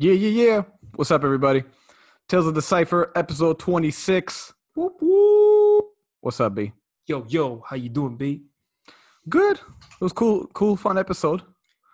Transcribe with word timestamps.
Yeah, 0.00 0.12
yeah, 0.12 0.44
yeah. 0.44 0.62
What's 0.94 1.10
up, 1.10 1.24
everybody? 1.24 1.64
Tales 2.28 2.46
of 2.46 2.54
the 2.54 2.62
Cipher, 2.62 3.10
episode 3.16 3.58
26. 3.58 4.54
Whoop, 4.76 4.92
whoop. 5.00 5.86
What's 6.20 6.38
up, 6.38 6.54
B? 6.54 6.70
Yo, 7.08 7.26
yo, 7.28 7.64
how 7.68 7.74
you 7.74 7.88
doing, 7.88 8.16
B? 8.16 8.42
Good. 9.28 9.56
It 9.56 10.00
was 10.00 10.12
cool, 10.12 10.46
cool, 10.54 10.76
fun 10.76 10.98
episode. 10.98 11.42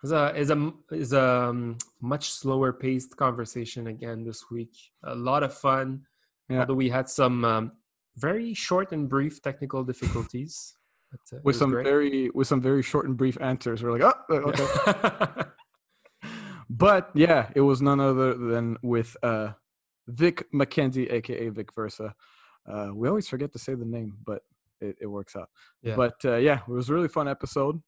It's 0.03 0.13
a 0.13 0.37
is 0.37 0.51
a 0.51 0.71
is 0.91 1.15
a 1.15 1.23
um, 1.49 1.79
much 2.03 2.29
slower 2.31 2.75
paced 2.75 3.17
conversation 3.17 3.87
again 3.87 4.23
this 4.23 4.45
week. 4.51 4.77
A 5.05 5.15
lot 5.15 5.43
of 5.43 5.55
fun. 5.55 6.03
Yeah. 6.51 6.61
Although 6.61 6.75
we 6.75 6.91
had 6.91 7.09
some 7.09 7.43
um, 7.43 7.73
very 8.17 8.53
short 8.53 8.93
and 8.93 9.09
brief 9.09 9.41
technical 9.41 9.83
difficulties. 9.83 10.75
But, 11.11 11.39
uh, 11.39 11.41
With 11.43 11.57
some 11.57 11.71
great. 11.71 11.85
very 11.87 12.29
with 12.35 12.49
some 12.49 12.61
very 12.61 12.83
short 12.83 13.07
and 13.07 13.17
brief 13.17 13.41
answers. 13.41 13.83
We're 13.83 13.99
like, 13.99 14.15
oh, 14.29 14.35
okay. 14.35 15.43
but 16.77 17.11
yeah, 17.15 17.51
it 17.55 17.61
was 17.61 17.81
none 17.81 18.01
other 18.01 18.35
than 18.35 18.77
with 18.83 19.17
uh 19.23 19.53
Vic 20.07 20.47
McKenzie, 20.53 21.11
aka 21.11 21.49
Vic 21.49 21.73
Versa. 21.75 22.15
Uh, 22.71 22.91
we 22.95 23.09
always 23.09 23.29
forget 23.29 23.53
to 23.53 23.59
say 23.59 23.75
the 23.75 23.85
name, 23.85 24.17
but 24.25 24.43
it, 24.81 24.97
it 25.01 25.07
works 25.07 25.37
out. 25.37 25.49
Yeah. 25.83 25.97
But 25.97 26.17
uh, 26.25 26.37
yeah, 26.37 26.61
it 26.67 26.73
was 26.73 26.89
a 26.91 26.95
really 26.95 27.09
fun 27.09 27.29
episode. 27.29 27.83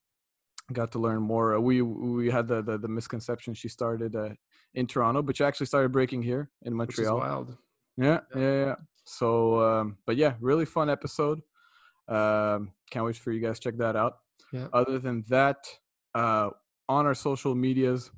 Got 0.73 0.93
to 0.93 0.99
learn 0.99 1.23
more. 1.23 1.55
Uh, 1.57 1.61
we 1.61 1.83
we 1.83 2.31
had 2.31 2.49
the 2.49 2.63
the, 2.63 2.79
the 2.79 2.89
misconception 2.89 3.55
she 3.55 3.69
started 3.69 4.17
uh, 4.17 4.31
in 4.75 4.87
Toronto, 4.87 5.23
but 5.23 5.37
she 5.37 5.45
actually 5.45 5.67
started 5.67 5.93
breaking 5.93 6.23
here 6.23 6.51
in 6.63 6.75
Montreal. 6.75 7.19
wild. 7.19 7.57
Yeah, 7.97 8.21
Yeah. 8.35 8.41
yeah, 8.41 8.65
yeah. 8.65 8.75
So, 9.05 9.61
um, 9.63 9.99
but 10.07 10.17
yeah, 10.17 10.35
really 10.41 10.65
fun 10.65 10.91
episode. 10.91 11.41
Um, 12.09 12.73
can't 12.91 13.05
wait 13.05 13.17
for 13.17 13.33
you 13.33 13.41
guys 13.41 13.59
to 13.61 13.71
check 13.71 13.79
that 13.79 13.97
out. 13.97 14.19
Yeah. 14.53 14.67
Other 14.73 14.99
than 14.99 15.25
that, 15.29 15.69
uh, 16.15 16.51
on 16.89 17.07
our 17.07 17.15
social 17.15 17.55
medias, 17.55 18.11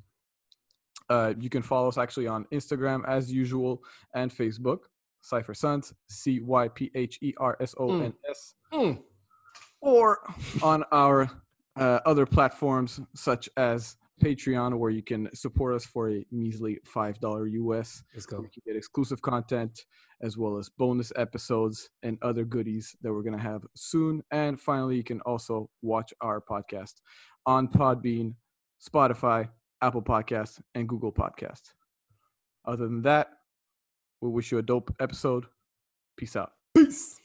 uh, 1.10 1.34
you 1.38 1.48
can 1.50 1.62
follow 1.62 1.88
us 1.88 1.98
actually 1.98 2.26
on 2.26 2.44
Instagram 2.52 3.06
as 3.08 3.32
usual 3.32 3.82
and 4.14 4.30
Facebook. 4.30 4.80
Cypher 5.20 5.52
Sons, 5.54 5.92
C 6.08 6.40
Y 6.40 6.68
P 6.68 6.90
H 6.94 7.18
E 7.22 7.34
R 7.38 7.56
S 7.60 7.74
O 7.78 8.00
N 8.00 8.14
S, 8.30 8.54
Mm. 8.72 9.02
or 9.80 10.18
on 10.62 10.84
our 10.92 11.28
uh, 11.76 12.00
other 12.06 12.24
platforms 12.24 13.00
such 13.14 13.48
as 13.56 13.96
Patreon, 14.22 14.78
where 14.78 14.90
you 14.90 15.02
can 15.02 15.28
support 15.34 15.74
us 15.74 15.84
for 15.84 16.10
a 16.10 16.24
measly 16.30 16.78
five 16.84 17.18
dollar 17.20 17.46
US. 17.46 18.02
Let's 18.14 18.26
go. 18.26 18.38
you 18.42 18.48
can 18.52 18.62
get 18.66 18.76
exclusive 18.76 19.20
content 19.20 19.84
as 20.22 20.36
well 20.36 20.56
as 20.56 20.68
bonus 20.68 21.12
episodes 21.16 21.90
and 22.02 22.18
other 22.22 22.44
goodies 22.44 22.96
that 23.02 23.12
we're 23.12 23.22
going 23.22 23.36
to 23.36 23.42
have 23.42 23.62
soon. 23.76 24.22
And 24.32 24.60
finally, 24.60 24.96
you 24.96 25.04
can 25.04 25.20
also 25.22 25.68
watch 25.82 26.12
our 26.20 26.40
podcast 26.40 26.94
on 27.46 27.68
Podbean, 27.68 28.34
Spotify, 28.84 29.48
Apple 29.80 30.02
Podcasts, 30.02 30.60
and 30.74 30.88
Google 30.88 31.12
Podcasts. 31.12 31.72
Other 32.64 32.86
than 32.86 33.02
that, 33.02 33.28
we 34.20 34.28
wish 34.28 34.50
you 34.52 34.58
a 34.58 34.62
dope 34.62 34.94
episode. 35.00 35.46
Peace 36.16 36.36
out. 36.36 36.52
Peace. 36.74 37.20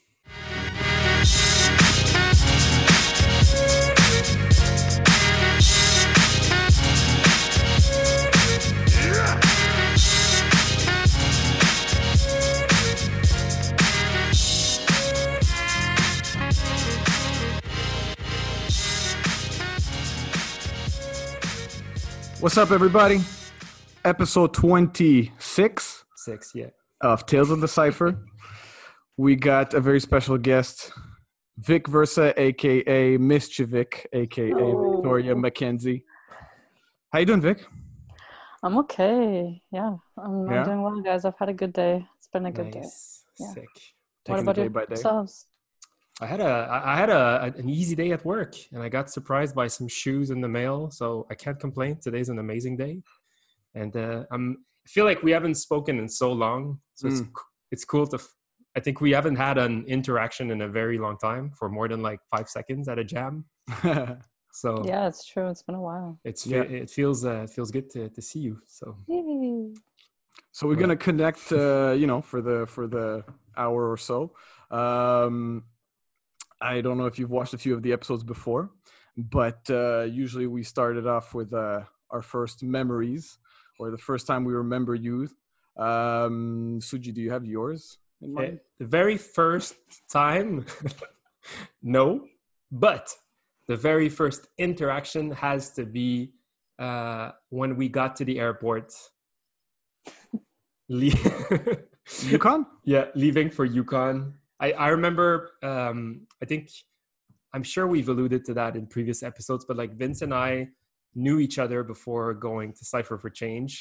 What's 22.44 22.58
up, 22.58 22.72
everybody? 22.72 23.20
Episode 24.04 24.52
26 24.52 26.04
Six, 26.14 26.52
yeah. 26.54 26.66
of 27.00 27.24
Tales 27.24 27.50
of 27.50 27.62
the 27.62 27.68
Cipher. 27.68 28.18
We 29.16 29.34
got 29.34 29.72
a 29.72 29.80
very 29.80 29.98
special 29.98 30.36
guest, 30.36 30.92
Vic 31.56 31.88
Versa, 31.88 32.38
aka 32.38 33.16
Mischievik, 33.16 34.04
aka 34.12 34.52
Oh. 34.52 34.96
Victoria 34.96 35.34
McKenzie. 35.34 36.02
How 37.14 37.20
you 37.20 37.24
doing, 37.24 37.40
Vic? 37.40 37.64
I'm 38.62 38.76
okay. 38.76 39.62
Yeah, 39.72 39.96
I'm, 40.18 40.46
Yeah? 40.50 40.58
I'm 40.58 40.64
doing 40.66 40.82
well, 40.82 41.00
guys. 41.00 41.24
I've 41.24 41.38
had 41.38 41.48
a 41.48 41.54
good 41.54 41.72
day. 41.72 42.06
It's 42.18 42.28
been 42.28 42.44
a 42.44 42.52
good 42.52 42.70
day. 42.72 42.80
Nice. 42.80 43.24
Yeah. 43.38 43.52
Sick. 43.54 43.68
What 44.26 44.36
Taking 44.36 44.42
about 44.42 44.58
it 44.58 44.62
day 44.64 44.68
by 44.68 44.80
day. 44.82 44.86
yourselves? 44.90 45.46
I 46.20 46.26
had 46.26 46.40
a 46.40 46.68
I 46.84 46.96
had 46.96 47.10
a 47.10 47.52
an 47.58 47.68
easy 47.68 47.96
day 47.96 48.12
at 48.12 48.24
work, 48.24 48.54
and 48.72 48.82
I 48.82 48.88
got 48.88 49.10
surprised 49.10 49.54
by 49.54 49.66
some 49.66 49.88
shoes 49.88 50.30
in 50.30 50.40
the 50.40 50.48
mail. 50.48 50.90
So 50.90 51.26
I 51.30 51.34
can't 51.34 51.58
complain. 51.58 51.98
Today's 52.00 52.28
an 52.28 52.38
amazing 52.38 52.76
day, 52.76 53.02
and 53.74 53.96
uh, 53.96 54.24
I'm 54.30 54.64
I 54.86 54.88
feel 54.90 55.04
like 55.06 55.22
we 55.22 55.32
haven't 55.32 55.56
spoken 55.56 55.98
in 55.98 56.08
so 56.08 56.32
long. 56.32 56.80
So 56.94 57.08
it's 57.08 57.20
Mm. 57.22 57.26
c- 57.26 57.50
it's 57.72 57.84
cool 57.84 58.06
to. 58.08 58.16
f- 58.16 58.34
I 58.76 58.80
think 58.80 59.00
we 59.00 59.12
haven't 59.12 59.36
had 59.36 59.56
an 59.58 59.84
interaction 59.86 60.50
in 60.50 60.60
a 60.62 60.68
very 60.68 60.98
long 60.98 61.16
time 61.18 61.50
for 61.58 61.68
more 61.68 61.86
than 61.88 62.02
like 62.02 62.20
five 62.30 62.48
seconds 62.48 62.88
at 62.88 62.98
a 62.98 63.04
jam. 63.04 63.44
So 64.56 64.84
Yeah, 64.86 65.08
it's 65.08 65.24
true. 65.26 65.48
It's 65.48 65.64
been 65.64 65.74
a 65.74 65.80
while. 65.82 66.20
it's 66.24 66.46
Yeah. 66.46 66.62
it 66.62 66.88
feels 66.90 67.24
uh, 67.24 67.42
it 67.46 67.50
feels 67.50 67.72
good 67.72 67.90
to 67.94 68.08
to 68.08 68.22
see 68.22 68.38
you. 68.38 68.60
So 68.66 68.96
Yay. 69.08 69.74
So 70.52 70.68
we're 70.68 70.76
gonna 70.84 70.96
connect, 71.08 71.50
uh, 71.64 71.90
you 72.00 72.06
know, 72.06 72.20
for 72.22 72.40
the 72.40 72.66
for 72.68 72.86
the 72.86 73.24
hour 73.56 73.90
or 73.90 73.96
so. 73.96 74.18
Um, 74.70 75.64
I 76.64 76.80
don't 76.80 76.96
know 76.96 77.04
if 77.04 77.18
you've 77.18 77.30
watched 77.30 77.52
a 77.52 77.58
few 77.58 77.74
of 77.74 77.82
the 77.82 77.92
episodes 77.92 78.24
before, 78.24 78.70
but 79.18 79.60
uh, 79.68 80.02
usually 80.02 80.46
we 80.46 80.62
started 80.62 81.06
off 81.06 81.34
with 81.34 81.52
uh, 81.52 81.80
our 82.10 82.22
first 82.22 82.62
memories 82.62 83.38
or 83.78 83.90
the 83.90 83.98
first 83.98 84.26
time 84.26 84.44
we 84.44 84.54
remember 84.54 84.94
you. 84.94 85.28
Um, 85.76 86.78
Suji, 86.80 87.12
do 87.12 87.20
you 87.20 87.30
have 87.30 87.44
yours 87.44 87.98
in 88.22 88.30
uh, 88.30 88.40
mind? 88.40 88.60
the 88.78 88.86
very 88.86 89.18
first 89.18 89.74
time, 90.10 90.64
no, 91.82 92.24
but 92.72 93.14
the 93.66 93.76
very 93.76 94.08
first 94.08 94.46
interaction 94.56 95.32
has 95.32 95.70
to 95.72 95.84
be 95.84 96.32
uh, 96.78 97.32
when 97.50 97.76
we 97.76 97.90
got 97.90 98.16
to 98.16 98.24
the 98.24 98.40
airport. 98.40 98.94
Le- 100.88 101.10
Yukon? 102.22 102.66
yeah, 102.84 103.06
leaving 103.14 103.50
for 103.50 103.66
Yukon. 103.66 104.34
I, 104.64 104.72
I 104.86 104.88
remember, 104.88 105.50
um, 105.62 106.26
I 106.42 106.46
think, 106.46 106.70
I'm 107.54 107.62
sure 107.62 107.86
we've 107.86 108.08
alluded 108.08 108.44
to 108.46 108.54
that 108.54 108.76
in 108.76 108.86
previous 108.86 109.22
episodes, 109.22 109.64
but 109.68 109.76
like 109.76 109.92
Vince 110.02 110.22
and 110.22 110.34
I 110.34 110.68
knew 111.14 111.38
each 111.38 111.58
other 111.58 111.84
before 111.84 112.32
going 112.34 112.72
to 112.72 112.84
Cypher 112.84 113.18
for 113.18 113.30
Change. 113.30 113.72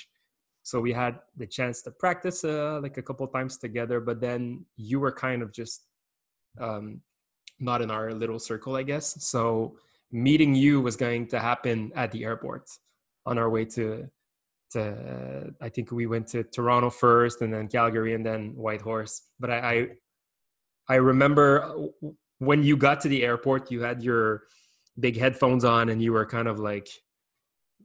So 0.61 0.79
we 0.79 0.93
had 0.93 1.19
the 1.37 1.47
chance 1.47 1.81
to 1.83 1.91
practice 1.91 2.43
uh, 2.43 2.79
like 2.81 2.97
a 2.97 3.01
couple 3.01 3.25
times 3.27 3.57
together, 3.57 3.99
but 3.99 4.21
then 4.21 4.65
you 4.77 4.99
were 4.99 5.11
kind 5.11 5.41
of 5.41 5.53
just 5.53 5.87
um, 6.59 7.01
not 7.59 7.81
in 7.81 7.89
our 7.89 8.13
little 8.13 8.39
circle, 8.39 8.75
I 8.75 8.83
guess. 8.83 9.07
So 9.23 9.77
meeting 10.11 10.53
you 10.53 10.81
was 10.81 10.95
going 10.95 11.27
to 11.27 11.39
happen 11.39 11.91
at 11.95 12.11
the 12.11 12.23
airport 12.23 12.69
on 13.25 13.37
our 13.37 13.49
way 13.49 13.65
to 13.77 14.09
to 14.71 14.81
uh, 15.13 15.65
I 15.65 15.69
think 15.69 15.91
we 15.91 16.07
went 16.07 16.27
to 16.29 16.43
Toronto 16.43 16.89
first 16.89 17.41
and 17.41 17.53
then 17.53 17.67
Calgary 17.67 18.13
and 18.15 18.25
then 18.25 18.53
Whitehorse. 18.55 19.21
But 19.39 19.49
I 19.51 19.59
I, 19.73 19.87
I 20.89 20.95
remember 20.95 21.63
uh, 21.63 22.09
when 22.39 22.63
you 22.63 22.77
got 22.77 23.01
to 23.01 23.07
the 23.07 23.23
airport, 23.23 23.71
you 23.71 23.81
had 23.81 24.03
your 24.03 24.43
big 24.99 25.17
headphones 25.17 25.63
on 25.63 25.89
and 25.89 26.01
you 26.01 26.13
were 26.13 26.25
kind 26.25 26.47
of 26.47 26.59
like 26.59 26.87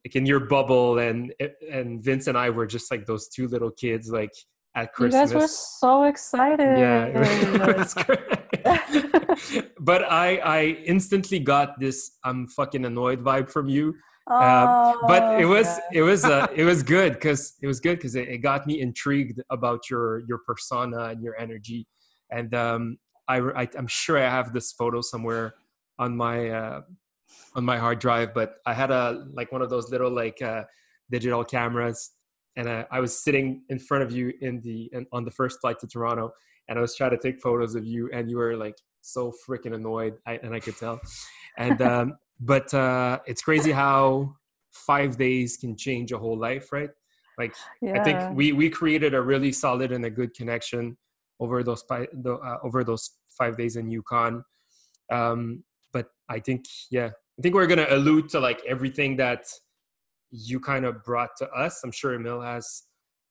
like 0.04 0.14
in 0.14 0.26
your 0.26 0.40
bubble 0.40 0.98
and 0.98 1.32
and 1.70 2.02
Vince 2.02 2.26
and 2.26 2.36
I 2.36 2.50
were 2.50 2.66
just 2.66 2.90
like 2.90 3.06
those 3.06 3.28
two 3.28 3.48
little 3.48 3.70
kids 3.70 4.10
like 4.10 4.32
at 4.74 4.92
Christmas. 4.92 5.30
You 5.30 5.36
guys 5.38 5.42
were 5.42 5.48
so 5.48 6.02
excited. 6.04 6.78
yeah, 6.78 7.06
it 7.06 7.76
was 7.76 7.94
great. 8.04 9.72
but 9.80 10.04
I 10.10 10.36
I 10.36 10.62
instantly 10.84 11.38
got 11.38 11.80
this 11.80 12.18
I'm 12.24 12.46
fucking 12.48 12.84
annoyed 12.84 13.24
vibe 13.24 13.50
from 13.50 13.68
you 13.68 13.94
oh, 14.28 15.04
but 15.06 15.40
it 15.40 15.44
was 15.44 15.66
yeah. 15.66 16.00
it 16.00 16.02
was 16.02 16.24
uh, 16.24 16.46
it 16.54 16.64
was 16.64 16.82
good 16.82 17.14
because 17.14 17.54
it 17.62 17.66
was 17.66 17.80
good 17.80 17.96
because 17.96 18.14
it, 18.14 18.28
it 18.28 18.38
got 18.38 18.66
me 18.66 18.80
intrigued 18.80 19.40
about 19.50 19.90
your 19.90 20.20
your 20.28 20.38
persona 20.38 21.04
and 21.06 21.22
your 21.22 21.38
energy 21.38 21.86
and 22.30 22.54
um 22.54 22.98
I, 23.28 23.38
I 23.38 23.68
i'm 23.76 23.86
sure 23.86 24.18
i 24.18 24.28
have 24.28 24.52
this 24.52 24.72
photo 24.72 25.00
somewhere 25.00 25.54
on 25.98 26.16
my 26.16 26.48
uh 26.48 26.80
on 27.54 27.64
my 27.64 27.78
hard 27.78 27.98
drive 27.98 28.34
but 28.34 28.56
i 28.66 28.74
had 28.74 28.90
a 28.90 29.26
like 29.32 29.52
one 29.52 29.62
of 29.62 29.70
those 29.70 29.90
little 29.90 30.10
like 30.10 30.40
uh 30.42 30.64
digital 31.10 31.44
cameras. 31.44 32.12
And 32.56 32.68
uh, 32.68 32.84
i 32.90 33.00
was 33.00 33.16
sitting 33.16 33.62
in 33.68 33.78
front 33.78 34.02
of 34.04 34.10
you 34.12 34.32
in 34.40 34.60
the 34.60 34.90
in, 34.92 35.06
on 35.12 35.24
the 35.24 35.30
first 35.30 35.60
flight 35.60 35.78
to 35.80 35.86
toronto 35.86 36.32
and 36.68 36.78
i 36.78 36.82
was 36.82 36.96
trying 36.96 37.10
to 37.10 37.18
take 37.18 37.40
photos 37.40 37.74
of 37.74 37.84
you 37.84 38.10
and 38.12 38.30
you 38.30 38.36
were 38.36 38.56
like 38.56 38.76
so 39.00 39.32
freaking 39.48 39.74
annoyed. 39.74 40.14
I, 40.26 40.38
and 40.42 40.54
i 40.54 40.60
could 40.60 40.76
tell. 40.76 41.00
And 41.56 41.80
um 41.92 42.18
but 42.40 42.72
uh 42.74 43.20
it's 43.26 43.42
crazy 43.42 43.72
how 43.72 44.34
five 44.72 45.16
days 45.16 45.56
can 45.56 45.76
change 45.76 46.12
a 46.12 46.18
whole 46.18 46.38
life 46.38 46.72
right? 46.72 46.90
Like 47.36 47.54
yeah. 47.80 48.00
I 48.00 48.04
think 48.04 48.36
we 48.36 48.52
we 48.52 48.68
created 48.70 49.14
a 49.14 49.22
really 49.22 49.52
solid 49.52 49.92
and 49.92 50.04
a 50.04 50.10
good 50.10 50.34
connection 50.34 50.96
over 51.40 51.62
those 51.62 51.84
uh, 51.90 52.04
over 52.62 52.84
those 52.84 53.10
five 53.36 53.56
days 53.56 53.76
in 53.76 53.90
Yukon. 53.90 54.44
Um, 55.10 55.64
but 55.92 56.06
I 56.28 56.40
think 56.40 56.64
yeah, 56.90 57.10
I 57.38 57.42
think 57.42 57.54
we're 57.54 57.66
gonna 57.66 57.86
allude 57.90 58.28
to 58.30 58.40
like 58.40 58.60
everything 58.66 59.16
that 59.16 59.46
you 60.30 60.60
kind 60.60 60.84
of 60.84 61.04
brought 61.04 61.30
to 61.38 61.48
us. 61.50 61.82
I'm 61.84 61.92
sure 61.92 62.14
Emil 62.14 62.40
has 62.40 62.82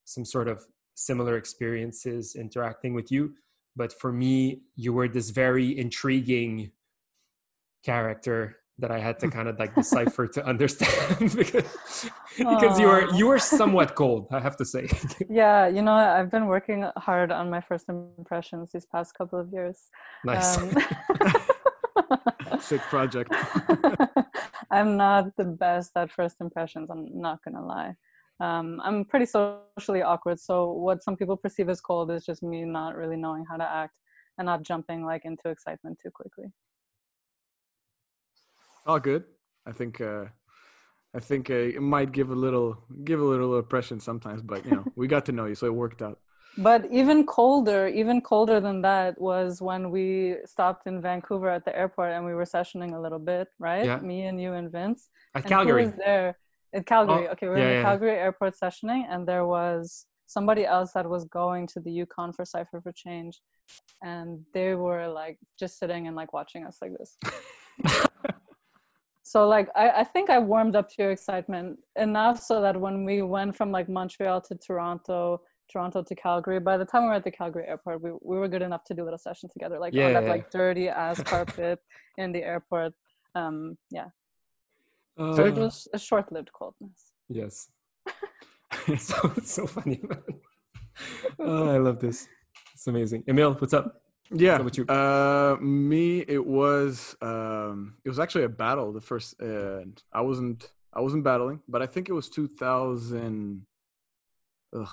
some 0.05 0.25
sort 0.25 0.47
of 0.47 0.65
similar 0.95 1.37
experiences 1.37 2.35
interacting 2.35 2.93
with 2.93 3.11
you. 3.11 3.33
But 3.75 3.93
for 3.93 4.11
me, 4.11 4.61
you 4.75 4.93
were 4.93 5.07
this 5.07 5.29
very 5.29 5.77
intriguing 5.77 6.71
character 7.85 8.57
that 8.79 8.91
I 8.91 8.99
had 8.99 9.19
to 9.19 9.29
kind 9.37 9.47
of 9.47 9.59
like 9.59 9.73
decipher 9.75 10.27
to 10.27 10.45
understand 10.45 11.31
because, 11.35 12.09
because 12.37 12.79
you 12.79 12.87
were 12.87 13.13
you 13.13 13.27
were 13.27 13.39
somewhat 13.39 13.95
cold, 14.01 14.27
I 14.31 14.39
have 14.39 14.57
to 14.57 14.65
say. 14.65 14.87
Yeah, 15.29 15.67
you 15.67 15.81
know, 15.81 15.93
I've 15.93 16.31
been 16.31 16.47
working 16.47 16.89
hard 16.97 17.31
on 17.31 17.49
my 17.49 17.61
first 17.61 17.89
impressions 17.89 18.71
these 18.71 18.85
past 18.85 19.17
couple 19.17 19.39
of 19.39 19.51
years. 19.51 19.77
nice. 20.23 20.57
Um, 20.57 20.71
Sick 22.59 22.81
project. 22.81 23.33
I'm 24.71 24.97
not 24.97 25.35
the 25.37 25.45
best 25.45 25.91
at 25.95 26.11
first 26.11 26.37
impressions. 26.41 26.89
I'm 26.89 27.07
not 27.13 27.39
gonna 27.43 27.65
lie. 27.65 27.95
Um, 28.39 28.79
I'm 28.83 29.05
pretty 29.05 29.25
socially 29.25 30.03
awkward, 30.03 30.39
so 30.39 30.71
what 30.71 31.03
some 31.03 31.17
people 31.17 31.37
perceive 31.37 31.69
as 31.69 31.81
cold 31.81 32.11
is 32.11 32.23
just 32.25 32.43
me 32.43 32.63
not 32.63 32.95
really 32.95 33.17
knowing 33.17 33.45
how 33.49 33.57
to 33.57 33.63
act 33.63 33.95
and 34.37 34.45
not 34.45 34.61
jumping 34.63 35.03
like 35.03 35.25
into 35.25 35.49
excitement 35.49 35.97
too 36.01 36.11
quickly. 36.11 36.45
All 38.87 38.99
good. 38.99 39.23
I 39.65 39.71
think. 39.73 40.01
Uh, 40.01 40.25
I 41.15 41.19
think 41.19 41.49
uh, 41.49 41.53
it 41.77 41.81
might 41.81 42.11
give 42.11 42.29
a 42.29 42.35
little 42.35 42.77
give 43.03 43.19
a 43.19 43.23
little 43.23 43.57
impression 43.57 43.99
sometimes, 43.99 44.41
but 44.41 44.63
you 44.65 44.71
know 44.71 44.85
we 44.95 45.07
got 45.07 45.25
to 45.27 45.31
know 45.31 45.45
you, 45.45 45.55
so 45.55 45.65
it 45.65 45.73
worked 45.73 46.01
out. 46.01 46.19
But 46.57 46.87
even 46.91 47.25
colder, 47.25 47.87
even 47.87 48.19
colder 48.19 48.59
than 48.59 48.81
that 48.81 49.19
was 49.21 49.61
when 49.61 49.91
we 49.91 50.37
stopped 50.45 50.87
in 50.87 51.01
Vancouver 51.01 51.49
at 51.49 51.65
the 51.65 51.77
airport 51.77 52.13
and 52.13 52.25
we 52.25 52.33
were 52.33 52.45
sessioning 52.45 52.95
a 52.95 52.99
little 52.99 53.19
bit, 53.19 53.47
right? 53.59 53.85
Yeah. 53.85 53.99
Me 53.99 54.23
and 54.23 54.41
you 54.41 54.53
and 54.53 54.71
Vince. 54.71 55.09
At 55.35 55.43
And 55.43 55.49
Calgary. 55.51 55.83
Who 55.83 55.89
was 55.89 55.99
there? 56.03 56.37
At 56.73 56.85
Calgary. 56.87 57.27
Oh, 57.27 57.31
okay, 57.33 57.47
we 57.47 57.51
were 57.51 57.57
yeah, 57.57 57.63
in 57.63 57.69
the 57.69 57.75
yeah. 57.75 57.83
Calgary 57.83 58.11
airport 58.11 58.55
sessioning, 58.61 59.05
and 59.09 59.27
there 59.27 59.45
was 59.45 60.05
somebody 60.25 60.65
else 60.65 60.91
that 60.93 61.07
was 61.07 61.25
going 61.25 61.67
to 61.67 61.79
the 61.79 61.91
Yukon 61.91 62.33
for 62.33 62.43
Cipher 62.43 62.81
for 62.81 62.91
Change, 62.91 63.39
and 64.03 64.43
they 64.53 64.73
were 64.73 65.07
like 65.07 65.37
just 65.59 65.77
sitting 65.77 66.07
and 66.07 66.15
like 66.15 66.33
watching 66.33 66.65
us 66.65 66.77
like 66.81 66.91
this. 66.97 67.17
so 69.37 69.47
like 69.47 69.69
I, 69.75 69.89
I 70.01 70.03
think 70.03 70.31
I 70.31 70.39
warmed 70.39 70.75
up 70.75 70.89
to 70.89 70.95
your 70.97 71.11
excitement 71.11 71.77
enough 71.95 72.41
so 72.41 72.59
that 72.61 72.75
when 72.85 73.05
we 73.05 73.21
went 73.21 73.55
from 73.55 73.71
like 73.71 73.87
Montreal 73.87 74.41
to 74.41 74.55
Toronto, 74.55 75.41
Toronto 75.71 76.01
to 76.01 76.15
Calgary, 76.15 76.59
by 76.59 76.75
the 76.77 76.85
time 76.85 77.03
we 77.03 77.09
were 77.09 77.19
at 77.21 77.23
the 77.23 77.29
Calgary 77.39 77.65
airport, 77.67 78.01
we, 78.01 78.09
we 78.29 78.35
were 78.39 78.47
good 78.47 78.63
enough 78.63 78.83
to 78.85 78.95
do 78.95 79.03
a 79.03 79.05
little 79.05 79.19
session 79.19 79.47
together, 79.53 79.77
like 79.77 79.93
Yeah, 79.93 80.07
on 80.07 80.13
that 80.13 80.23
yeah, 80.23 80.29
like 80.35 80.49
dirty 80.49 80.89
ass 80.89 81.21
carpet 81.21 81.77
in 82.17 82.31
the 82.31 82.41
airport. 82.41 82.93
Um, 83.35 83.77
yeah. 83.91 84.07
Uh, 85.19 85.35
So 85.35 85.45
it 85.45 85.55
was 85.55 85.87
a 85.93 85.99
short-lived 85.99 86.51
coldness. 86.51 86.99
yes. 87.29 87.69
so 89.09 89.33
it's 89.37 89.53
so 89.53 89.67
funny. 89.67 90.01
Oh, 91.37 91.69
I 91.75 91.77
love 91.77 91.99
this. 91.99 92.27
It's 92.73 92.87
amazing. 92.87 93.23
Emil, 93.27 93.53
what's 93.53 93.75
up? 93.75 94.01
Yeah. 94.31 94.57
About 94.57 94.77
you? 94.77 94.85
Uh, 94.85 95.57
me, 95.61 96.19
it 96.27 96.45
was 96.45 97.15
um, 97.21 97.95
it 98.03 98.09
was 98.09 98.19
actually 98.19 98.43
a 98.43 98.49
battle. 98.49 98.91
The 98.93 99.01
first, 99.01 99.41
uh, 99.41 99.81
I 100.11 100.21
wasn't 100.21 100.69
I 100.93 101.01
wasn't 101.01 101.23
battling, 101.23 101.61
but 101.67 101.81
I 101.81 101.85
think 101.85 102.09
it 102.09 102.13
was 102.13 102.29
2000. 102.29 103.65
Ugh, 104.75 104.87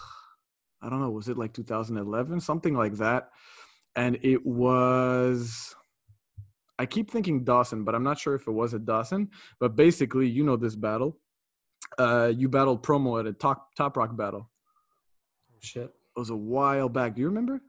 I 0.82 0.88
don't 0.88 1.00
know. 1.00 1.10
Was 1.10 1.28
it 1.28 1.38
like 1.38 1.52
2011, 1.52 2.40
something 2.40 2.74
like 2.74 2.94
that? 2.94 3.30
And 3.96 4.18
it 4.22 4.44
was. 4.44 5.74
I 6.78 6.86
keep 6.86 7.10
thinking 7.10 7.44
Dawson, 7.44 7.84
but 7.84 7.94
I'm 7.94 8.02
not 8.02 8.18
sure 8.18 8.34
if 8.34 8.48
it 8.48 8.52
was 8.52 8.74
at 8.74 8.84
Dawson. 8.84 9.30
But 9.60 9.76
basically, 9.76 10.28
you 10.28 10.44
know 10.44 10.56
this 10.56 10.76
battle. 10.76 11.18
Uh, 11.98 12.32
you 12.34 12.48
battled 12.48 12.82
promo 12.82 13.20
at 13.20 13.26
a 13.26 13.32
top 13.32 13.74
top 13.74 13.96
rock 13.96 14.16
battle. 14.16 14.50
Oh, 15.52 15.58
shit. 15.60 15.84
It 15.84 16.18
was 16.18 16.30
a 16.30 16.36
while 16.36 16.88
back. 16.88 17.14
Do 17.14 17.20
you 17.20 17.28
remember? 17.28 17.62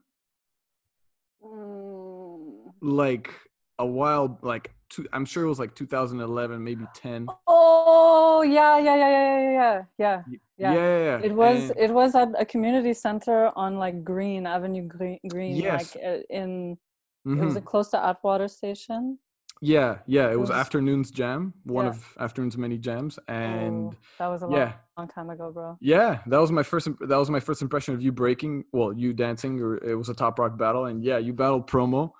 Like 2.80 3.30
a 3.78 3.84
while 3.86 4.38
like 4.42 4.72
two, 4.88 5.06
i'm 5.12 5.26
sure 5.26 5.44
it 5.44 5.48
was 5.48 5.58
like 5.58 5.74
2011 5.74 6.64
maybe 6.64 6.86
10 6.94 7.26
Oh 7.46 8.42
yeah, 8.42 8.78
yeah, 8.78 8.96
yeah, 8.96 9.10
yeah, 9.10 9.40
yeah, 9.40 9.50
yeah, 9.50 9.82
yeah. 9.98 10.22
yeah, 10.28 10.38
Yeah. 10.56 10.72
yeah, 10.74 11.04
yeah. 11.04 11.18
It 11.28 11.34
was 11.34 11.70
And- 11.70 11.78
it 11.78 11.90
was 11.92 12.14
at 12.14 12.28
a 12.38 12.44
community 12.46 12.94
center 12.94 13.50
on 13.56 13.78
like 13.78 14.02
Green 14.04 14.46
Avenue 14.46 14.86
Green, 14.88 15.18
Green 15.28 15.56
Yes. 15.56 15.94
like 15.94 16.04
uh, 16.04 16.18
in 16.30 16.78
it 17.26 17.28
mhm. 17.28 17.44
was 17.44 17.58
close 17.64 17.90
to 17.90 17.98
Atwater 18.02 18.48
Station. 18.48 19.18
yeah 19.62 19.98
yeah 20.06 20.30
it 20.30 20.38
was 20.38 20.50
was- 20.50 20.58
afternoon's 20.64 21.10
jam 21.10 21.52
one 21.64 21.84
Yeah. 21.86 21.90
of 21.92 21.98
afternoon's 22.26 22.56
many 22.58 22.76
jams 22.78 23.18
and 23.28 23.92
Oh, 23.94 23.96
that 24.20 24.28
was 24.28 24.42
a 24.42 24.46
long, 24.46 24.56
yeah 24.60 24.72
long 24.98 25.08
time 25.08 25.28
ago, 25.34 25.46
bro. 25.56 25.76
yeah 25.80 26.20
that 26.30 26.40
was 26.44 26.50
my 26.52 26.62
first 26.62 26.86
imp- 26.88 27.00
that 27.10 27.16
was 27.24 27.30
my 27.36 27.40
first 27.40 27.60
impression 27.66 27.94
of 27.94 28.00
you 28.02 28.12
breaking 28.12 28.64
well 28.72 28.92
you 29.02 29.12
dancing 29.24 29.52
or 29.64 29.70
it 29.90 29.96
was 30.02 30.08
a 30.10 30.14
top 30.14 30.38
rock 30.38 30.56
battle 30.58 30.84
and 30.90 31.02
yeah 31.08 31.18
you 31.26 31.32
battled 31.32 31.66
promo 31.74 32.12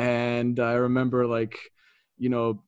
and 0.00 0.60
i 0.60 0.72
remember 0.72 1.26
like 1.26 1.58
you 2.18 2.28
know 2.28 2.62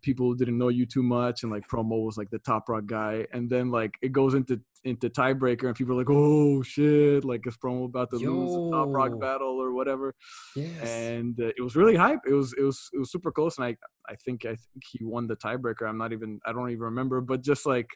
people 0.00 0.34
didn't 0.34 0.58
know 0.58 0.68
you 0.68 0.86
too 0.86 1.02
much 1.02 1.42
and 1.42 1.52
like 1.52 1.66
promo 1.68 2.04
was 2.04 2.16
like 2.16 2.30
the 2.30 2.38
top 2.38 2.68
rock 2.68 2.86
guy. 2.86 3.26
And 3.32 3.48
then 3.48 3.70
like 3.70 3.94
it 4.02 4.12
goes 4.12 4.34
into 4.34 4.60
into 4.84 5.08
tiebreaker 5.08 5.68
and 5.68 5.76
people 5.76 5.94
are 5.94 5.98
like 5.98 6.10
oh 6.10 6.60
shit 6.62 7.24
like 7.24 7.46
is 7.46 7.56
promo 7.56 7.84
about 7.84 8.10
to 8.10 8.16
lose 8.16 8.52
the 8.52 8.70
top 8.72 8.88
rock 8.90 9.18
battle 9.20 9.60
or 9.60 9.72
whatever? 9.72 10.14
Yes. 10.56 10.88
and 10.88 11.38
uh, 11.40 11.52
it 11.56 11.62
was 11.62 11.76
really 11.76 11.96
hype. 11.96 12.20
It 12.26 12.32
was 12.32 12.52
it 12.54 12.62
was 12.62 12.88
it 12.92 12.98
was 12.98 13.10
super 13.10 13.32
close 13.32 13.58
and 13.58 13.66
i 13.66 13.76
i 14.08 14.16
think 14.16 14.44
i 14.44 14.56
think 14.56 14.82
he 14.90 15.04
won 15.04 15.26
the 15.26 15.36
tiebreaker. 15.36 15.88
I'm 15.88 15.98
not 15.98 16.12
even 16.12 16.40
i 16.46 16.52
don't 16.52 16.70
even 16.70 16.82
remember. 16.82 17.20
But 17.20 17.42
just 17.42 17.66
like 17.66 17.88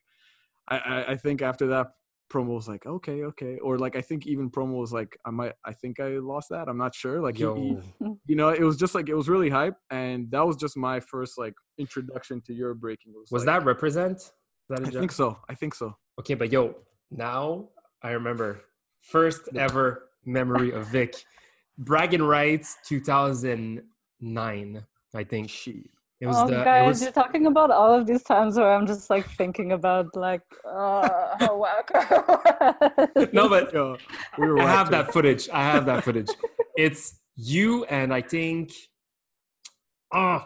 i 0.68 0.78
i, 0.78 1.12
I 1.12 1.16
think 1.16 1.42
after 1.42 1.66
that 1.68 1.88
promo 2.32 2.54
was 2.56 2.66
like 2.68 2.84
okay 2.86 3.22
okay 3.22 3.56
or 3.58 3.78
like 3.78 3.94
i 3.94 4.00
think 4.00 4.26
even 4.26 4.50
promo 4.50 4.80
was 4.80 4.92
like 4.92 5.16
i 5.24 5.30
might 5.30 5.52
i 5.64 5.72
think 5.72 6.00
i 6.00 6.08
lost 6.18 6.48
that 6.50 6.68
i'm 6.68 6.76
not 6.76 6.92
sure 6.94 7.20
like 7.20 7.36
he, 7.36 7.44
he- 7.44 7.78
you 8.26 8.34
know 8.34 8.48
it 8.48 8.62
was 8.62 8.76
just 8.76 8.94
like 8.96 9.08
it 9.08 9.14
was 9.14 9.28
really 9.28 9.48
hype 9.48 9.76
and 9.90 10.28
that 10.32 10.44
was 10.44 10.56
just 10.56 10.76
my 10.76 10.98
first 10.98 11.38
like 11.38 11.54
introduction 11.78 12.40
to 12.44 12.52
your 12.52 12.74
breaking 12.74 13.12
was, 13.14 13.30
Was 13.30 13.46
like- 13.46 13.60
that 13.60 13.66
represent? 13.66 14.16
Is 14.18 14.32
that 14.70 14.80
a 14.80 14.82
i 14.82 14.90
joke? 14.90 15.00
think 15.00 15.12
so 15.12 15.38
i 15.48 15.54
think 15.54 15.74
so 15.74 15.96
Okay, 16.18 16.32
but 16.34 16.50
yo, 16.50 16.74
now 17.10 17.68
I 18.02 18.12
remember 18.12 18.62
first 19.02 19.42
ever 19.54 20.08
memory 20.24 20.70
of 20.72 20.86
Vic. 20.88 21.14
Bragging 21.76 22.22
Rights 22.22 22.78
2009, 22.86 24.84
I 25.14 25.24
think. 25.24 25.50
Shit. 25.50 25.90
It 26.18 26.26
was 26.26 26.36
oh, 26.38 26.46
the 26.46 26.64
guys, 26.64 26.82
it 26.82 26.86
was 26.88 27.02
you're 27.02 27.12
talking 27.12 27.46
about 27.46 27.70
all 27.70 27.92
of 27.92 28.06
these 28.06 28.22
times 28.22 28.56
where 28.56 28.72
I'm 28.72 28.86
just 28.86 29.10
like 29.10 29.28
thinking 29.28 29.72
about 29.72 30.16
like, 30.16 30.40
uh, 30.64 31.36
how 31.38 31.58
whack. 31.58 31.90
No, 33.34 33.50
but 33.50 33.72
Yo, 33.72 33.98
we 34.38 34.48
were 34.48 34.60
I 34.60 34.70
have 34.70 34.90
that 34.92 35.12
footage. 35.12 35.48
I 35.50 35.62
have 35.62 35.84
that 35.86 36.04
footage. 36.04 36.28
It's 36.76 37.20
you 37.36 37.84
and 37.84 38.14
I 38.14 38.22
think 38.22 38.72
oh 40.14 40.42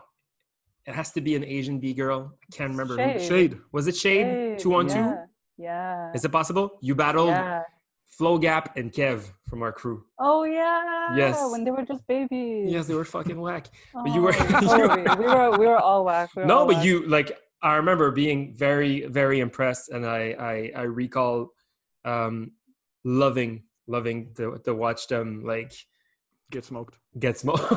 it 0.86 0.94
has 0.94 1.12
to 1.12 1.20
be 1.20 1.36
an 1.36 1.44
Asian 1.44 1.78
B 1.78 1.94
girl. 1.94 2.34
I 2.42 2.56
can't 2.56 2.70
remember. 2.70 2.96
Shade. 2.96 3.22
shade 3.28 3.58
Was 3.70 3.86
it 3.86 3.96
Shade? 3.96 4.26
Hey, 4.26 4.56
Two 4.58 4.74
on 4.74 4.88
two? 4.88 4.94
yeah, 4.94 5.24
Yeah. 5.56 6.12
Is 6.14 6.24
it 6.24 6.32
possible? 6.32 6.78
You 6.80 6.96
battled 6.96 7.28
yeah. 7.28 7.62
Flow 8.10 8.38
Gap 8.38 8.76
and 8.76 8.92
Kev 8.92 9.30
from 9.48 9.62
our 9.62 9.72
crew. 9.72 10.04
Oh 10.18 10.44
yeah. 10.44 11.16
Yes. 11.16 11.40
When 11.50 11.64
they 11.64 11.70
were 11.70 11.84
just 11.84 12.06
babies. 12.06 12.70
Yes, 12.70 12.86
they 12.86 12.94
were 12.94 13.04
fucking 13.04 13.40
whack. 13.40 13.68
Oh, 13.94 14.04
but 14.04 14.14
you 14.14 14.20
were- 14.20 14.32
sorry. 14.66 15.02
we 15.18 15.24
were 15.26 15.58
we 15.58 15.66
were 15.66 15.78
all 15.78 16.04
whack. 16.04 16.30
We 16.36 16.42
were 16.42 16.48
no 16.48 16.58
all 16.58 16.66
but 16.66 16.76
whack. 16.76 16.84
you 16.84 17.06
like 17.08 17.32
i 17.62 17.74
remember 17.74 18.10
being 18.10 18.54
very 18.56 19.04
very 19.06 19.38
impressed 19.40 19.90
and 19.90 20.06
i 20.06 20.34
i, 20.40 20.72
I 20.80 20.82
recall 20.84 21.50
um 22.06 22.52
loving 23.04 23.64
loving 23.86 24.32
to, 24.36 24.58
to 24.64 24.74
watch 24.74 25.08
them 25.08 25.42
like 25.44 25.72
get 26.50 26.64
smoked 26.64 26.98
get 27.18 27.36
smoked 27.38 27.70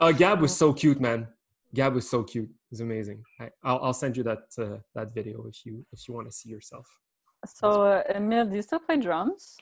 uh 0.00 0.12
gab 0.22 0.40
was 0.40 0.56
so 0.56 0.72
cute 0.72 1.00
man 1.00 1.28
gab 1.74 1.94
was 1.94 2.08
so 2.08 2.22
cute 2.22 2.48
it 2.48 2.70
was 2.70 2.80
amazing 2.80 3.22
I, 3.38 3.50
I'll, 3.62 3.80
I'll 3.84 3.92
send 3.92 4.16
you 4.16 4.22
that 4.24 4.44
uh, 4.58 4.78
that 4.94 5.12
video 5.14 5.44
if 5.46 5.64
you 5.66 5.84
if 5.92 6.08
you 6.08 6.14
want 6.14 6.28
to 6.28 6.32
see 6.32 6.48
yourself 6.48 6.86
So 7.46 7.82
uh, 7.84 8.02
Emil, 8.14 8.46
do 8.46 8.56
you 8.56 8.62
still 8.62 8.80
play 8.80 8.96
drums? 8.96 9.58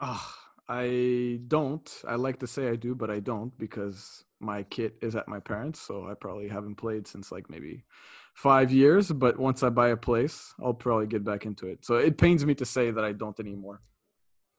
Ah, 0.00 0.36
I 0.68 1.40
don't. 1.48 1.88
I 2.06 2.16
like 2.16 2.38
to 2.40 2.46
say 2.46 2.68
I 2.68 2.76
do, 2.76 2.94
but 2.94 3.10
I 3.10 3.20
don't 3.20 3.56
because 3.58 4.24
my 4.40 4.64
kit 4.64 4.96
is 5.00 5.14
at 5.16 5.28
my 5.28 5.40
parents, 5.40 5.80
so 5.80 6.08
I 6.08 6.14
probably 6.14 6.48
haven't 6.48 6.76
played 6.76 7.06
since 7.06 7.30
like 7.30 7.48
maybe 7.48 7.84
five 8.34 8.72
years. 8.72 9.10
But 9.12 9.38
once 9.38 9.62
I 9.62 9.70
buy 9.70 9.90
a 9.90 9.96
place, 9.96 10.54
I'll 10.62 10.74
probably 10.74 11.06
get 11.06 11.24
back 11.24 11.46
into 11.46 11.66
it. 11.68 11.84
So 11.84 11.96
it 11.96 12.18
pains 12.18 12.44
me 12.44 12.54
to 12.56 12.64
say 12.64 12.90
that 12.90 13.04
I 13.04 13.12
don't 13.12 13.38
anymore. 13.38 13.80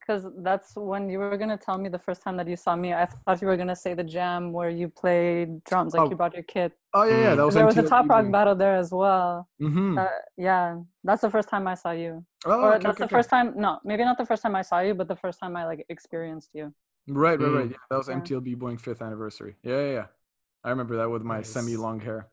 Because 0.05 0.27
that's 0.39 0.75
when 0.75 1.10
you 1.10 1.17
were 1.17 1.38
gonna 1.38 1.55
tell 1.57 1.77
me 1.77 1.88
the 1.88 1.98
first 1.98 2.22
time 2.22 2.36
that 2.36 2.48
you 2.48 2.57
saw 2.57 2.75
me. 2.75 2.93
I 2.93 3.05
thought 3.05 3.41
you 3.41 3.48
were 3.48 3.55
gonna 3.55 3.75
say 3.75 3.93
the 3.93 4.03
jam 4.03 4.51
where 4.51 4.69
you 4.69 4.89
played 4.89 5.63
drums, 5.63 5.93
like 5.93 6.01
Oh. 6.01 6.10
you 6.10 6.17
brought 6.17 6.33
your 6.33 6.43
kit. 6.43 6.74
Oh 6.93 7.03
yeah, 7.03 7.22
yeah, 7.22 7.36
that 7.36 7.45
was 7.45 7.55
there 7.55 7.65
was 7.65 7.77
a 7.77 7.88
top 7.88 8.10
rock 8.10 8.29
battle 8.29 8.53
there 8.53 8.75
as 8.75 8.91
well. 8.91 9.48
Mm-hmm. 9.62 9.98
Uh, 9.98 10.07
yeah, 10.36 10.79
that's 11.05 11.22
the 11.22 11.29
first 11.29 11.48
time 11.48 11.67
I 11.67 11.75
saw 11.75 11.91
you. 11.91 12.25
Oh, 12.45 12.51
or 12.51 12.74
okay, 12.75 12.83
that's 12.83 12.98
okay, 12.98 13.03
the 13.05 13.07
first 13.07 13.29
time. 13.29 13.53
No, 13.55 13.79
maybe 13.86 14.03
not 14.03 14.17
the 14.17 14.25
first 14.25 14.43
time 14.43 14.55
I 14.55 14.62
saw 14.62 14.79
you, 14.81 14.93
but 14.93 15.07
the 15.07 15.15
first 15.15 15.39
time 15.39 15.55
I 15.55 15.63
like 15.65 15.86
experienced 15.88 16.50
you. 16.53 16.65
okay. 16.65 16.74
Right, 17.19 17.39
right, 17.39 17.51
right. 17.51 17.65
Mm. 17.69 17.72
Yeah, 17.72 17.77
that 17.89 17.98
was 17.98 18.07
Yeah. 18.10 18.15
MTLB 18.19 18.55
Boeing 18.57 18.79
fifth 18.81 19.01
anniversary. 19.01 19.55
Yeah, 19.63 19.79
yeah, 19.86 19.91
yeah. 20.00 20.05
I 20.65 20.69
remember 20.69 20.98
that 20.98 21.10
with 21.10 21.24
my 21.24 21.38
Nice. 21.38 21.50
semi-long 21.50 22.00
hair. 22.01 22.27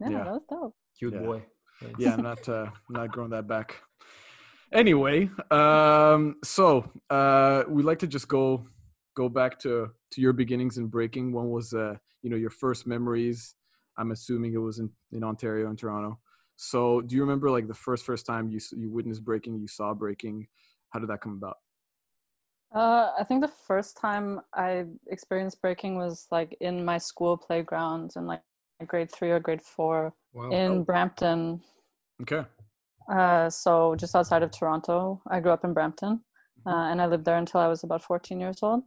Yeah, 0.00 0.10
Yeah. 0.10 0.24
that 0.24 0.32
was 0.32 0.42
dope. 0.48 0.74
cute 0.98 1.14
Yeah. 1.14 1.20
boy 1.26 1.38
Nice. 1.82 1.94
Yeah, 1.98 2.14
I'm 2.14 2.22
not 2.30 2.48
uh, 2.48 2.70
not 2.88 3.10
growing 3.10 3.30
that 3.30 3.46
back. 3.48 3.82
Anyway, 4.72 5.30
um, 5.50 6.36
so 6.44 6.90
uh, 7.08 7.64
we'd 7.68 7.84
like 7.84 7.98
to 8.00 8.06
just 8.06 8.28
go 8.28 8.66
go 9.16 9.28
back 9.28 9.58
to 9.60 9.90
to 10.12 10.20
your 10.20 10.32
beginnings 10.32 10.78
in 10.78 10.86
breaking. 10.86 11.32
One 11.32 11.50
was 11.50 11.72
uh, 11.72 11.96
you 12.22 12.30
know 12.30 12.36
your 12.36 12.50
first 12.50 12.86
memories. 12.86 13.54
I'm 13.98 14.10
assuming 14.12 14.54
it 14.54 14.58
was 14.58 14.78
in 14.78 14.90
in 15.12 15.24
Ontario 15.24 15.68
and 15.68 15.78
Toronto. 15.78 16.18
So, 16.56 17.00
do 17.00 17.14
you 17.16 17.22
remember 17.22 17.50
like 17.50 17.68
the 17.68 17.74
first 17.74 18.04
first 18.04 18.26
time 18.26 18.48
you 18.48 18.60
you 18.76 18.90
witnessed 18.90 19.24
breaking, 19.24 19.58
you 19.58 19.68
saw 19.68 19.94
breaking? 19.94 20.48
How 20.90 21.00
did 21.00 21.08
that 21.08 21.20
come 21.20 21.32
about? 21.32 21.56
Uh, 22.74 23.12
I 23.18 23.24
think 23.24 23.40
the 23.40 23.52
first 23.66 23.96
time 23.96 24.40
I 24.54 24.84
experienced 25.08 25.60
breaking 25.60 25.96
was 25.96 26.26
like 26.30 26.56
in 26.60 26.84
my 26.84 26.98
school 26.98 27.36
playground 27.36 28.12
in 28.16 28.26
like 28.26 28.42
grade 28.86 29.10
three 29.10 29.30
or 29.30 29.40
grade 29.40 29.62
four 29.62 30.14
Wow. 30.32 30.50
in 30.52 30.84
Brampton. 30.84 31.60
Okay. 32.22 32.44
Uh, 33.10 33.50
so 33.50 33.94
just 33.96 34.14
outside 34.14 34.42
of 34.42 34.50
Toronto. 34.52 35.20
I 35.28 35.40
grew 35.40 35.50
up 35.52 35.64
in 35.64 35.72
Brampton, 35.74 36.20
uh, 36.66 36.70
Mhm. 36.72 36.90
and 36.92 37.02
I 37.02 37.06
lived 37.06 37.24
there 37.24 37.36
until 37.38 37.60
I 37.60 37.66
was 37.66 37.82
about 37.84 38.02
14 38.02 38.38
years 38.40 38.62
old. 38.62 38.84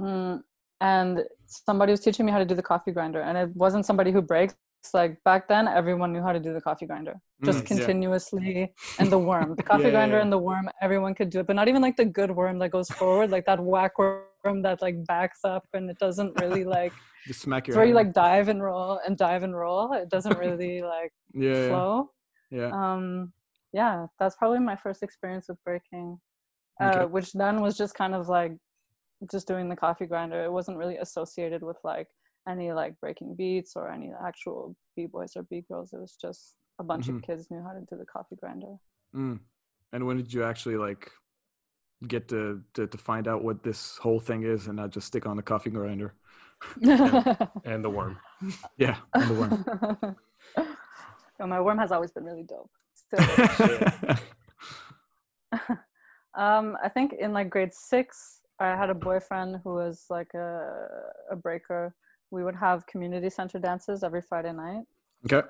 Mm, 0.00 0.42
and 0.80 1.24
somebody 1.46 1.90
was 1.92 2.00
teaching 2.00 2.24
me 2.26 2.32
how 2.32 2.38
to 2.38 2.44
do 2.44 2.54
the 2.54 2.62
coffee 2.62 2.92
grinder, 2.92 3.20
and 3.22 3.36
it 3.38 3.50
wasn't 3.56 3.84
somebody 3.86 4.10
who 4.12 4.22
breaks. 4.22 4.54
Like 4.94 5.22
back 5.24 5.48
then, 5.48 5.66
everyone 5.66 6.12
knew 6.12 6.22
how 6.22 6.32
to 6.32 6.38
do 6.38 6.52
the 6.54 6.60
coffee 6.60 6.86
grinder, 6.86 7.14
just. 7.44 7.60
Yeah. 7.60 7.64
continuously. 7.72 8.72
And 9.00 9.10
the 9.10 9.18
worm, 9.18 9.56
the 9.56 9.62
coffee 9.70 9.82
Yeah, 9.82 9.88
yeah, 9.88 9.92
grinder, 9.96 10.16
yeah. 10.16 10.22
and 10.22 10.32
the 10.32 10.38
worm, 10.38 10.70
everyone 10.80 11.14
could 11.16 11.30
do 11.30 11.40
it, 11.40 11.46
but 11.48 11.56
not 11.56 11.66
even 11.68 11.82
like 11.82 11.96
the 11.96 12.04
good 12.04 12.30
worm 12.30 12.58
that 12.60 12.70
goes 12.70 12.88
forward, 12.90 13.30
like 13.30 13.44
that 13.46 13.58
whack 13.60 13.98
worm 13.98 14.62
that 14.62 14.80
like 14.80 15.04
backs 15.06 15.40
up 15.44 15.64
and 15.72 15.90
it 15.90 15.98
doesn't 15.98 16.32
really 16.40 16.64
like. 16.64 16.92
Just 17.26 17.40
smack 17.40 17.62
It's 17.66 17.74
your. 17.74 17.78
where 17.78 17.86
you 17.86 17.94
like 17.94 18.12
dive 18.12 18.48
and 18.48 18.62
roll 18.62 19.00
and 19.04 19.16
dive 19.18 19.42
and 19.42 19.54
roll. 19.56 19.92
It 19.94 20.08
doesn't 20.08 20.38
really 20.38 20.80
like 20.82 21.12
yeah, 21.34 21.52
yeah, 21.54 21.68
flow 21.68 22.10
yeah. 22.50 22.70
um 22.72 23.32
yeah 23.72 24.06
that's 24.18 24.36
probably 24.36 24.58
my 24.58 24.76
first 24.76 25.02
experience 25.02 25.46
with 25.48 25.62
breaking 25.64 26.18
uh, 26.80 27.04
which 27.06 27.32
then 27.32 27.60
was 27.60 27.76
just 27.76 27.94
kind 27.94 28.14
of 28.14 28.28
like 28.28 28.52
just 29.30 29.48
doing 29.48 29.68
the 29.68 29.76
coffee 29.76 30.06
grinder 30.06 30.44
it 30.44 30.52
wasn't 30.52 30.76
really 30.76 30.96
associated 30.98 31.62
with 31.62 31.76
like 31.84 32.06
any 32.48 32.72
like 32.72 32.98
breaking 33.00 33.34
beats 33.34 33.72
or 33.76 33.90
any 33.90 34.12
actual 34.24 34.74
b-boys 34.96 35.32
or 35.36 35.42
b-girls 35.44 35.92
it 35.92 35.98
was 36.00 36.16
just 36.20 36.54
a 36.80 36.84
bunch 36.84 37.06
Mhm. 37.08 37.16
of 37.16 37.22
kids 37.22 37.50
knew 37.50 37.62
how 37.62 37.72
to 37.72 37.80
do 37.90 37.96
the 37.98 38.06
coffee 38.06 38.36
grinder 38.36 38.76
Mm. 39.16 39.40
And 39.92 40.06
when 40.06 40.18
did 40.18 40.32
you 40.34 40.44
actually 40.44 40.76
like 40.76 41.10
get 42.06 42.28
to, 42.28 42.62
to 42.74 42.86
to 42.86 42.98
find 42.98 43.26
out 43.26 43.42
what 43.42 43.62
this 43.62 43.96
whole 43.96 44.20
thing 44.20 44.42
is 44.44 44.66
and 44.66 44.76
not 44.76 44.90
just 44.90 45.06
stick 45.06 45.24
on 45.26 45.36
the 45.36 45.42
coffee 45.42 45.70
grinder? 45.70 46.14
and 46.82 47.82
the 47.84 47.90
worm. 47.90 48.18
Yeah, 48.76 48.96
and 49.14 49.30
the 49.30 49.34
worm. 49.40 50.16
No, 51.40 51.46
my 51.46 51.60
worm 51.60 51.78
has 51.78 51.92
always 51.92 52.10
been 52.10 52.24
really 52.24 52.42
dope 52.42 52.70
Still. 53.12 54.16
um 56.36 56.76
i 56.82 56.88
think 56.88 57.14
in 57.18 57.32
like 57.32 57.48
grade 57.48 57.72
six 57.72 58.42
i 58.60 58.66
had 58.76 58.90
a 58.90 58.94
boyfriend 58.94 59.60
who 59.64 59.70
was 59.74 60.04
like 60.10 60.32
a, 60.34 60.76
a 61.30 61.36
breaker 61.36 61.94
we 62.30 62.44
would 62.44 62.54
have 62.56 62.86
community 62.86 63.30
center 63.30 63.58
dances 63.58 64.02
every 64.02 64.20
friday 64.20 64.52
night 64.52 64.84
okay. 65.24 65.46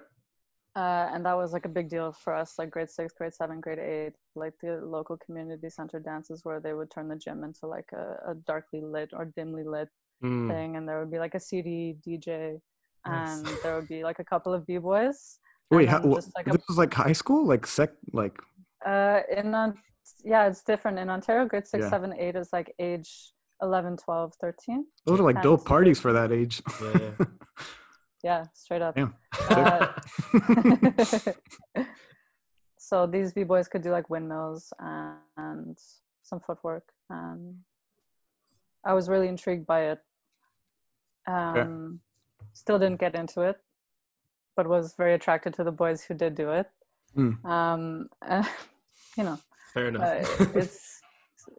uh, 0.77 1.09
and 1.13 1.27
that 1.27 1.37
was 1.37 1.53
like 1.53 1.65
a 1.65 1.69
big 1.69 1.89
deal 1.89 2.13
for 2.13 2.33
us 2.33 2.55
like 2.59 2.71
grade 2.71 2.89
six 2.89 3.13
grade 3.13 3.35
seven 3.35 3.61
grade 3.61 3.81
eight 3.81 4.13
like 4.37 4.55
the 4.63 4.81
local 4.85 5.17
community 5.17 5.69
center 5.69 5.99
dances 5.99 6.45
where 6.45 6.61
they 6.61 6.73
would 6.75 6.91
turn 6.91 7.09
the 7.09 7.17
gym 7.17 7.43
into 7.43 7.67
like 7.67 7.89
a, 7.93 8.31
a 8.31 8.35
darkly 8.47 8.81
lit 8.81 9.11
or 9.13 9.25
dimly 9.37 9.65
lit 9.65 9.89
Mm. 10.21 10.49
thing 10.49 10.75
and 10.77 10.89
there 10.89 10.99
would 10.99 11.13
be 11.13 11.21
like 11.21 11.37
a 11.37 11.39
cd 11.39 11.95
dj 12.05 12.59
Nice. 13.07 13.39
and 13.39 13.47
there 13.63 13.77
would 13.77 13.87
be 13.87 14.03
like 14.03 14.19
a 14.19 14.25
couple 14.25 14.53
of 14.53 14.67
b-boys 14.67 15.39
Wait, 15.71 15.89
how, 15.89 15.99
then 16.01 16.11
wha- 16.11 16.17
just, 16.17 16.35
like, 16.37 16.47
a- 16.47 16.53
this 16.53 16.63
was 16.69 16.79
like 16.79 16.95
high 16.95 17.13
school, 17.13 17.47
like 17.47 17.67
sec, 17.67 17.91
like 18.13 18.39
Uh, 18.87 19.21
in 19.37 19.55
on- 19.55 19.79
yeah, 20.25 20.47
it's 20.49 20.63
different 20.63 20.99
in 20.99 21.11
Ontario. 21.11 21.47
Grade 21.47 21.67
six, 21.67 21.83
Yeah. 21.85 21.91
seven, 21.91 22.13
eight 22.19 22.37
is 22.37 22.51
like 22.53 22.75
age 22.79 23.33
11, 23.61 23.97
12, 23.97 24.35
13. 24.41 24.87
those 25.05 25.21
are 25.21 25.25
like 25.25 25.43
dope 25.43 25.65
parties 25.65 26.01
for 26.01 26.13
that 26.13 26.33
age. 26.33 26.63
Yeah, 26.81 26.99
yeah. 27.19 27.25
Yeah, 28.23 28.45
straight 28.55 28.83
up. 28.83 28.95
Damn. 28.97 29.15
Uh, 29.51 29.93
so 32.79 33.07
these 33.07 33.33
b 33.33 33.45
boys 33.45 33.69
could 33.69 33.83
do 33.83 33.91
like 33.91 34.09
windmills 34.11 34.73
and, 34.79 35.17
and 35.37 35.77
some 36.23 36.41
footwork, 36.41 36.85
and 37.11 37.57
I 38.85 38.95
was 38.95 39.09
really 39.09 39.29
intrigued 39.29 39.67
by 39.67 39.91
it. 39.93 40.01
Um, 41.27 42.01
Still 42.55 42.79
didn't 42.79 42.99
get 42.99 43.15
into 43.15 43.43
it, 43.43 43.57
but 44.59 44.67
was 44.67 44.95
very 44.97 45.15
attracted 45.15 45.55
to 45.55 45.63
the 45.63 45.71
boys 45.71 46.03
who 46.03 46.15
did 46.15 46.35
do 46.35 46.51
it. 46.51 46.69
Mm. 47.17 47.45
Um, 47.45 48.09
you 49.17 49.23
know, 49.23 49.39
Fair 49.73 49.87
enough. 49.87 50.03
uh, 50.03 50.49
it's 50.61 51.01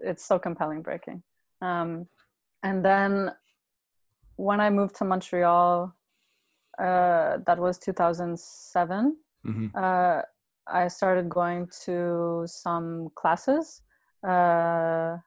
it's 0.03 0.25
so 0.25 0.38
compelling 0.38 0.82
breaking 0.82 1.24
um, 1.62 2.06
and 2.63 2.84
then 2.84 3.32
when 4.36 4.60
i 4.60 4.70
moved 4.70 4.96
to 4.96 5.06
montreal 5.06 5.94
uh, 6.79 7.38
that 7.48 7.58
was 7.58 7.77
2007 7.79 9.18
hmm 9.44 9.68
uh, 9.75 10.22
i 10.68 10.88
started 10.88 11.27
going 11.29 11.68
to 11.86 12.44
some 12.46 13.10
classes 13.15 13.82
uh, 14.27 15.18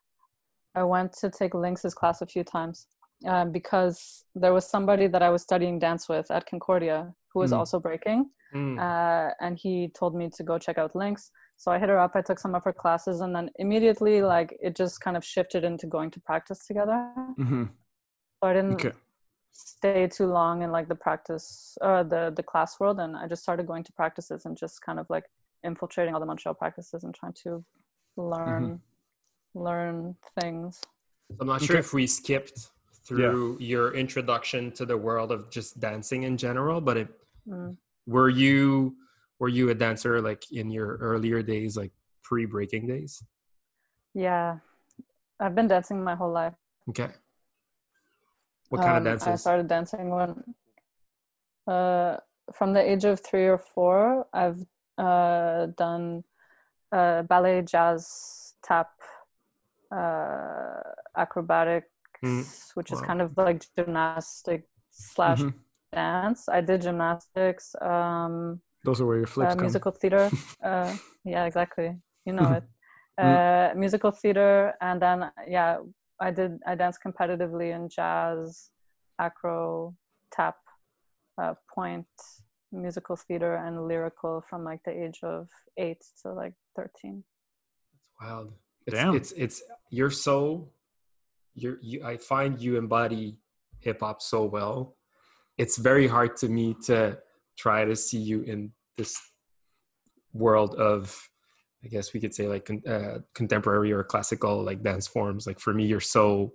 i 0.81 0.83
went 0.95 1.12
to 1.12 1.31
take 1.31 1.55
lynx's 1.55 1.95
class 1.95 2.23
a 2.23 2.26
few 2.26 2.45
times 2.45 2.87
uh, 3.26 3.45
because 3.45 4.25
there 4.35 4.52
was 4.52 4.67
somebody 4.69 5.07
that 5.07 5.23
i 5.23 5.31
was 5.31 5.43
studying 5.43 5.79
dance 5.79 6.09
with 6.09 6.31
at 6.31 6.47
concordia 6.47 7.12
who 7.33 7.41
was 7.41 7.52
Mm. 7.52 7.59
also 7.59 7.79
breaking 7.81 8.31
Mm. 8.55 8.79
uh, 8.79 9.33
and 9.41 9.57
he 9.59 9.88
told 9.99 10.14
me 10.14 10.29
to 10.29 10.43
go 10.43 10.59
check 10.59 10.76
out 10.76 10.95
Lynx 10.95 11.31
so 11.57 11.73
i 11.73 11.79
hit 11.79 11.88
her 11.88 11.99
up 11.99 12.12
i 12.14 12.21
took 12.21 12.38
some 12.38 12.55
of 12.55 12.62
her 12.64 12.73
classes 12.73 13.21
and 13.23 13.35
then 13.35 13.49
immediately 13.57 14.21
like 14.23 14.57
it 14.61 14.76
just 14.76 15.00
kind 15.00 15.17
of 15.17 15.25
shifted 15.25 15.64
into 15.64 15.87
going 15.87 16.11
to 16.11 16.21
practice 16.21 16.67
together 16.67 16.99
hmm 17.37 17.64
so 18.38 18.49
i 18.50 18.52
didn't 18.52 18.75
Okay. 18.75 18.93
stay 19.52 20.07
too 20.07 20.26
long 20.26 20.62
in 20.62 20.71
like 20.71 20.88
the 20.88 20.95
practice 20.95 21.76
uh 21.81 22.02
the 22.02 22.33
the 22.37 22.43
class 22.43 22.79
world 22.81 22.99
and 23.00 23.17
i 23.17 23.26
just 23.26 23.43
started 23.43 23.67
going 23.67 23.85
to 23.85 23.93
practices 23.93 24.45
and 24.47 24.57
just 24.57 24.83
kind 24.83 24.99
of 24.99 25.07
like 25.09 25.25
infiltrating 25.64 26.12
all 26.14 26.21
the 26.21 26.26
montreal 26.26 26.55
practices 26.55 27.05
and 27.05 27.14
trying 27.14 27.33
to 27.45 27.64
learn 28.17 28.81
learn 29.55 30.14
things 30.38 30.81
I'm 31.41 31.47
not 31.47 31.62
sure 31.62 31.76
Okay. 31.76 31.81
if 31.87 31.95
we 31.95 32.07
skipped 32.07 32.69
through 33.06 33.59
your 33.61 33.94
introduction 33.94 34.71
to 34.73 34.87
the 34.87 34.97
world 34.97 35.32
of 35.32 35.50
just 35.50 35.80
dancing 35.80 36.23
in 36.25 36.37
general, 36.37 36.80
but 36.80 36.97
it, 36.97 37.09
Mm. 37.49 37.76
were 38.06 38.28
you 38.28 38.94
were 39.40 39.49
you 39.49 39.71
a 39.71 39.75
dancer 39.75 40.21
like 40.23 40.44
in 40.52 40.71
your 40.71 40.97
earlier 41.02 41.42
days, 41.42 41.76
like 41.76 41.90
pre-breaking 42.23 42.87
days? 42.87 43.23
yeah 44.14 44.59
i've 45.40 45.54
been 45.54 45.66
dancing 45.66 46.04
my 46.04 46.14
whole 46.14 46.30
life 46.30 46.54
Okay. 46.90 47.11
What 48.68 48.82
kind 48.82 49.06
of 49.06 49.23
Um, 49.23 49.28
I 49.28 49.37
started 49.37 49.66
dancing 49.68 50.11
when, 50.11 50.54
uh, 51.66 52.16
from 52.52 52.73
the 52.73 52.80
age 52.80 53.04
of 53.04 53.21
three 53.21 53.47
or 53.47 53.59
four. 53.59 54.26
I've 54.32 54.64
uh, 54.99 55.66
done 55.76 56.25
uh, 56.90 57.23
ballet, 57.23 57.62
jazz, 57.62 58.54
tap, 58.62 58.90
uh, 59.90 60.80
acrobatics, 62.23 62.71
which 62.75 62.93
is 62.93 63.00
kind 63.00 63.21
of 63.21 63.37
like 63.37 63.62
gymnastic 63.76 64.69
slash 64.91 65.41
Mhm. 65.41 65.55
dance. 65.93 66.49
I 66.49 66.61
did 66.61 66.83
gymnastics, 66.83 67.75
um, 67.81 68.61
Those 68.85 69.00
are 69.00 69.07
where 69.07 69.19
your 69.19 69.26
flips 69.26 69.52
uh, 69.52 69.55
come. 69.57 69.62
musical 69.62 69.93
theater. 69.93 70.31
uh, 70.64 70.97
yeah, 71.25 71.45
exactly. 71.45 71.97
You 72.25 72.33
know 72.33 72.52
it. 72.52 72.64
Uh, 73.19 73.73
musical 73.76 74.11
theater, 74.11 74.73
and 74.81 75.00
then 75.00 75.31
yeah, 75.47 75.76
I 76.19 76.31
did. 76.31 76.59
I 76.67 76.75
danced 76.75 77.00
competitively 77.07 77.71
in 77.76 77.91
jazz, 77.91 78.71
acro, 79.19 79.95
tap, 80.33 80.57
uh, 81.41 81.55
pointe, 81.73 82.07
musical 82.73 83.14
theater, 83.17 83.55
and 83.57 83.87
lyrical 83.87 84.43
from 84.49 84.64
like 84.64 84.81
the 84.87 84.91
age 85.05 85.21
of 85.23 85.47
eight 85.76 86.02
to 86.23 86.33
like 86.33 86.55
thirteen. 86.75 87.23
That's 88.19 88.31
Wild. 88.33 88.52
It's, 88.87 88.97
Damn. 88.97 89.14
It's 89.14 89.33
it's 89.33 89.62
you're 89.91 90.11
so 90.29 90.71
you're 91.54 91.78
you. 91.82 92.04
I 92.04 92.16
find 92.16 92.61
you 92.61 92.76
embody 92.76 93.37
hip 93.80 94.00
hop 94.00 94.23
so 94.23 94.44
well. 94.44 94.97
It's 95.59 95.76
very 95.76 96.06
hard 96.06 96.37
to 96.38 96.49
me 96.49 96.76
to 96.87 97.18
try 97.59 97.85
to 97.85 97.94
see 97.94 98.18
you 98.18 98.42
in 98.42 98.73
this 98.97 99.16
world 100.32 100.75
of, 100.76 101.28
I 101.85 101.88
guess 101.88 102.14
we 102.14 102.21
could 102.21 102.35
say 102.35 102.49
like 102.49 102.64
con- 102.64 102.82
uh, 102.87 103.18
contemporary 103.35 103.92
or 103.92 104.02
classical 104.02 104.62
like 104.62 104.82
dance 104.82 105.06
forms. 105.06 105.47
Like 105.47 105.61
for 105.61 105.75
me, 105.75 105.87
you're 105.87 106.00
so 106.00 106.52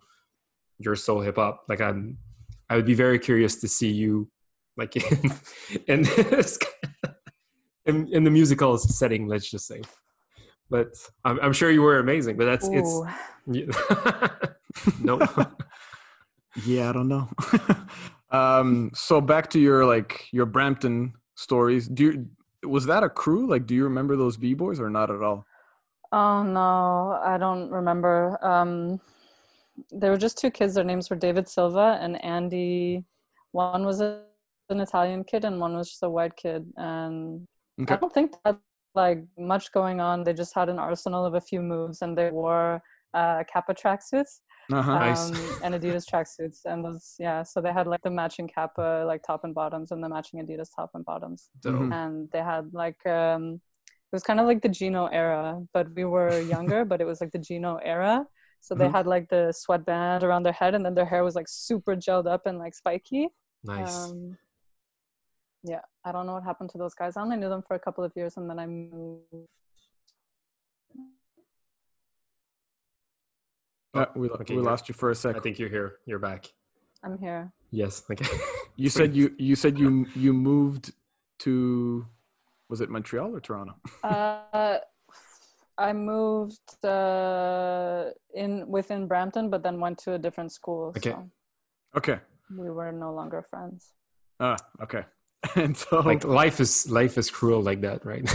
you're 0.80 0.96
so 0.96 1.20
hip 1.20 1.36
hop. 1.36 1.66
Like 1.70 1.82
I'm, 1.82 2.18
I 2.70 2.76
would 2.76 2.86
be 2.86 2.94
very 2.94 3.20
curious 3.20 3.56
to 3.58 3.68
see 3.68 3.92
you 3.92 4.30
like 4.78 4.96
in 5.12 5.32
in 5.88 6.02
this 6.04 6.58
in, 7.86 8.08
in 8.12 8.24
the 8.24 8.32
musical 8.32 8.78
setting. 8.78 9.28
Let's 9.28 9.50
just 9.50 9.68
say 9.68 9.82
but 10.70 10.90
I'm, 11.24 11.40
I'm 11.42 11.54
sure 11.54 11.72
you 11.72 11.82
were 11.82 12.00
amazing. 12.00 12.38
But 12.38 12.46
that's 12.46 12.68
Ooh. 12.68 13.08
it's 13.48 14.54
no. 15.02 15.20
Yeah, 16.66 16.90
I 16.90 16.94
don't 16.94 17.08
know. 17.08 17.30
um, 18.32 18.92
so 18.94 19.22
back 19.22 19.50
to 19.52 19.60
your 19.60 19.86
like 19.86 20.28
your 20.32 20.46
Brampton 20.46 21.14
stories. 21.36 21.88
Do 21.88 22.04
you, 22.04 22.68
was 22.68 22.86
that 22.88 23.04
a 23.04 23.10
crew? 23.10 23.48
Like, 23.48 23.68
do 23.68 23.76
you 23.76 23.84
remember 23.84 24.16
those 24.16 24.38
b 24.38 24.54
boys 24.54 24.80
or 24.80 24.90
not 24.90 25.12
at 25.12 25.22
all? 25.22 25.46
Oh 26.12 26.42
no, 26.44 27.20
I 27.24 27.38
don't 27.38 27.70
remember. 27.70 28.44
Um, 28.44 29.00
there 29.92 30.10
were 30.10 30.18
just 30.18 30.40
two 30.40 30.50
kids. 30.50 30.74
Their 30.74 30.84
names 30.84 31.10
were 31.10 31.16
David 31.16 31.48
Silva 31.48 32.00
and 32.02 32.24
Andy. 32.24 33.04
One 33.52 33.86
was 33.86 34.02
a, 34.02 34.24
an 34.70 34.80
Italian 34.80 35.24
kid, 35.24 35.46
and 35.46 35.60
one 35.60 35.76
was 35.76 35.90
just 35.90 36.04
a 36.04 36.10
white 36.10 36.36
kid. 36.36 36.66
And 36.78 37.48
Okay. 37.80 37.94
I 37.94 37.98
don't 37.98 38.12
think 38.12 38.34
that 38.44 38.60
like 38.96 39.24
much 39.38 39.72
going 39.72 40.02
on. 40.02 40.24
They 40.24 40.34
just 40.34 40.56
had 40.56 40.70
an 40.70 40.80
arsenal 40.80 41.24
of 41.26 41.36
a 41.36 41.42
few 41.42 41.62
moves, 41.62 42.02
and 42.02 42.18
they 42.18 42.32
wore 42.32 42.82
uh, 43.14 43.44
Kappa 43.52 43.76
tracksuits 43.76 44.40
Uh-huh. 44.72 45.00
Nice. 45.00 45.30
um, 45.30 45.34
and 45.64 45.76
Adidas 45.76 46.06
tracksuits, 46.12 46.66
and 46.66 46.84
those 46.84 47.16
yeah. 47.20 47.44
So 47.44 47.62
they 47.62 47.72
had 47.72 47.88
like 47.88 48.02
the 48.02 48.12
matching 48.12 48.48
Kappa 48.48 49.04
like 49.08 49.22
top 49.24 49.44
and 49.44 49.54
bottoms, 49.56 49.92
and 49.92 50.04
the 50.04 50.10
matching 50.10 50.40
Adidas 50.46 50.70
top 50.76 50.92
and 50.94 51.06
bottoms. 51.06 51.50
Mhm. 51.66 51.94
and 51.94 52.30
they 52.32 52.40
had 52.54 52.74
like 52.74 53.00
um 53.06 53.62
it 54.10 54.16
was 54.16 54.24
kind 54.24 54.40
of 54.40 54.46
like 54.46 54.62
the 54.62 54.70
Gino 54.70 55.08
era, 55.08 55.62
but 55.74 55.86
we 55.94 56.06
were 56.06 56.40
younger, 56.40 56.86
but 56.86 57.02
it 57.02 57.06
was 57.06 57.20
like 57.22 57.32
the 57.32 57.40
Gino 57.40 57.76
era. 57.84 58.26
So 58.62 58.74
they 58.76 58.88
Mhm. 58.88 58.92
had 58.98 59.06
like 59.08 59.28
the 59.30 59.52
sweatband 59.52 60.24
around 60.24 60.44
their 60.44 60.54
head, 60.62 60.74
and 60.76 60.84
then 60.86 60.96
their 60.96 61.06
hair 61.14 61.24
was 61.24 61.36
like 61.36 61.48
super 61.50 61.96
gelled 61.96 62.28
up 62.28 62.46
and 62.46 62.58
like 62.58 62.74
spiky. 62.76 63.30
Nice. 63.64 63.96
Um, 64.12 64.38
yeah, 65.64 65.82
I 66.06 66.12
don't 66.12 66.26
know 66.28 66.34
what 66.34 66.44
happened 66.44 66.70
to 66.72 66.78
those 66.78 66.94
guys. 66.94 67.18
I 67.18 67.22
only 67.22 67.38
knew 67.38 67.50
them 67.50 67.64
for 67.68 67.76
a 67.76 67.80
couple 67.80 68.04
of 68.04 68.12
years, 68.16 68.38
and 68.38 68.50
then 68.50 68.60
I 68.60 68.66
moved. 68.66 69.50
Uh, 73.94 74.06
we 74.16 74.30
Okay, 74.30 74.56
we 74.56 74.62
lost 74.62 74.90
you 74.90 74.94
for 74.94 75.10
a 75.12 75.16
second. 75.16 75.40
I 75.40 75.44
think 75.44 75.60
you're 75.60 75.70
here. 75.70 75.98
You're 76.06 76.20
back. 76.20 76.48
I'm 77.04 77.18
here. 77.18 77.52
Yes. 77.72 78.04
Okay. 78.10 78.26
You 78.80 78.90
said 78.90 79.16
you 79.16 79.34
you 79.40 79.56
said 79.56 79.80
you 79.80 80.06
you 80.16 80.34
moved 80.34 80.94
to 81.40 82.06
was 82.70 82.80
it 82.80 82.92
Montreal 82.92 83.36
or 83.36 83.40
Toronto? 83.42 83.74
Uh, 84.04 84.78
I 85.80 85.94
moved 85.94 86.86
uh, 86.86 88.12
in 88.36 88.68
within 88.70 89.08
Brampton, 89.08 89.50
but 89.50 89.64
then 89.64 89.80
went 89.80 89.98
to 90.06 90.14
a 90.14 90.20
different 90.20 90.52
school. 90.52 90.94
Okay. 90.98 91.10
So 91.10 91.30
Okay. 91.96 92.20
we 92.56 92.70
were 92.70 92.92
no 92.92 93.14
longer 93.14 93.42
friends. 93.50 93.94
Ah, 94.40 94.58
okay. 94.86 95.06
And 95.56 95.76
so 95.76 96.00
like 96.02 96.24
life 96.24 96.60
is 96.60 96.90
life 96.90 97.18
is 97.18 97.32
cruel 97.32 97.62
like 97.70 97.82
that, 97.82 98.06
right? 98.06 98.26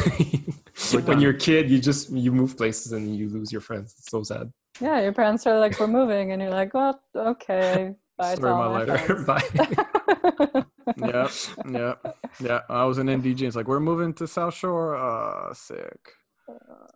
When 1.06 1.20
you're 1.20 1.36
a 1.38 1.44
kid, 1.50 1.70
you 1.70 1.78
just 1.78 2.10
you 2.10 2.32
move 2.32 2.56
places 2.56 2.90
and 2.92 3.14
you 3.16 3.28
lose 3.28 3.52
your 3.52 3.60
friends. 3.60 3.94
It's 3.98 4.10
so 4.10 4.22
sad. 4.22 4.50
Yeah, 4.82 5.00
your 5.00 5.12
parents 5.12 5.46
are 5.46 5.58
like, 5.58 5.78
"We're 5.78 5.86
moving," 6.00 6.32
and 6.32 6.42
you're 6.42 6.50
like, 6.50 6.74
"Well, 6.74 7.00
okay, 7.14 7.94
bye." 8.18 8.34
to 8.34 8.36
Story 8.36 8.52
of 8.52 8.58
all 8.58 8.72
my 8.74 8.84
my 8.84 9.24
Bye. 9.30 10.64
yeah, 11.12 11.28
yeah, 11.70 11.94
yeah. 12.40 12.60
I 12.68 12.84
was 12.84 12.98
in 12.98 13.06
NDG. 13.06 13.42
It's 13.42 13.56
like 13.56 13.68
we're 13.68 13.80
moving 13.92 14.12
to 14.14 14.26
South 14.26 14.54
Shore. 14.54 14.96
Uh, 14.96 15.54
sick. 15.54 16.00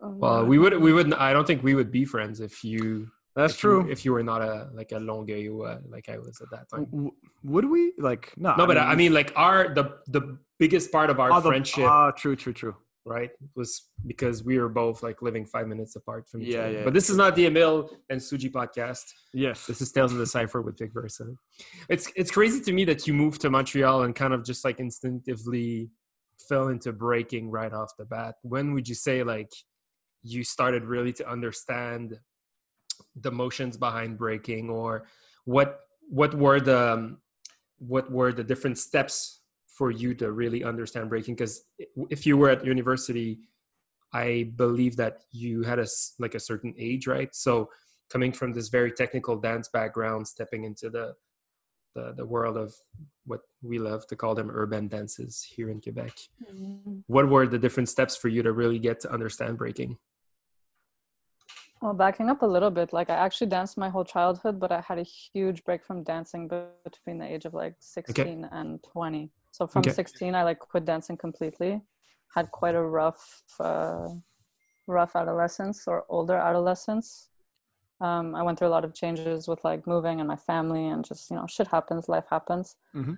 Well, 0.01 0.45
we 0.45 0.57
would 0.59 0.77
we 0.79 0.91
would 0.93 1.13
I 1.13 1.33
don't 1.33 1.47
think 1.47 1.63
we 1.63 1.73
would 1.75 1.91
be 1.91 2.03
friends 2.05 2.41
if 2.41 2.63
you 2.63 3.07
That's 3.35 3.53
if 3.55 3.63
you- 3.63 3.69
true. 3.69 3.91
if 3.91 4.05
you 4.05 4.11
were 4.13 4.23
not 4.23 4.41
a 4.41 4.69
like 4.73 4.91
a 4.91 4.99
Longueuil 4.99 5.79
like 5.89 6.09
I 6.09 6.17
was 6.17 6.41
at 6.41 6.49
that 6.51 6.69
time. 6.69 6.85
W- 6.91 7.11
would 7.43 7.65
we 7.65 7.93
like 7.97 8.33
no? 8.37 8.55
No, 8.55 8.67
but 8.67 8.77
I 8.77 8.95
mean 8.95 9.13
like 9.13 9.31
our 9.35 9.73
the 9.73 9.85
the 10.07 10.37
biggest 10.59 10.91
part 10.91 11.09
of 11.09 11.19
our 11.19 11.31
oh, 11.31 11.41
friendship, 11.41 11.85
Ah, 11.87 12.11
true, 12.11 12.35
true, 12.35 12.53
true. 12.53 12.75
Right, 13.07 13.29
It 13.31 13.49
was 13.55 13.89
because 14.05 14.43
we 14.43 14.59
were 14.59 14.69
both 14.69 15.01
like 15.01 15.21
living 15.21 15.45
five 15.45 15.67
minutes 15.67 15.95
apart 15.95 16.27
from 16.27 16.41
each 16.41 16.49
Yeah, 16.53 16.59
other. 16.59 16.71
yeah, 16.73 16.83
But 16.83 16.93
this 16.93 17.09
is 17.09 17.17
not 17.17 17.35
the 17.35 17.45
Emil 17.47 17.89
and 18.09 18.19
Suji 18.19 18.51
podcast. 18.51 19.03
Yes. 19.33 19.65
This 19.65 19.81
is 19.81 19.91
Tales 19.91 20.11
of 20.11 20.17
the 20.19 20.25
Cipher 20.27 20.61
with 20.61 20.77
Vic 20.77 20.91
Versa. 20.93 21.25
It's 21.89 22.11
it's 22.15 22.31
crazy 22.31 22.59
to 22.61 22.71
me 22.73 22.83
that 22.85 23.07
you 23.07 23.13
moved 23.13 23.41
to 23.41 23.49
Montreal 23.49 24.03
and 24.03 24.13
kind 24.15 24.33
of 24.33 24.43
just 24.43 24.63
like 24.65 24.79
instinctively 24.79 25.89
fell 26.49 26.67
into 26.67 26.91
breaking 26.91 27.49
right 27.49 27.73
off 27.73 27.91
the 27.97 28.05
bat. 28.05 28.35
When 28.43 28.73
would 28.73 28.87
you 28.87 28.95
say 28.95 29.23
like 29.23 29.51
you 30.23 30.43
started 30.43 30.83
really 30.83 31.13
to 31.13 31.27
understand 31.29 32.19
the 33.15 33.31
motions 33.31 33.77
behind 33.77 34.17
breaking, 34.17 34.69
or 34.69 35.07
what 35.45 35.79
what 36.09 36.33
were 36.33 36.59
the 36.59 37.17
what 37.79 38.11
were 38.11 38.31
the 38.33 38.43
different 38.43 38.77
steps 38.77 39.36
for 39.77 39.91
you 39.91 40.15
to 40.15 40.31
really 40.31 40.63
understand 40.63 41.09
breaking? 41.09 41.35
Because 41.35 41.63
if 42.09 42.25
you 42.25 42.35
were 42.35 42.49
at 42.49 42.65
university, 42.65 43.39
I 44.11 44.51
believe 44.55 44.95
that 44.97 45.19
you 45.31 45.61
had 45.61 45.79
a 45.79 45.87
like 46.17 46.33
a 46.33 46.39
certain 46.39 46.73
age, 46.77 47.05
right? 47.05 47.33
So 47.35 47.69
coming 48.09 48.31
from 48.31 48.53
this 48.53 48.69
very 48.69 48.91
technical 48.91 49.35
dance 49.37 49.69
background, 49.69 50.27
stepping 50.27 50.63
into 50.63 50.89
the 50.89 51.15
the, 51.95 52.13
the 52.15 52.25
world 52.25 52.57
of 52.57 52.75
what 53.25 53.41
we 53.61 53.79
love 53.79 54.05
to 54.07 54.15
call 54.15 54.35
them 54.35 54.51
urban 54.51 54.87
dances 54.87 55.43
here 55.43 55.69
in 55.69 55.81
Quebec. 55.81 56.13
Mhm. 56.43 57.03
What 57.07 57.27
were 57.29 57.47
the 57.47 57.57
different 57.57 57.89
steps 57.89 58.15
for 58.15 58.29
you 58.29 58.41
to 58.43 58.51
really 58.51 58.79
get 58.79 58.99
to 59.01 59.11
understand 59.11 59.57
breaking? 59.57 59.97
Well, 61.81 61.93
backing 61.93 62.29
up 62.29 62.41
a 62.41 62.45
little 62.55 62.71
bit, 62.71 62.93
like 62.93 63.09
I 63.09 63.15
actually 63.25 63.47
danced 63.47 63.77
my 63.77 63.89
whole 63.89 64.05
childhood, 64.05 64.59
but 64.59 64.71
I 64.71 64.81
had 64.81 64.97
a 64.97 65.03
huge 65.03 65.63
break 65.63 65.83
from 65.83 66.03
dancing 66.03 66.47
between 66.83 67.17
the 67.19 67.25
age 67.33 67.45
of 67.45 67.53
like 67.53 67.75
16 67.79 68.47
and 68.51 68.81
20. 68.83 69.31
So 69.57 69.65
from 69.65 69.81
Okay. 69.81 69.91
16, 69.91 70.35
I 70.35 70.43
like 70.43 70.59
quit 70.59 70.85
dancing 70.85 71.17
completely. 71.17 71.81
Had 72.35 72.51
quite 72.51 72.75
a 72.75 72.81
rough, 72.99 73.41
uh, 73.59 74.09
rough 74.85 75.15
adolescence 75.15 75.87
or 75.87 76.05
older 76.09 76.35
adolescence. 76.35 77.29
Um, 77.99 78.35
I 78.35 78.43
went 78.43 78.59
through 78.59 78.67
a 78.67 78.75
lot 78.77 78.85
of 78.85 78.93
changes 78.93 79.47
with 79.47 79.63
like 79.63 79.87
moving 79.87 80.19
and 80.19 80.27
my 80.27 80.35
family, 80.35 80.85
and 80.85 81.03
just 81.03 81.31
you 81.31 81.37
know, 81.37 81.47
shit 81.47 81.67
happens, 81.67 82.07
life 82.07 82.27
happens. 82.29 82.75
Mhm. 82.95 83.17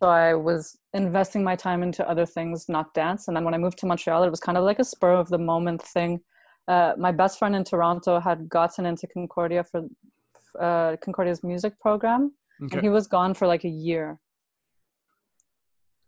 So 0.00 0.08
I 0.08 0.32
was 0.34 0.78
investing 0.94 1.44
my 1.44 1.54
time 1.54 1.82
into 1.82 2.08
other 2.08 2.24
things, 2.24 2.66
not 2.70 2.94
dance. 2.94 3.28
And 3.28 3.36
then 3.36 3.44
when 3.44 3.52
I 3.54 3.58
moved 3.58 3.78
to 3.80 3.86
Montreal, 3.86 4.24
it 4.24 4.30
was 4.30 4.40
kind 4.40 4.56
of 4.56 4.64
like 4.64 4.78
a 4.78 4.84
spur 4.84 5.12
of 5.12 5.28
the 5.28 5.38
moment 5.52 5.82
thing 5.82 6.20
uh, 6.68 6.92
my 6.96 7.10
best 7.12 7.38
friend 7.40 7.54
in 7.56 7.64
Toronto 7.64 8.20
had 8.20 8.48
gotten 8.48 8.86
into 8.86 9.06
Concordia 9.08 9.64
for 9.64 9.80
uh, 10.60 10.96
Concordia's 11.04 11.42
music 11.42 11.78
program, 11.80 12.32
Okay. 12.62 12.76
and 12.76 12.80
he 12.80 12.88
was 12.88 13.06
gone 13.08 13.34
for 13.34 13.46
like 13.48 13.64
a 13.64 13.68
year. 13.68 14.20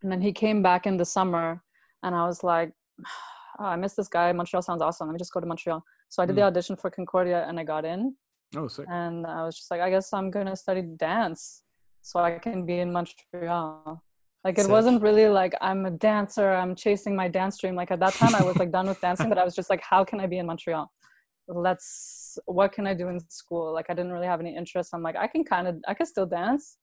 And 0.04 0.12
then 0.12 0.20
he 0.20 0.32
came 0.32 0.62
back 0.62 0.86
in 0.86 0.98
the 0.98 1.04
summer, 1.04 1.62
and 2.02 2.14
I 2.14 2.26
was 2.26 2.44
like, 2.44 2.70
oh, 3.58 3.64
I 3.64 3.76
miss 3.76 3.94
this 3.94 4.06
guy. 4.06 4.30
Montreal 4.32 4.62
sounds 4.62 4.82
awesome. 4.82 5.08
Let 5.08 5.14
me 5.14 5.18
just 5.18 5.32
go 5.32 5.40
to 5.40 5.46
Montreal. 5.46 5.82
So 6.10 6.22
I 6.22 6.26
did 6.26 6.36
the 6.36 6.42
hmm. 6.42 6.48
audition 6.48 6.76
for 6.76 6.90
Concordia, 6.90 7.46
and 7.48 7.58
I 7.58 7.64
got 7.64 7.86
in. 7.86 8.14
Oh, 8.54 8.68
sick. 8.68 8.84
And 8.88 9.26
I 9.26 9.44
was 9.44 9.56
just 9.56 9.70
like, 9.70 9.80
I 9.80 9.88
guess 9.88 10.12
I'm 10.12 10.30
gonna 10.30 10.54
study 10.54 10.82
dance, 10.82 11.62
so 12.02 12.20
I 12.20 12.38
can 12.38 12.66
be 12.66 12.80
in 12.80 12.92
Montreal. 12.92 14.02
Like 14.44 14.58
it 14.58 14.64
Sick. 14.64 14.70
wasn't 14.70 15.00
really 15.00 15.26
like 15.26 15.54
I'm 15.62 15.86
a 15.86 15.90
dancer, 15.90 16.52
I'm 16.52 16.74
chasing 16.74 17.16
my 17.16 17.28
dance 17.28 17.56
dream. 17.58 17.74
Like 17.74 17.90
at 17.90 18.00
that 18.00 18.12
time, 18.12 18.34
I 18.34 18.42
was 18.42 18.56
like 18.56 18.70
done 18.70 18.86
with 18.86 19.00
dancing, 19.00 19.30
but 19.30 19.38
I 19.38 19.44
was 19.44 19.54
just 19.54 19.70
like, 19.70 19.80
how 19.80 20.04
can 20.04 20.20
I 20.20 20.26
be 20.26 20.36
in 20.36 20.46
Montreal? 20.46 20.92
Let's. 21.48 22.38
What 22.44 22.72
can 22.72 22.86
I 22.86 22.92
do 22.92 23.08
in 23.08 23.18
school? 23.30 23.72
Like 23.72 23.86
I 23.88 23.94
didn't 23.94 24.12
really 24.12 24.26
have 24.26 24.40
any 24.40 24.54
interest. 24.54 24.90
I'm 24.92 25.02
like, 25.02 25.16
I 25.16 25.26
can 25.26 25.44
kind 25.44 25.66
of, 25.66 25.76
I 25.88 25.94
can 25.94 26.04
still 26.04 26.26
dance. 26.26 26.76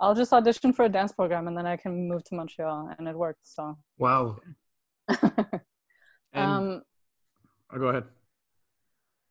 I'll 0.00 0.14
just 0.14 0.32
audition 0.32 0.72
for 0.72 0.84
a 0.84 0.88
dance 0.88 1.12
program, 1.12 1.46
and 1.48 1.56
then 1.56 1.66
I 1.66 1.76
can 1.76 2.08
move 2.08 2.24
to 2.24 2.34
Montreal, 2.34 2.90
and 2.98 3.06
it 3.08 3.16
worked. 3.16 3.46
So. 3.46 3.76
Wow. 3.98 4.38
Um, 6.34 6.82
oh, 7.72 7.78
go 7.78 7.88
ahead. 7.88 8.04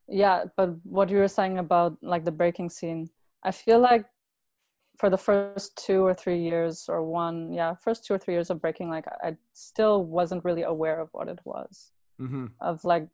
yeah 0.07 0.43
but 0.55 0.69
what 0.83 1.09
you 1.09 1.17
were 1.17 1.27
saying 1.27 1.57
about 1.57 1.97
like 2.03 2.25
the 2.25 2.31
breaking 2.31 2.69
scene 2.69 3.09
i 3.43 3.49
feel 3.51 3.79
like 3.79 4.05
for 4.99 5.09
the 5.09 5.17
first 5.17 5.75
two 5.83 6.05
or 6.05 6.13
three 6.13 6.37
years 6.39 6.85
or 6.89 7.03
one 7.03 7.51
yeah 7.51 7.73
first 7.73 8.05
two 8.05 8.13
or 8.13 8.19
three 8.19 8.35
years 8.35 8.49
of 8.51 8.61
breaking 8.61 8.87
like 8.89 9.05
i 9.23 9.35
still 9.53 10.05
wasn't 10.05 10.43
really 10.45 10.61
aware 10.63 10.99
of 10.99 11.09
what 11.13 11.27
it 11.27 11.39
was 11.45 11.91
Mm-hmm. 12.21 12.47
of 12.59 12.83
like 12.85 13.07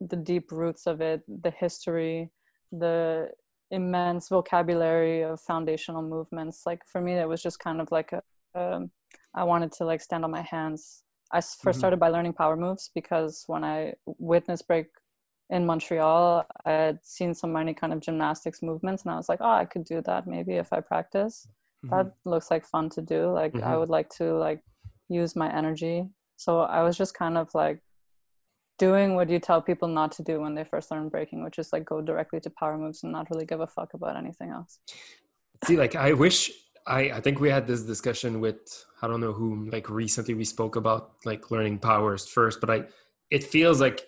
the 0.00 0.16
deep 0.16 0.50
roots 0.50 0.88
of 0.88 1.00
it 1.00 1.22
the 1.42 1.52
history 1.52 2.30
the 2.72 3.30
immense 3.70 4.28
vocabulary 4.28 5.22
of 5.22 5.40
foundational 5.40 6.02
movements 6.02 6.62
like 6.66 6.82
for 6.86 7.00
me 7.00 7.14
it 7.14 7.28
was 7.28 7.42
just 7.42 7.58
kind 7.60 7.80
of 7.80 7.90
like 7.92 8.10
a 8.12 8.22
um, 8.58 8.90
i 9.34 9.44
wanted 9.44 9.70
to 9.72 9.84
like 9.84 10.00
stand 10.00 10.24
on 10.24 10.30
my 10.30 10.42
hands 10.42 11.04
i 11.32 11.40
1st 11.40 11.78
Mhm. 11.78 11.78
started 11.78 12.00
by 12.00 12.08
learning 12.08 12.32
power 12.32 12.56
moves 12.56 12.90
because 12.94 13.44
when 13.46 13.62
i 13.64 13.92
witnessed 14.06 14.66
break 14.66 14.86
in 15.50 15.66
montreal 15.66 16.44
i 16.66 16.70
had 16.70 16.98
seen 17.04 17.32
so 17.34 17.46
many 17.46 17.72
kind 17.74 17.92
of 17.92 18.00
gymnastics 18.00 18.62
movements 18.62 19.02
and 19.04 19.12
i 19.12 19.16
was 19.16 19.28
like 19.28 19.40
oh 19.40 19.50
i 19.62 19.64
could 19.64 19.84
do 19.84 20.00
that 20.02 20.26
maybe 20.26 20.54
if 20.54 20.72
i 20.72 20.80
practice 20.80 21.46
Mm-hmm. 21.84 21.96
that 21.96 22.12
looks 22.26 22.50
like 22.50 22.66
fun 22.66 22.90
to 22.90 23.00
do 23.00 23.30
like 23.32 23.54
i 23.62 23.74
Mhm. 23.74 23.78
would 23.78 23.88
like 23.88 24.10
to 24.10 24.34
like 24.34 24.62
use 25.08 25.34
my 25.34 25.50
energy 25.56 26.06
so 26.36 26.60
i 26.60 26.82
was 26.82 26.96
just 26.96 27.14
kind 27.14 27.38
of 27.38 27.48
like 27.54 27.80
doing 28.86 29.14
what 29.14 29.28
you 29.34 29.38
tell 29.38 29.60
people 29.70 29.88
not 30.00 30.10
to 30.16 30.22
do 30.30 30.40
when 30.40 30.54
they 30.56 30.64
first 30.72 30.90
learn 30.90 31.08
breaking 31.14 31.44
which 31.44 31.58
is 31.62 31.72
like 31.74 31.84
go 31.92 32.00
directly 32.10 32.40
to 32.40 32.50
power 32.60 32.76
moves 32.82 33.02
and 33.04 33.12
not 33.12 33.30
really 33.30 33.46
give 33.52 33.60
a 33.60 33.70
fuck 33.76 33.94
about 33.94 34.16
anything 34.16 34.50
else 34.58 34.80
See, 35.66 35.76
like 35.76 35.94
I 35.94 36.12
wish 36.12 36.50
I 36.86 37.10
I 37.10 37.20
think 37.20 37.40
we 37.40 37.50
had 37.50 37.66
this 37.66 37.82
discussion 37.82 38.40
with 38.40 38.84
I 39.02 39.08
don't 39.08 39.20
know 39.20 39.32
whom 39.32 39.68
like 39.70 39.90
recently 39.90 40.34
we 40.34 40.44
spoke 40.44 40.76
about 40.76 41.12
like 41.24 41.50
learning 41.50 41.78
powers 41.78 42.26
first, 42.26 42.60
but 42.60 42.70
I 42.70 42.84
it 43.30 43.44
feels 43.44 43.80
like 43.80 44.06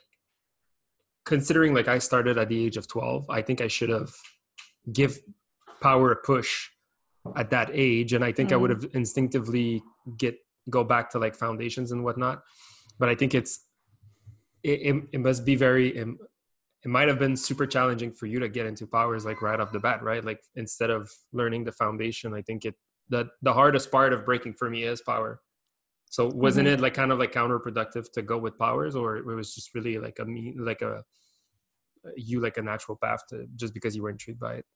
considering 1.25 1.75
like 1.75 1.89
I 1.89 1.99
started 1.99 2.39
at 2.39 2.49
the 2.49 2.65
age 2.65 2.77
of 2.77 2.89
12, 2.89 3.31
I 3.31 3.43
think 3.43 3.61
I 3.61 3.69
should 3.69 3.91
have 3.91 4.13
give 4.93 5.19
power 5.81 6.11
a 6.13 6.17
push 6.17 6.69
at 7.37 7.51
that 7.51 7.71
age 7.73 8.15
and 8.15 8.25
I 8.25 8.33
think 8.33 8.51
I 8.53 8.57
would 8.57 8.71
mm. 8.71 8.83
have 8.83 8.91
instinctively 8.95 9.83
get 10.17 10.37
go 10.71 10.83
back 10.85 11.11
to 11.11 11.19
like 11.19 11.37
foundations 11.37 11.93
and 11.93 12.03
whatnot. 12.03 12.43
But 12.99 13.09
I 13.11 13.15
think 13.15 13.35
it's 13.35 13.61
it, 14.63 14.81
it, 14.97 15.05
it 15.13 15.21
must 15.21 15.45
be 15.45 15.57
very 15.57 15.89
it, 15.97 16.09
it 16.85 16.89
might 16.89 17.09
have 17.09 17.19
been 17.19 17.37
super 17.37 17.67
challenging 17.67 18.13
for 18.13 18.27
you 18.27 18.39
to 18.41 18.49
get 18.49 18.67
into 18.67 18.87
powers 18.87 19.25
like 19.25 19.41
right 19.43 19.61
off 19.61 19.73
the 19.73 19.79
bat 19.81 20.03
right 20.03 20.25
like 20.25 20.41
instead 20.57 20.91
of 20.91 21.11
learning 21.33 21.65
the 21.65 21.73
foundation 21.73 22.35
i 22.35 22.43
think 22.43 22.65
it 22.65 22.75
the 23.09 23.29
the 23.43 23.53
hardest 23.53 23.91
part 23.91 24.13
of 24.13 24.25
breaking 24.25 24.53
for 24.55 24.69
me 24.71 24.85
is 24.85 25.01
power 25.03 25.41
so 26.11 26.27
wasn't 26.29 26.67
Mhm. 26.67 26.73
it 26.73 26.81
like 26.81 26.95
kind 26.95 27.13
of 27.13 27.19
like 27.19 27.33
counterproductive 27.33 28.11
to 28.13 28.23
go 28.23 28.39
with 28.39 28.59
powers 28.59 28.95
or 28.97 29.17
it 29.17 29.25
was 29.25 29.55
just 29.55 29.75
really 29.75 29.99
like 29.99 30.19
a 30.19 30.25
me 30.25 30.55
like 30.57 30.83
a 30.83 31.03
you 32.17 32.41
like 32.41 32.57
a 32.57 32.63
natural 32.63 32.99
path 33.01 33.21
to 33.29 33.47
just 33.57 33.73
because 33.75 33.95
you 33.97 34.03
were 34.03 34.11
intrigued 34.11 34.41
by 34.41 34.55
it 34.55 34.67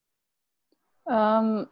Um, 1.08 1.68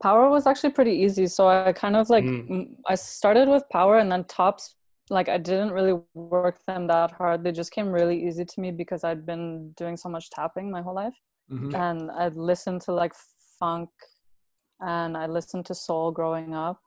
power 0.00 0.28
was 0.30 0.46
actually 0.46 0.70
pretty 0.72 0.92
easy. 0.92 1.26
So 1.26 1.48
I 1.48 1.72
kind 1.72 1.96
of 1.96 2.10
like 2.10 2.24
Mm. 2.24 2.74
I 2.88 2.94
started 2.96 3.48
with 3.48 3.62
power, 3.70 3.98
and 3.98 4.10
then 4.10 4.24
tops. 4.24 4.74
Like 5.10 5.28
I 5.28 5.38
didn't 5.38 5.72
really 5.72 6.00
work 6.14 6.58
them 6.66 6.86
that 6.86 7.10
hard. 7.12 7.42
They 7.44 7.52
just 7.52 7.72
came 7.72 7.90
really 7.90 8.24
easy 8.26 8.44
to 8.44 8.60
me 8.60 8.70
because 8.70 9.04
I'd 9.04 9.26
been 9.26 9.72
doing 9.72 9.96
so 9.96 10.08
much 10.08 10.30
tapping 10.30 10.70
my 10.70 10.82
whole 10.82 10.94
life, 10.94 11.14
Mhm. 11.50 11.74
and 11.74 12.10
I'd 12.12 12.36
listened 12.36 12.80
to 12.82 12.92
like 12.92 13.12
funk, 13.58 13.90
and 14.80 15.16
I 15.16 15.26
listened 15.26 15.66
to 15.66 15.74
soul 15.74 16.10
growing 16.12 16.54
up. 16.54 16.80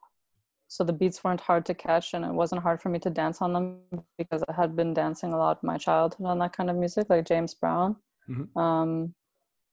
So 0.68 0.84
the 0.84 0.94
beats 0.94 1.24
weren't 1.24 1.42
hard 1.42 1.66
to 1.68 1.74
catch, 1.76 2.14
and 2.14 2.26
it 2.26 2.34
wasn't 2.34 2.64
hard 2.64 2.82
for 2.82 2.90
me 2.90 3.00
to 3.00 3.10
dance 3.10 3.42
on 3.42 3.54
them 3.54 3.82
because 4.18 4.44
I 4.50 4.54
had 4.54 4.76
been 4.76 4.94
dancing 4.94 5.32
a 5.34 5.38
lot 5.38 5.60
in 5.62 5.68
my 5.68 5.78
childhood 5.78 6.26
on 6.26 6.40
that 6.40 6.54
kind 6.54 6.70
of 6.70 6.76
music, 6.76 7.10
like 7.10 7.26
James 7.26 7.54
Brown. 7.54 7.98
Mhm. 8.30 8.56
Um, 8.58 9.14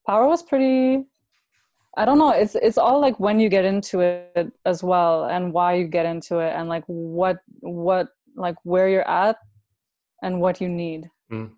power 0.07 0.26
was 0.26 0.42
pretty 0.42 1.07
I 1.94 2.07
don't 2.07 2.18
know. 2.18 2.31
It's 2.31 2.55
it's 2.55 2.78
all 2.78 3.00
like 3.00 3.20
when 3.20 3.38
you 3.38 3.50
get 3.50 3.66
into 3.66 4.00
it 4.00 4.50
as 4.64 4.83
well, 4.83 5.24
and 5.26 5.52
why 5.52 5.74
you 5.74 5.87
get 5.87 6.07
into 6.07 6.38
it, 6.38 6.50
and 6.57 6.66
like 6.68 6.85
what 6.87 7.38
what 7.61 8.09
like 8.37 8.57
where 8.64 8.88
you're 8.88 9.09
at, 9.09 9.37
and 10.23 10.40
what 10.40 10.61
you 10.61 10.68
need. 10.68 11.11
Mm. 11.31 11.53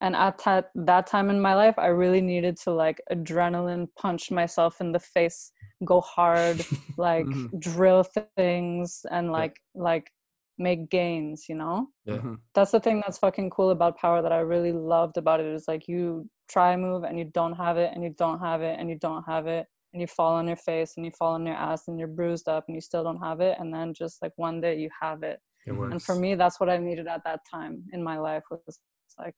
And 0.00 0.14
at 0.16 0.38
that 0.44 0.70
that 0.74 1.06
time 1.06 1.30
in 1.30 1.40
my 1.40 1.54
life, 1.54 1.78
I 1.78 1.86
really 1.86 2.20
needed 2.20 2.56
to 2.64 2.70
like 2.72 3.00
adrenaline 3.10 3.88
punch 3.96 4.30
myself 4.30 4.80
in 4.80 4.92
the 4.92 5.00
face, 5.00 5.52
go 5.84 6.00
hard, 6.00 6.58
like 6.98 7.26
Mhm. 7.26 7.60
drill 7.60 8.04
things, 8.36 9.06
and 9.10 9.32
like 9.32 9.56
like 9.74 10.10
make 10.58 10.88
gains. 10.90 11.48
You 11.48 11.56
know 11.56 11.88
Yeah. 12.04 12.18
Mhm. 12.18 12.38
that's 12.54 12.70
the 12.70 12.80
thing 12.80 13.00
that's 13.00 13.18
fucking 13.18 13.50
cool 13.50 13.70
about 13.70 13.98
power 13.98 14.22
that 14.22 14.32
I 14.32 14.40
really 14.40 14.72
loved 14.72 15.16
about 15.16 15.40
it 15.40 15.46
is 15.46 15.66
like 15.66 15.88
you 15.88 16.28
try 16.48 16.72
a 16.72 16.78
move 16.78 17.02
and 17.04 17.18
you 17.18 17.24
don't 17.24 17.54
have 17.54 17.76
it 17.78 17.90
and 17.94 18.04
you 18.04 18.10
don't 18.10 18.38
have 18.40 18.60
it 18.62 18.78
and 18.78 18.88
you 18.90 18.96
don't 18.98 19.24
have 19.24 19.46
it 19.46 19.66
and 19.92 20.00
you 20.00 20.06
fall 20.06 20.34
on 20.34 20.46
your 20.46 20.56
face 20.56 20.92
and 20.96 21.04
you 21.06 21.10
fall 21.12 21.34
on 21.34 21.46
your 21.46 21.56
ass 21.56 21.88
and 21.88 21.98
you're 21.98 22.06
bruised 22.08 22.48
up 22.48 22.64
and 22.68 22.74
you 22.76 22.80
still 22.80 23.02
don't 23.02 23.22
have 23.28 23.40
it 23.40 23.56
and 23.58 23.72
then 23.74 23.94
just 23.94 24.20
like 24.22 24.32
one 24.36 24.60
day 24.60 24.78
you 24.78 24.90
have 25.00 25.22
it 25.22 25.40
it 25.40 25.40
works 25.40 25.53
and 25.66 26.02
for 26.02 26.14
me 26.14 26.34
that's 26.34 26.58
what 26.60 26.68
I 26.68 26.76
needed 26.78 27.06
at 27.06 27.22
that 27.24 27.40
time 27.50 27.84
in 27.92 28.02
my 28.02 28.18
life 28.18 28.42
was 28.50 28.78
like 29.18 29.34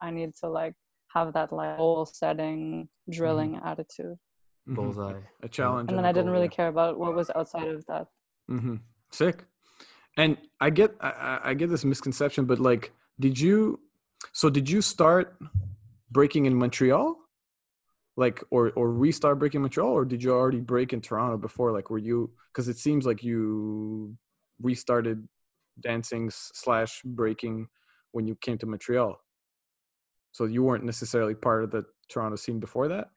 I 0.00 0.10
need 0.10 0.32
to 0.40 0.48
like 0.48 0.74
have 1.14 1.32
that 1.34 1.52
like 1.52 1.76
goal 1.78 2.06
setting 2.06 2.88
drilling 3.10 3.60
attitude 3.64 4.16
Mhm. 4.68 4.74
bullseye 4.76 5.20
A 5.42 5.48
challenge. 5.48 5.90
and 5.90 5.98
then 5.98 6.06
I 6.06 6.12
didn't 6.12 6.26
goal, 6.26 6.34
really 6.36 6.46
yeah. 6.46 6.58
care 6.58 6.68
about 6.68 6.98
what 6.98 7.14
was 7.14 7.30
outside 7.34 7.68
of 7.68 7.84
that 7.86 8.06
Mm-hmm. 8.50 8.76
Sick. 9.10 9.44
And 10.16 10.36
I 10.60 10.68
get 10.70 10.94
I, 11.00 11.10
I- 11.10 11.40
I 11.50 11.54
get 11.54 11.68
this 11.70 11.84
misconception, 11.84 12.44
but 12.44 12.58
like, 12.58 12.92
did 13.18 13.38
you? 13.40 13.80
So 14.32 14.48
did 14.50 14.68
you 14.68 14.80
start 14.82 15.36
breaking 16.10 16.44
in 16.46 16.54
Montreal, 16.54 17.16
like, 18.16 18.42
or 18.50 18.70
or 18.76 18.92
restart 18.92 19.38
breaking 19.38 19.62
Montreal, 19.62 19.88
or 19.98 20.04
did 20.04 20.22
you 20.22 20.30
already 20.32 20.60
break 20.60 20.92
in 20.92 21.00
Toronto 21.00 21.36
before? 21.38 21.72
Like, 21.72 21.88
were 21.90 21.98
you? 22.10 22.30
Because 22.52 22.68
it 22.68 22.78
seems 22.78 23.06
like 23.06 23.22
you 23.24 24.16
restarted 24.60 25.26
dancing 25.80 26.30
slash 26.30 27.02
breaking 27.04 27.68
when 28.12 28.26
you 28.26 28.36
came 28.36 28.58
to 28.58 28.66
Montreal. 28.66 29.20
So 30.32 30.44
you 30.46 30.62
weren't 30.62 30.84
necessarily 30.84 31.34
part 31.34 31.64
of 31.64 31.70
the 31.70 31.84
Toronto 32.08 32.36
scene 32.36 32.60
before 32.60 32.88
that. 32.88 33.08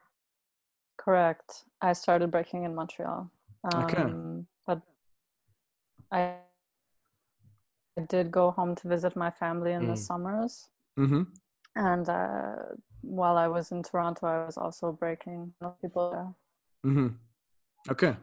Correct. 0.97 1.63
I 1.81 1.93
started 1.93 2.31
breaking 2.31 2.63
in 2.63 2.75
Montreal. 2.75 3.31
Okay. 3.73 4.01
Um, 4.03 4.47
but 4.65 4.81
I 6.11 6.35
I 7.97 8.01
did 8.07 8.31
go 8.31 8.51
home 8.51 8.75
to 8.75 8.87
visit 8.87 9.15
my 9.15 9.31
family 9.31 9.73
in 9.73 9.87
the 9.87 9.93
Mm. 9.93 9.97
summers. 9.97 10.69
Mm-hmm. 10.99 11.23
And 11.75 12.09
uh, 12.09 12.55
while 13.01 13.37
I 13.37 13.47
was 13.47 13.71
in 13.71 13.81
Toronto, 13.81 14.27
I 14.27 14.45
was 14.45 14.57
also 14.57 14.91
breaking 14.91 15.53
people 15.81 16.11
there. 16.11 16.91
Mm-hmm. 16.91 17.07
Okay. 17.89 18.15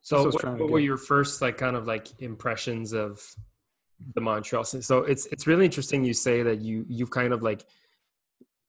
So, 0.00 0.16
That's 0.16 0.24
what 0.24 0.34
what, 0.34 0.40
trying 0.40 0.56
to 0.56 0.62
what 0.64 0.72
were 0.72 0.80
your 0.80 0.96
first 0.96 1.42
like 1.42 1.58
kind 1.58 1.76
of 1.76 1.86
like 1.86 2.08
impressions 2.22 2.94
of 2.94 3.20
the 4.14 4.20
Montreal 4.20 4.64
scene? 4.64 4.82
So 4.82 4.98
it's 4.98 5.26
it's 5.26 5.46
really 5.46 5.64
interesting. 5.64 6.04
You 6.04 6.14
say 6.14 6.42
that 6.42 6.60
you 6.60 6.84
you've 6.88 7.10
kind 7.10 7.32
of 7.32 7.42
like 7.42 7.64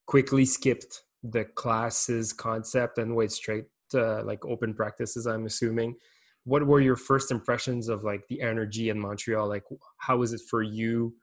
quickly 0.05 0.45
skipped 0.45 1.03
the 1.23 1.45
classes 1.45 2.33
concept 2.33 2.97
and 2.97 3.15
went 3.15 3.31
straight 3.31 3.65
to 3.91 4.21
like 4.23 4.45
open 4.45 4.73
practices. 4.73 5.25
I'm 5.25 5.45
assuming. 5.45 5.95
What 6.43 6.65
were 6.65 6.81
your 6.81 6.95
first 6.95 7.29
impressions 7.29 7.87
of 7.87 8.03
like 8.03 8.27
the 8.27 8.41
energy 8.41 8.89
in 8.89 8.99
Montreal? 8.99 9.47
Like, 9.47 9.63
how 9.97 10.17
was 10.17 10.33
it 10.33 10.41
for 10.49 10.63
you 10.63 11.13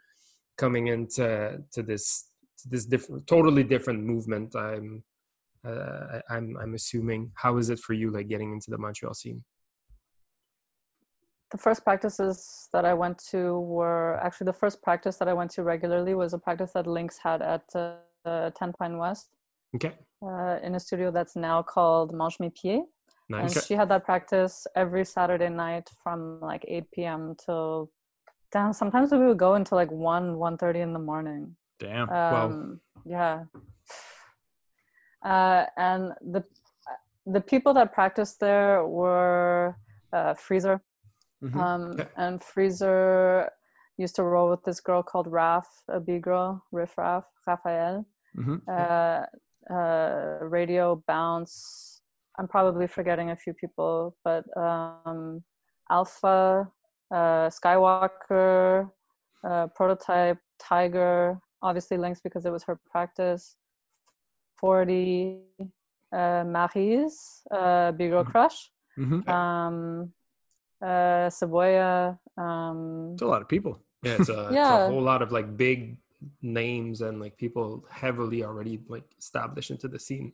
coming 0.57 0.87
into 0.89 1.59
to 1.73 1.83
this 1.83 2.31
to 2.61 2.69
this 2.69 2.85
different, 2.85 3.27
totally 3.27 3.65
different 3.65 4.05
movement? 4.05 4.55
I'm 4.55 5.03
uh, 5.67 6.21
I'm 6.31 6.57
I'm 6.61 6.75
assuming. 6.75 7.33
How 7.35 7.57
is 7.57 7.69
it 7.69 7.81
for 7.81 7.95
you, 7.95 8.13
like 8.13 8.29
getting 8.29 8.53
into 8.53 8.71
the 8.71 8.79
Montreal 8.79 9.15
scene? 9.15 9.43
The 11.51 11.59
first 11.59 11.83
practices 11.85 12.69
that 12.73 12.85
I 12.85 12.95
went 12.95 13.19
to 13.31 13.61
were 13.61 14.21
actually 14.23 14.47
the 14.47 14.53
first 14.53 14.83
practice 14.83 15.17
that 15.17 15.29
I 15.29 15.33
went 15.33 15.51
to 15.53 15.63
regularly 15.63 16.15
was 16.15 16.35
a 16.35 16.39
practice 16.39 16.73
that 16.75 16.87
Lynx 16.87 17.19
had 17.23 17.41
at 17.41 17.65
uh, 17.75 17.95
uh, 18.27 18.51
10 18.51 18.73
Pine 18.79 18.99
West 18.99 19.31
Okay, 19.75 19.93
uh, 20.23 20.57
in 20.63 20.75
a 20.75 20.81
studio 20.81 21.11
that's 21.11 21.37
now 21.37 21.63
called 21.63 22.13
Mange 22.15 22.39
Mes 22.41 22.51
Pieds. 22.61 22.87
nice. 23.29 23.55
And 23.57 23.65
she 23.65 23.75
had 23.75 23.89
that 23.91 24.05
practice 24.05 24.67
every 24.75 25.05
Saturday 25.05 25.49
night 25.49 25.89
from 26.03 26.41
like 26.41 26.65
8 26.69 26.91
p.m. 26.91 27.35
till 27.45 27.91
damn. 28.53 28.73
Sometimes 28.73 29.13
we 29.13 29.19
would 29.19 29.39
go 29.39 29.55
until 29.55 29.77
like 29.77 29.91
1 29.91 30.37
1:30 30.37 30.81
in 30.83 30.93
the 30.93 30.99
morning. 30.99 31.57
Damn. 31.79 32.09
Um, 32.11 32.81
Yeah. 33.05 33.45
Uh, 35.25 35.65
and 35.77 36.13
the 36.21 36.45
the 37.27 37.41
people 37.41 37.75
that 37.75 37.93
practiced 37.93 38.41
there 38.41 38.87
were 38.87 39.77
uh, 40.13 40.33
Freezer, 40.35 40.81
Mhm. 41.43 41.57
um, 41.61 41.83
Okay. 41.91 42.09
and 42.17 42.43
Freezer 42.43 43.51
used 43.97 44.17
to 44.17 44.23
roll 44.23 44.51
with 44.51 44.63
this 44.65 44.81
girl 44.81 45.03
called 45.03 45.27
Raf, 45.27 45.67
a 45.89 46.01
B 46.01 46.19
girl, 46.19 46.65
Riff 46.73 46.97
Raff, 46.99 47.25
Raphael 47.47 48.05
Mhm. 48.37 48.63
uh, 48.69 49.25
uh, 49.75 50.39
radio 50.43 51.03
bounce 51.07 52.01
i'm 52.39 52.47
probably 52.49 52.87
forgetting 52.87 53.31
a 53.31 53.37
few 53.37 53.53
people 53.53 54.17
but 54.25 54.45
um, 54.57 55.43
alpha 55.91 56.71
uh, 57.11 57.49
skywalker 57.51 58.91
uh, 59.45 59.67
prototype 59.75 60.39
tiger 60.59 61.39
obviously 61.63 61.97
Lynx 61.99 62.21
because 62.21 62.47
it 62.47 62.53
was 62.53 62.65
her 62.65 62.79
practice 62.91 63.57
40 64.57 65.43
uh, 66.13 66.45
maries 66.45 67.43
uh, 67.51 67.93
big 67.93 68.11
girl 68.11 68.25
Mhm. 68.25 68.31
crush 68.31 68.71
Mhm. 68.97 69.29
um, 69.29 70.13
uh, 70.83 71.29
Saboya, 71.31 72.19
um, 72.37 73.11
It's 73.15 73.23
a 73.23 73.27
lot 73.27 73.43
of 73.43 73.49
people. 73.49 73.81
Yeah, 74.03 74.17
it's 74.21 74.29
a, 74.29 74.47
it's 74.49 74.57
a 74.57 74.87
whole 74.89 75.03
lot 75.03 75.23
of 75.23 75.33
like 75.33 75.57
big 75.57 75.97
names 76.43 77.01
and 77.01 77.21
like 77.21 77.37
people 77.37 77.85
heavily 77.91 78.45
already 78.45 78.81
like 78.89 79.05
established 79.19 79.71
into 79.71 79.89
the 79.89 79.99
scene. 79.99 80.33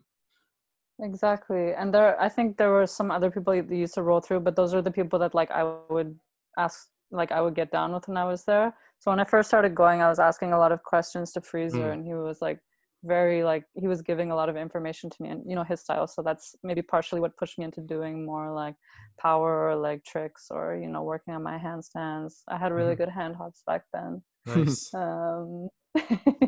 Exactly. 1.00 1.72
And 1.74 1.92
there 1.92 2.20
I 2.20 2.28
think 2.28 2.56
there 2.56 2.70
were 2.70 2.86
some 2.86 3.10
other 3.10 3.30
people 3.30 3.52
that 3.54 3.70
used 3.70 3.94
to 3.94 4.02
roll 4.02 4.20
through, 4.20 4.40
but 4.40 4.54
those 4.54 4.74
are 4.74 4.82
the 4.82 4.90
people 4.90 5.18
that 5.18 5.34
like 5.34 5.50
I 5.50 5.64
would 5.90 6.18
ask 6.56 6.88
like 7.10 7.32
I 7.32 7.40
would 7.40 7.54
get 7.54 7.70
down 7.72 7.92
with 7.92 8.06
when 8.08 8.16
I 8.16 8.24
was 8.24 8.44
there. 8.44 8.74
So 9.00 9.10
when 9.10 9.20
I 9.20 9.24
first 9.24 9.48
started 9.48 9.74
going, 9.74 10.00
I 10.02 10.08
was 10.08 10.18
asking 10.18 10.52
a 10.52 10.58
lot 10.58 10.72
of 10.72 10.82
questions 10.82 11.32
to 11.32 11.40
Freezer 11.40 11.78
Mm. 11.88 11.92
and 11.92 12.04
he 12.06 12.14
was 12.14 12.40
like 12.40 12.60
very 13.04 13.44
like 13.44 13.64
he 13.74 13.86
was 13.86 14.02
giving 14.02 14.30
a 14.30 14.34
lot 14.34 14.48
of 14.48 14.56
information 14.56 15.10
to 15.10 15.16
me 15.22 15.28
and 15.28 15.42
you 15.48 15.54
know 15.54 15.64
his 15.64 15.80
style. 15.80 16.06
So 16.06 16.22
that's 16.22 16.54
maybe 16.62 16.82
partially 16.82 17.20
what 17.20 17.36
pushed 17.36 17.58
me 17.58 17.64
into 17.64 17.80
doing 17.80 18.24
more 18.26 18.52
like 18.52 18.76
power 19.20 19.68
or 19.68 19.76
like 19.76 20.04
tricks 20.04 20.48
or 20.50 20.76
you 20.82 20.88
know 20.88 21.02
working 21.02 21.34
on 21.34 21.42
my 21.42 21.58
handstands. 21.58 22.42
I 22.48 22.56
had 22.56 22.72
really 22.72 22.94
Mhm. 22.94 22.98
good 22.98 23.08
hand 23.10 23.36
hops 23.36 23.62
back 23.66 23.82
then. 23.92 24.22
Nice. 24.46 24.90
Um 24.94 25.68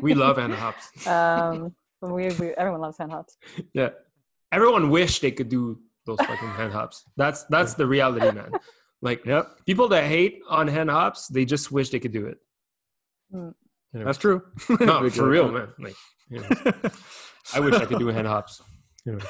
we 0.01 0.13
love 0.13 0.37
hand 0.41 0.53
hops. 0.53 0.85
um 1.07 1.73
we, 2.01 2.29
we 2.39 2.47
everyone 2.61 2.81
loves 2.81 2.97
hand 2.97 3.11
hops. 3.11 3.37
yeah, 3.73 3.89
everyone 4.51 4.89
wish 4.89 5.19
they 5.19 5.31
could 5.31 5.49
do 5.49 5.79
those 6.05 6.19
fucking 6.21 6.53
hand 6.59 6.73
hops. 6.73 7.03
That's 7.17 7.43
that's 7.45 7.73
the 7.75 7.85
reality, 7.85 8.31
man. 8.31 8.59
Like 9.01 9.25
Yep, 9.25 9.65
people 9.65 9.87
that 9.89 10.05
hate 10.05 10.41
on 10.49 10.67
hand 10.67 10.89
hops, 10.89 11.27
they 11.27 11.45
just 11.45 11.71
wish 11.71 11.89
they 11.91 11.99
could 11.99 12.11
do 12.13 12.25
it. 12.27 12.37
Mm. 13.33 13.53
That's 13.93 14.17
true. 14.17 14.41
no, 14.79 15.09
for 15.09 15.27
real, 15.27 15.51
man. 15.51 15.69
Like, 15.79 15.95
you 16.29 16.39
know, 16.49 16.91
I 17.53 17.59
wish 17.59 17.75
I 17.75 17.85
could 17.85 17.99
do 17.99 18.07
hand 18.07 18.27
hops. 18.27 18.61
Anyway. 19.07 19.23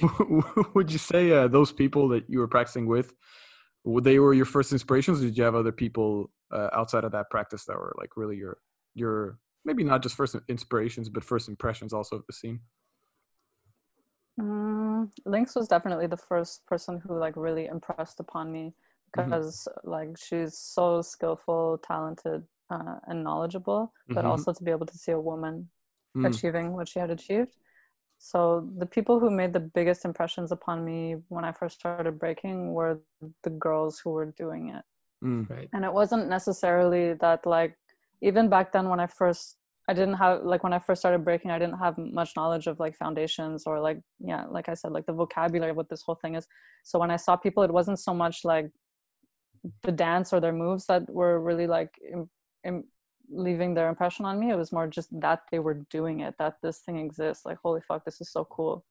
would 0.74 0.90
you 0.90 0.98
say 0.98 1.30
uh, 1.30 1.46
those 1.46 1.70
people 1.70 2.08
that 2.08 2.28
you 2.28 2.40
were 2.40 2.48
practicing 2.48 2.86
with, 2.86 3.14
would 3.84 4.02
they 4.02 4.18
were 4.18 4.34
your 4.34 4.44
first 4.44 4.72
inspirations? 4.72 5.20
Or 5.20 5.26
did 5.26 5.36
you 5.38 5.44
have 5.44 5.54
other 5.54 5.70
people 5.70 6.30
uh, 6.50 6.68
outside 6.72 7.04
of 7.04 7.12
that 7.12 7.30
practice 7.30 7.64
that 7.66 7.76
were 7.76 7.94
like 7.96 8.16
really 8.16 8.36
your 8.36 8.58
your 8.94 9.38
maybe 9.64 9.84
not 9.84 10.02
just 10.02 10.16
first 10.16 10.34
inspirations, 10.48 11.08
but 11.08 11.22
first 11.22 11.48
impressions 11.48 11.92
also 11.92 12.16
of 12.16 12.26
the 12.26 12.32
scene? 12.32 12.60
Mm, 14.40 15.10
Lynx 15.24 15.54
was 15.54 15.68
definitely 15.68 16.06
the 16.08 16.16
first 16.16 16.66
person 16.66 17.00
who 17.06 17.18
like 17.18 17.36
really 17.36 17.66
impressed 17.66 18.18
upon 18.18 18.50
me 18.50 18.74
Mhm. 19.16 19.24
because 19.24 19.68
like 19.84 20.16
she's 20.18 20.58
so 20.58 21.02
skillful, 21.02 21.78
talented, 21.86 22.42
uh, 22.70 22.96
and 23.06 23.22
knowledgeable, 23.22 23.92
but 24.08 24.24
Mhm. 24.24 24.28
also 24.28 24.52
to 24.52 24.64
be 24.64 24.70
able 24.70 24.86
to 24.86 24.98
see 24.98 25.12
a 25.12 25.20
woman 25.20 25.68
Mm. 26.16 26.28
achieving 26.28 26.72
what 26.74 26.88
she 26.88 26.98
had 26.98 27.10
achieved. 27.10 27.56
So 28.18 28.68
the 28.78 28.86
people 28.86 29.18
who 29.18 29.30
made 29.30 29.52
the 29.52 29.60
biggest 29.60 30.04
impressions 30.04 30.52
upon 30.52 30.84
me 30.84 31.16
when 31.28 31.44
I 31.44 31.52
first 31.52 31.80
started 31.80 32.18
breaking 32.18 32.72
were 32.72 33.00
the 33.42 33.50
girls 33.50 33.98
who 33.98 34.10
were 34.10 34.26
doing 34.26 34.68
it. 34.68 34.84
Mm. 35.24 35.48
Right. 35.48 35.68
And 35.72 35.84
it 35.84 35.92
wasn't 35.92 36.28
necessarily 36.28 37.14
that 37.14 37.46
like 37.46 37.76
even 38.20 38.48
back 38.48 38.72
then 38.72 38.88
when 38.88 39.00
I 39.00 39.06
first 39.06 39.56
I 39.88 39.94
didn't 39.94 40.14
have 40.14 40.44
like 40.44 40.62
when 40.62 40.72
I 40.72 40.78
first 40.78 41.00
started 41.00 41.24
breaking, 41.24 41.50
I 41.50 41.58
didn't 41.58 41.78
have 41.78 41.98
much 41.98 42.36
knowledge 42.36 42.68
of 42.68 42.78
like 42.78 42.96
foundations 42.96 43.64
or 43.66 43.80
like 43.80 44.00
yeah, 44.20 44.44
like 44.48 44.68
I 44.68 44.74
said, 44.74 44.92
like 44.92 45.06
the 45.06 45.12
vocabulary 45.12 45.70
of 45.70 45.76
what 45.76 45.88
this 45.88 46.02
whole 46.02 46.14
thing 46.14 46.36
is. 46.36 46.46
So 46.84 46.98
when 46.98 47.10
I 47.10 47.16
saw 47.16 47.36
people, 47.36 47.64
it 47.64 47.72
wasn't 47.72 47.98
so 47.98 48.14
much 48.14 48.44
like 48.44 48.70
the 49.82 49.92
dance 49.92 50.32
or 50.32 50.40
their 50.40 50.52
moves 50.52 50.86
that 50.86 51.08
were 51.10 51.40
really 51.40 51.66
like 51.66 51.90
im- 52.12 52.30
im- 52.64 52.84
leaving 53.30 53.74
their 53.74 53.88
impression 53.88 54.24
on 54.24 54.38
me. 54.38 54.50
It 54.50 54.56
was 54.56 54.72
more 54.72 54.86
just 54.86 55.08
that 55.20 55.42
they 55.50 55.58
were 55.58 55.74
doing 55.90 56.20
it, 56.20 56.34
that 56.38 56.56
this 56.62 56.78
thing 56.80 56.98
exists. 56.98 57.44
Like 57.44 57.58
holy 57.62 57.80
fuck, 57.80 58.04
this 58.04 58.20
is 58.20 58.30
so 58.30 58.44
cool, 58.44 58.84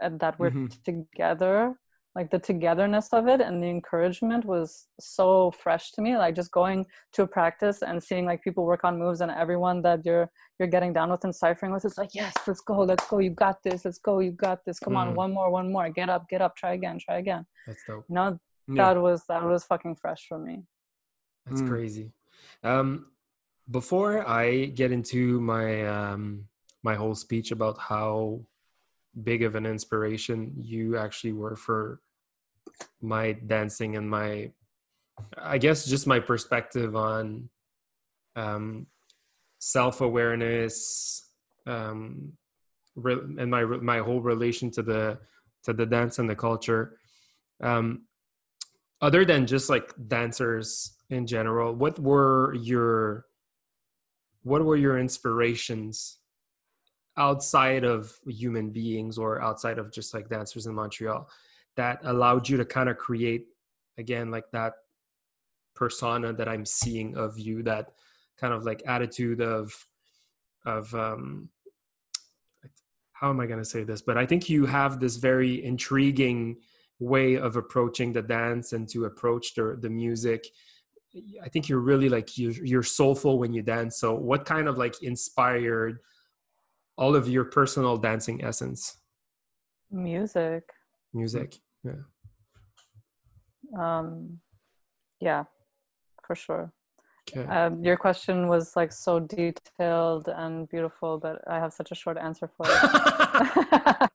and 0.00 0.18
that 0.20 0.38
we're 0.38 0.50
Mhm. 0.50 0.82
together. 0.84 1.74
Like 2.16 2.30
the 2.32 2.40
togetherness 2.40 3.12
of 3.12 3.28
it 3.28 3.40
and 3.40 3.62
the 3.62 3.68
encouragement 3.70 4.44
was 4.44 4.88
so 4.98 5.52
fresh 5.52 5.92
to 5.92 6.02
me. 6.02 6.16
Like 6.16 6.34
just 6.34 6.50
going 6.50 6.84
to 7.12 7.22
a 7.22 7.26
practice 7.28 7.82
and 7.82 8.02
seeing 8.02 8.26
like 8.26 8.42
people 8.42 8.64
work 8.66 8.82
on 8.82 8.98
moves 8.98 9.20
and 9.20 9.30
everyone 9.30 9.80
that 9.82 10.04
you're 10.04 10.28
you're 10.58 10.66
getting 10.68 10.92
down 10.92 11.10
with 11.10 11.22
and 11.22 11.34
ciphering 11.34 11.70
with, 11.72 11.84
it's 11.84 11.96
like 11.98 12.12
yes, 12.12 12.34
let's 12.48 12.60
go, 12.62 12.80
let's 12.80 13.06
go, 13.08 13.18
you 13.20 13.30
got 13.30 13.62
this, 13.62 13.84
let's 13.84 13.98
go, 13.98 14.18
you 14.18 14.32
got 14.32 14.64
this. 14.64 14.80
Come 14.80 14.94
Mm. 14.94 15.00
on, 15.02 15.14
one 15.14 15.32
more, 15.32 15.50
one 15.52 15.72
more, 15.72 15.88
get 15.88 16.08
up, 16.08 16.28
get 16.28 16.42
up, 16.42 16.56
try 16.56 16.72
again, 16.72 16.98
try 16.98 17.18
again. 17.18 17.46
That's 17.66 17.84
dope. 17.84 18.04
You 18.08 18.14
know, 18.16 18.40
Yeah. 18.66 18.92
that 18.92 19.00
was 19.00 19.24
that 19.28 19.44
was 19.44 19.62
fucking 19.64 19.94
fresh 20.02 20.26
for 20.26 20.38
me. 20.38 20.64
That's 21.46 21.62
Mm. 21.62 21.68
crazy. 21.68 22.12
Um, 22.64 23.12
before 23.70 24.28
I 24.28 24.66
get 24.66 24.92
into 24.92 25.40
my 25.40 25.86
um, 25.86 26.46
my 26.82 26.94
whole 26.94 27.14
speech 27.14 27.52
about 27.52 27.78
how 27.78 28.40
big 29.22 29.42
of 29.42 29.54
an 29.54 29.66
inspiration 29.66 30.52
you 30.56 30.96
actually 30.96 31.32
were 31.32 31.56
for 31.56 32.00
my 33.02 33.32
dancing 33.32 33.96
and 33.96 34.08
my, 34.08 34.50
I 35.36 35.58
guess, 35.58 35.84
just 35.84 36.06
my 36.06 36.20
perspective 36.20 36.96
on 36.96 37.48
um, 38.36 38.86
self 39.58 40.00
awareness 40.00 41.28
um, 41.66 42.32
re- 42.96 43.36
and 43.38 43.50
my 43.50 43.64
my 43.64 43.98
whole 43.98 44.20
relation 44.20 44.70
to 44.72 44.82
the 44.82 45.18
to 45.64 45.72
the 45.72 45.86
dance 45.86 46.18
and 46.18 46.28
the 46.28 46.36
culture. 46.36 46.96
Um, 47.62 48.02
other 49.02 49.24
than 49.24 49.46
just 49.46 49.70
like 49.70 49.92
dancers 50.08 50.92
in 51.08 51.26
general 51.26 51.74
what 51.74 51.98
were 51.98 52.54
your 52.54 53.26
what 54.42 54.64
were 54.64 54.76
your 54.76 54.98
inspirations 54.98 56.18
outside 57.16 57.84
of 57.84 58.18
human 58.26 58.70
beings 58.70 59.18
or 59.18 59.42
outside 59.42 59.78
of 59.78 59.92
just 59.92 60.14
like 60.14 60.28
dancers 60.28 60.66
in 60.66 60.74
montreal 60.74 61.28
that 61.76 61.98
allowed 62.04 62.48
you 62.48 62.56
to 62.56 62.64
kind 62.64 62.88
of 62.88 62.96
create 62.96 63.46
again 63.98 64.30
like 64.30 64.50
that 64.52 64.74
persona 65.74 66.32
that 66.32 66.48
i'm 66.48 66.64
seeing 66.64 67.16
of 67.16 67.38
you 67.38 67.62
that 67.62 67.92
kind 68.38 68.54
of 68.54 68.64
like 68.64 68.82
attitude 68.86 69.40
of 69.40 69.86
of 70.64 70.94
um 70.94 71.48
how 73.12 73.28
am 73.28 73.40
i 73.40 73.46
going 73.46 73.58
to 73.58 73.64
say 73.64 73.84
this? 73.84 74.00
But 74.00 74.16
i 74.16 74.24
think 74.24 74.48
you 74.48 74.64
have 74.66 74.98
this 74.98 75.16
very 75.16 75.62
intriguing 75.64 76.56
way 76.98 77.34
of 77.34 77.56
approaching 77.56 78.12
the 78.12 78.22
dance 78.22 78.72
and 78.72 78.88
to 78.90 79.06
approach 79.06 79.54
the, 79.54 79.76
the 79.80 79.90
music 79.90 80.46
i 81.44 81.48
think 81.48 81.68
you're 81.68 81.80
really 81.92 82.08
like 82.08 82.38
you're, 82.38 82.52
you're 82.64 82.82
soulful 82.82 83.38
when 83.38 83.52
you 83.52 83.62
dance 83.62 83.98
so 83.98 84.14
what 84.14 84.44
kind 84.44 84.66
of 84.68 84.76
like 84.78 85.02
inspired 85.02 85.98
all 86.96 87.14
of 87.16 87.28
your 87.28 87.44
personal 87.44 87.96
dancing 87.96 88.42
essence 88.44 88.98
Music. 89.90 90.64
music 91.12 91.50
yeah 91.84 92.02
Um 93.78 94.40
yeah, 95.20 95.44
for 96.26 96.34
sure. 96.34 96.72
okay 97.28 97.44
Um, 97.46 97.84
your 97.84 97.96
question 97.96 98.48
was 98.48 98.74
like 98.80 98.92
so 98.92 99.12
detailed 99.20 100.28
and 100.42 100.68
beautiful 100.68 101.18
but 101.18 101.36
I 101.46 101.56
have 101.62 101.72
such 101.72 101.90
a 101.92 101.94
short 102.02 102.16
answer 102.18 102.48
for 102.56 102.64
it. 102.68 102.80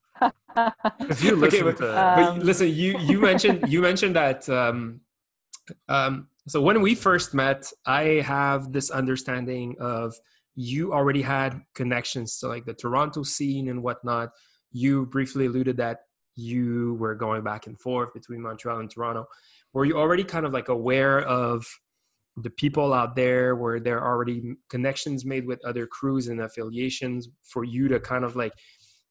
If 1.11 1.23
you 1.23 1.31
Okay, 1.33 1.61
listen 1.61 1.65
but- 1.65 1.77
to 1.77 1.87
but 2.17 2.25
Um, 2.27 2.39
listen 2.49 2.67
you 2.81 2.89
you 3.09 3.17
mentioned 3.29 3.57
you 3.73 3.79
mentioned 3.89 4.15
that 4.15 4.39
um 4.49 5.01
um 5.95 6.13
so 6.47 6.61
when 6.61 6.81
we 6.81 6.95
first 6.95 7.33
met 7.33 7.71
i 7.85 8.03
have 8.03 8.71
this 8.71 8.89
understanding 8.89 9.75
of 9.79 10.15
you 10.55 10.93
already 10.93 11.21
had 11.21 11.61
connections 11.73 12.39
to 12.39 12.47
like 12.47 12.65
the 12.65 12.73
toronto 12.73 13.23
scene 13.23 13.67
and 13.67 13.83
whatnot. 13.83 14.29
You 14.71 15.05
briefly 15.05 15.45
alluded 15.45 15.77
that 15.77 15.99
you 16.35 16.95
were 16.95 17.15
going 17.15 17.43
back 17.43 17.67
and 17.67 17.79
forth 17.79 18.13
between 18.13 18.41
montreal 18.41 18.79
and 18.79 18.89
toronto. 18.89 19.25
Were 19.73 19.85
you 19.85 19.97
already 19.97 20.23
kind 20.23 20.45
of 20.45 20.53
like 20.53 20.69
aware 20.69 21.21
of 21.21 21.65
the 22.37 22.49
people 22.49 22.93
out 22.93 23.15
there? 23.15 23.55
Were 23.55 23.79
there 23.79 24.03
already 24.03 24.55
connections 24.69 25.25
made 25.25 25.45
with 25.45 25.63
other 25.65 25.85
crews 25.87 26.27
and 26.27 26.41
affiliations 26.41 27.29
for 27.43 27.63
you 27.63 27.87
to 27.89 27.99
kind 27.99 28.23
of 28.23 28.35
like 28.35 28.53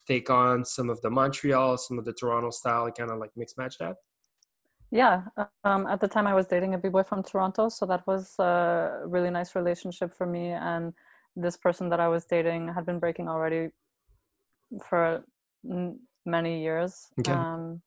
take 0.06 0.28
on 0.28 0.64
some 0.64 0.90
of 0.90 1.00
the 1.02 1.10
Montreal, 1.10 1.78
some 1.78 1.98
of 1.98 2.04
the 2.04 2.12
Toronto 2.12 2.50
style, 2.50 2.86
and 2.86 2.94
kind 2.94 3.10
of 3.10 3.18
like 3.18 3.30
mix 3.36 3.54
match 3.56 3.76
that? 3.78 3.96
Yeah, 4.94 5.22
um, 5.64 5.88
at 5.88 6.00
the 6.00 6.06
time 6.06 6.28
I 6.28 6.34
was 6.34 6.46
dating 6.46 6.74
a 6.74 6.78
b-boy 6.78 7.02
from 7.02 7.24
Toronto, 7.24 7.68
so 7.68 7.84
that 7.86 8.06
was 8.06 8.36
a 8.38 9.02
really 9.06 9.28
nice 9.28 9.56
relationship 9.56 10.14
for 10.14 10.24
me. 10.24 10.50
And 10.50 10.94
this 11.34 11.56
person 11.56 11.88
that 11.88 11.98
I 11.98 12.06
was 12.06 12.24
dating 12.26 12.72
had 12.72 12.86
been 12.86 13.00
breaking 13.00 13.28
already 13.28 13.70
for 14.88 15.24
many 16.24 16.62
years. 16.62 17.08
Okay. 17.18 17.32
Um, 17.32 17.82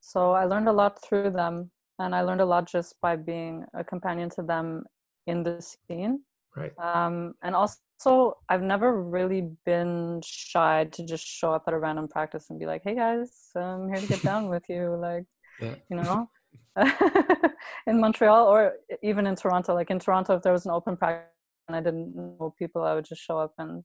so 0.00 0.30
I 0.30 0.44
learned 0.44 0.68
a 0.68 0.72
lot 0.72 1.02
through 1.02 1.30
them, 1.30 1.72
and 1.98 2.14
I 2.14 2.20
learned 2.22 2.40
a 2.40 2.46
lot 2.46 2.68
just 2.68 2.94
by 3.00 3.16
being 3.16 3.64
a 3.74 3.82
companion 3.82 4.30
to 4.36 4.42
them 4.42 4.84
in 5.26 5.42
the 5.42 5.60
scene. 5.60 6.20
Right. 6.56 6.72
um, 6.78 7.34
and 7.42 7.54
also 7.54 8.38
i've 8.48 8.62
never 8.62 9.00
really 9.00 9.48
been 9.64 10.20
shy 10.24 10.88
to 10.90 11.04
just 11.04 11.24
show 11.24 11.52
up 11.52 11.64
at 11.68 11.74
a 11.74 11.78
random 11.78 12.08
practice 12.08 12.50
and 12.50 12.58
be 12.58 12.66
like 12.66 12.82
hey 12.82 12.96
guys 12.96 13.30
i'm 13.54 13.86
here 13.86 14.00
to 14.00 14.06
get 14.08 14.22
down 14.22 14.48
with 14.48 14.64
you 14.68 14.96
like 14.96 15.26
Yeah. 15.60 15.74
you 15.90 15.96
know 15.96 16.30
in 17.86 18.00
montreal 18.00 18.46
or 18.46 18.74
even 19.02 19.26
in 19.26 19.34
toronto 19.34 19.74
like 19.74 19.90
in 19.90 19.98
toronto 19.98 20.36
if 20.36 20.42
there 20.42 20.52
was 20.52 20.66
an 20.66 20.72
open 20.72 20.96
practice 20.96 21.32
and 21.66 21.76
i 21.76 21.80
didn't 21.80 22.14
know 22.14 22.54
people 22.58 22.82
i 22.82 22.94
would 22.94 23.04
just 23.04 23.20
show 23.22 23.38
up 23.38 23.52
and 23.58 23.82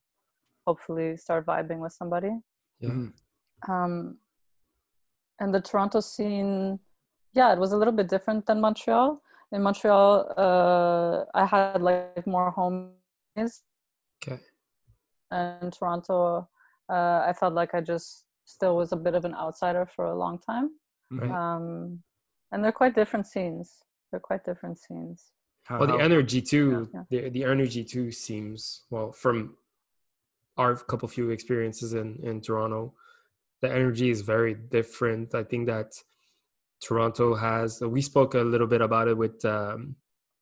hopefully 0.67 1.17
start 1.17 1.45
vibing 1.45 1.79
with 1.79 1.93
somebody 1.93 2.31
Yeah. 2.79 2.89
Mhm. 2.89 3.13
um, 3.69 4.17
and 5.39 5.53
the 5.53 5.59
Toronto 5.61 5.99
scene, 5.99 6.79
yeah, 7.33 7.51
it 7.53 7.59
was 7.59 7.71
a 7.73 7.77
little 7.77 7.91
bit 7.93 8.07
different 8.07 8.45
than 8.45 8.61
Montreal. 8.61 9.19
In 9.51 9.63
Montreal, 9.63 10.31
uh, 10.37 11.25
I 11.33 11.45
had 11.45 11.81
like 11.81 12.25
more 12.27 12.53
homies. 12.57 13.61
Okay. 14.23 14.39
And 15.31 15.73
Toronto, 15.73 16.47
uh, 16.89 17.19
I 17.27 17.33
felt 17.33 17.53
like 17.55 17.73
I 17.73 17.81
just 17.81 18.25
still 18.45 18.77
was 18.77 18.91
a 18.91 18.95
bit 18.95 19.15
of 19.15 19.25
an 19.25 19.33
outsider 19.33 19.85
for 19.85 20.05
a 20.05 20.15
long 20.15 20.37
time. 20.39 20.69
Um, 21.21 22.03
and 22.51 22.63
they're 22.63 22.71
quite 22.71 22.95
different 22.95 23.27
scenes. 23.27 23.83
They're 24.11 24.19
quite 24.19 24.43
different 24.45 24.77
scenes. 24.79 25.31
How- 25.63 25.79
Well, 25.79 25.87
the 25.87 25.93
how- 25.93 25.99
energy 26.09 26.41
too, 26.41 26.89
Yeah. 26.93 27.03
the 27.09 27.29
the 27.29 27.43
energy 27.45 27.83
too 27.83 28.11
seems 28.11 28.83
well 28.89 29.11
from 29.11 29.57
our 30.57 30.75
couple 30.75 31.07
few 31.07 31.29
experiences 31.31 31.93
in 31.93 32.19
in 32.23 32.41
Toronto. 32.41 32.93
The 33.61 33.71
energy 33.71 34.09
is 34.09 34.21
very 34.21 34.53
different. 34.53 35.33
I 35.33 35.43
think 35.43 35.67
that 35.67 36.03
Toronto 36.81 37.33
has. 37.35 37.79
We 37.81 38.01
spoke 38.01 38.33
a 38.35 38.41
little 38.41 38.67
bit 38.67 38.81
about 38.81 39.07
it 39.07 39.17
with 39.17 39.43
um, 39.45 39.95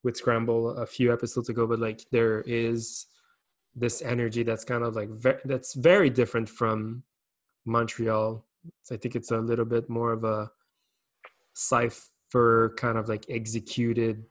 with 0.03 0.17
Scramble 0.17 0.69
a 0.71 0.86
few 0.88 1.13
episodes 1.13 1.49
ago, 1.49 1.67
but 1.67 1.79
like 1.79 2.01
there 2.10 2.41
is 2.41 3.05
this 3.75 4.01
energy 4.01 4.43
that's 4.43 4.65
kind 4.65 4.84
of 4.84 4.95
like 4.95 5.10
ve- 5.10 5.41
that's 5.45 5.75
very 5.75 6.10
different 6.10 6.49
from 6.49 7.03
Montreal. 7.65 8.43
So 8.84 8.95
I 8.95 8.97
think 8.97 9.15
it's 9.15 9.31
a 9.31 9.38
little 9.38 9.65
bit 9.65 9.88
more 9.89 10.12
of 10.12 10.23
a 10.23 10.51
cipher 11.54 12.74
kind 12.78 12.98
of 12.98 13.10
like 13.10 13.26
executed 13.30 14.24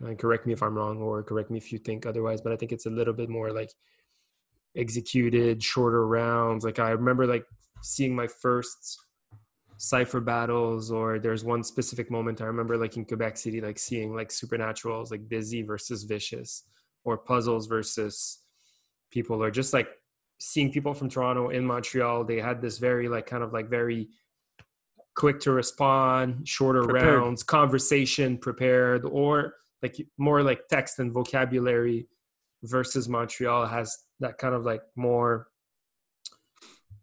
and 0.00 0.18
correct 0.18 0.46
me 0.46 0.52
if 0.52 0.62
I'm 0.62 0.74
wrong 0.74 0.98
or 0.98 1.22
correct 1.22 1.50
me 1.50 1.58
if 1.58 1.72
you 1.72 1.78
think 1.78 2.06
otherwise, 2.06 2.40
but 2.40 2.52
I 2.52 2.56
think 2.56 2.72
it's 2.72 2.86
a 2.86 2.90
little 2.90 3.14
bit 3.14 3.28
more 3.28 3.52
like 3.52 3.70
executed, 4.76 5.62
shorter 5.62 6.06
rounds. 6.06 6.64
Like 6.64 6.78
I 6.78 6.90
remember 6.90 7.26
like 7.26 7.44
seeing 7.82 8.14
my 8.14 8.26
first 8.26 8.98
cipher 9.78 10.20
battles 10.20 10.90
or 10.90 11.18
there's 11.18 11.44
one 11.44 11.64
specific 11.64 12.08
moment 12.08 12.40
I 12.40 12.44
remember 12.44 12.76
like 12.76 12.96
in 12.96 13.04
Quebec 13.04 13.36
City 13.36 13.60
like 13.60 13.80
seeing 13.80 14.14
like 14.14 14.28
supernaturals 14.28 15.10
like 15.10 15.28
busy 15.28 15.62
versus 15.62 16.04
vicious 16.04 16.62
or 17.02 17.18
puzzles 17.18 17.66
versus 17.66 18.38
people 19.10 19.42
or 19.42 19.50
just 19.50 19.72
like 19.72 19.88
seeing 20.38 20.70
people 20.70 20.94
from 20.94 21.08
Toronto 21.08 21.48
in 21.50 21.64
Montreal. 21.64 22.24
They 22.24 22.40
had 22.40 22.60
this 22.60 22.78
very 22.78 23.08
like 23.08 23.26
kind 23.26 23.42
of 23.42 23.52
like 23.52 23.68
very 23.68 24.08
quick 25.14 25.40
to 25.40 25.52
respond, 25.52 26.46
shorter 26.48 26.84
Prepared. 26.84 27.18
rounds, 27.20 27.42
conversation 27.42 28.38
prepared, 28.38 29.04
or 29.04 29.54
like 29.82 29.96
more 30.18 30.42
like 30.42 30.68
text 30.68 30.98
and 30.98 31.12
vocabulary 31.12 32.08
versus 32.62 33.08
Montreal 33.08 33.66
has 33.66 33.96
that 34.20 34.38
kind 34.38 34.54
of 34.54 34.64
like 34.64 34.82
more. 34.96 35.48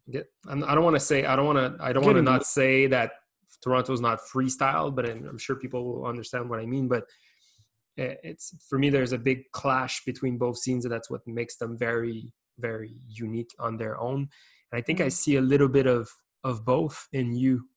Get, 0.09 0.27
I'm- 0.47 0.61
don't 0.61 0.83
want 0.83 0.95
to 0.95 0.99
say 0.99 1.25
I 1.25 1.35
don't 1.35 1.45
want 1.45 1.77
to 1.77 1.83
I 1.83 1.93
don't 1.93 2.03
want 2.05 2.15
to 2.17 2.21
not 2.23 2.45
say 2.45 2.87
that 2.87 3.11
Toronto's 3.63 4.01
not 4.01 4.19
freestyle, 4.21 4.93
but 4.95 5.07
I'm, 5.07 5.25
I'm 5.27 5.37
sure 5.37 5.55
people 5.57 5.83
will 5.85 6.05
understand 6.07 6.49
what 6.49 6.59
I 6.59 6.65
mean. 6.65 6.87
But 6.87 7.03
it's 7.97 8.55
for 8.69 8.79
me, 8.79 8.89
there's 8.89 9.11
a 9.11 9.17
big 9.17 9.51
clash 9.51 10.03
between 10.05 10.37
both 10.37 10.57
scenes, 10.57 10.85
and 10.85 10.91
that's 10.91 11.09
what 11.11 11.21
makes 11.27 11.57
them 11.57 11.77
very 11.77 12.33
very 12.57 12.95
unique 13.07 13.51
on 13.59 13.77
their 13.77 13.99
own. 13.99 14.27
And 14.71 14.79
I 14.79 14.81
think 14.81 14.99
I 14.99 15.05
Mhm. 15.07 15.11
see 15.11 15.35
a 15.37 15.41
little 15.41 15.67
bit 15.69 15.85
of 15.85 16.09
of 16.43 16.65
both 16.65 17.07
in 17.13 17.33
you. 17.33 17.67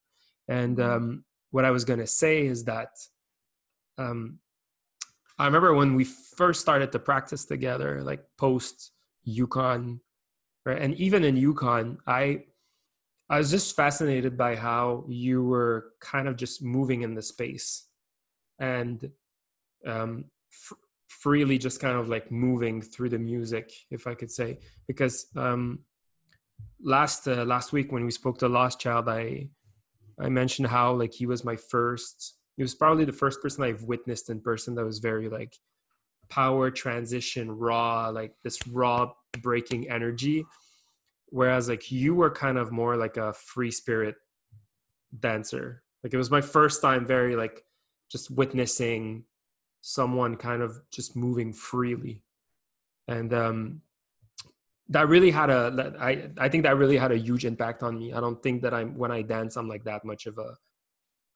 And 0.49 0.77
Mhm. 0.77 0.85
um, 0.85 1.25
what 1.51 1.65
I 1.65 1.71
was 1.71 1.85
gonna 1.85 2.07
say 2.07 2.47
is 2.47 2.65
that 2.65 2.91
um, 3.99 4.41
I 5.39 5.47
remember 5.47 5.75
when 5.75 5.95
we 5.95 6.05
first 6.05 6.61
started 6.61 6.93
to 6.93 6.99
practice 6.99 7.45
together, 7.45 8.03
like 8.03 8.25
post 8.37 8.93
Yukon, 9.25 10.01
right? 10.65 10.81
And 10.81 10.95
even 10.97 11.25
in 11.25 11.37
Yukon, 11.37 11.99
I 12.07 12.47
I 13.29 13.39
was 13.39 13.51
just 13.51 13.75
fascinated 13.77 14.37
by 14.37 14.57
how 14.57 15.07
you 15.09 15.43
were 15.43 15.93
kind 16.01 16.29
of 16.29 16.37
just 16.37 16.63
moving 16.63 17.03
in 17.03 17.15
the 17.15 17.23
space 17.23 17.89
and 18.59 19.11
um, 19.87 20.27
f- 20.53 20.79
freely 21.09 21.57
just 21.57 21.81
kind 21.81 21.97
of 21.97 22.09
like 22.09 22.31
moving 22.31 22.83
through 22.83 23.09
the 23.09 23.19
music, 23.19 23.73
if 23.91 24.07
I 24.07 24.15
could 24.15 24.31
say, 24.31 24.59
because 24.87 25.27
um, 25.35 25.81
last 26.83 27.27
uh, 27.27 27.45
last 27.45 27.73
week 27.73 27.91
when 27.91 28.05
we 28.05 28.11
spoke 28.11 28.39
to 28.39 28.49
Lost 28.49 28.81
Child, 28.81 29.09
I 29.09 29.49
I 30.21 30.29
mentioned 30.29 30.69
how 30.69 30.93
like 30.93 31.13
he 31.13 31.27
was 31.27 31.45
my 31.45 31.57
first. 31.57 32.37
He 32.57 32.63
was 32.63 32.75
probably 32.75 33.05
the 33.05 33.13
first 33.13 33.41
person 33.41 33.65
I've 33.65 33.85
witnessed 33.85 34.31
in 34.31 34.41
person 34.41 34.75
that 34.75 34.85
was 34.85 34.99
very 34.99 35.29
like 35.29 35.57
power 36.29 36.71
transition, 36.71 37.51
raw, 37.51 38.09
like 38.09 38.35
this 38.43 38.67
raw 38.67 39.13
breaking 39.41 39.91
energy. 39.91 40.45
Whereas 41.29 41.69
like 41.69 41.91
you 41.91 42.15
were 42.15 42.31
kind 42.31 42.59
of 42.59 42.73
more 42.73 42.97
like 42.97 43.17
a 43.17 43.33
free 43.33 43.71
spirit 43.71 44.17
dancer. 45.19 45.83
Like 46.05 46.13
it 46.13 46.19
was 46.19 46.31
my 46.31 46.41
first 46.41 46.83
time 46.83 47.07
very 47.07 47.37
like 47.37 47.65
just 48.11 48.31
witnessing 48.31 49.25
someone 49.81 50.37
kind 50.37 50.63
of 50.63 50.81
just 50.91 51.17
moving 51.17 51.53
freely. 51.53 52.23
And 53.09 53.33
um 53.33 53.83
that 54.89 55.09
really 55.09 55.31
had 55.31 55.51
a 55.51 55.71
that 55.77 56.01
I 56.01 56.31
I 56.39 56.49
think 56.49 56.65
that 56.65 56.77
really 56.77 56.97
had 56.97 57.13
a 57.13 57.19
huge 57.19 57.45
impact 57.45 57.83
on 57.83 57.99
me. 57.99 58.13
I 58.13 58.21
don't 58.21 58.43
think 58.43 58.63
that 58.63 58.75
I'm 58.75 58.97
when 58.97 59.11
I 59.11 59.23
dance 59.23 59.57
I'm 59.57 59.69
like 59.69 59.85
that 59.85 60.05
much 60.05 60.27
of 60.27 60.39
a 60.39 60.57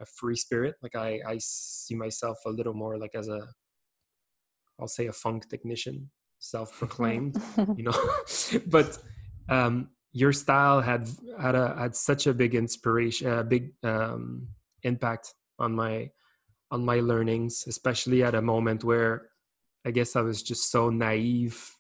a 0.01 0.07
free 0.07 0.37
spirit. 0.37 0.75
Like 0.83 0.97
I 0.97 1.21
I 1.27 1.39
see 1.39 1.95
myself 1.95 2.39
a 2.47 2.51
little 2.51 2.75
more 2.75 2.99
like 2.99 3.15
as 3.15 3.29
a 3.29 3.41
I'll 4.79 4.89
say 4.89 5.07
a 5.07 5.13
funk 5.13 5.49
technician, 5.49 6.11
self-proclaimed, 6.39 7.41
you 7.77 7.85
know. 7.85 7.99
but 8.67 8.99
um 9.49 9.91
your 10.13 10.33
style 10.33 10.81
had 10.81 11.09
had 11.41 11.55
a 11.55 11.77
had 11.79 11.95
such 11.97 12.27
a 12.27 12.35
big 12.35 12.55
inspiration, 12.55 13.31
a 13.31 13.45
big 13.45 13.73
um 13.83 14.49
impact 14.83 15.35
on 15.59 15.75
my 15.75 16.11
on 16.71 16.85
my 16.85 17.01
learnings, 17.01 17.65
especially 17.69 18.23
at 18.23 18.35
a 18.35 18.43
moment 18.43 18.83
where 18.83 19.29
I 19.87 19.93
guess 19.93 20.17
I 20.17 20.21
was 20.21 20.43
just 20.43 20.71
so 20.71 20.91
naive 20.91 21.77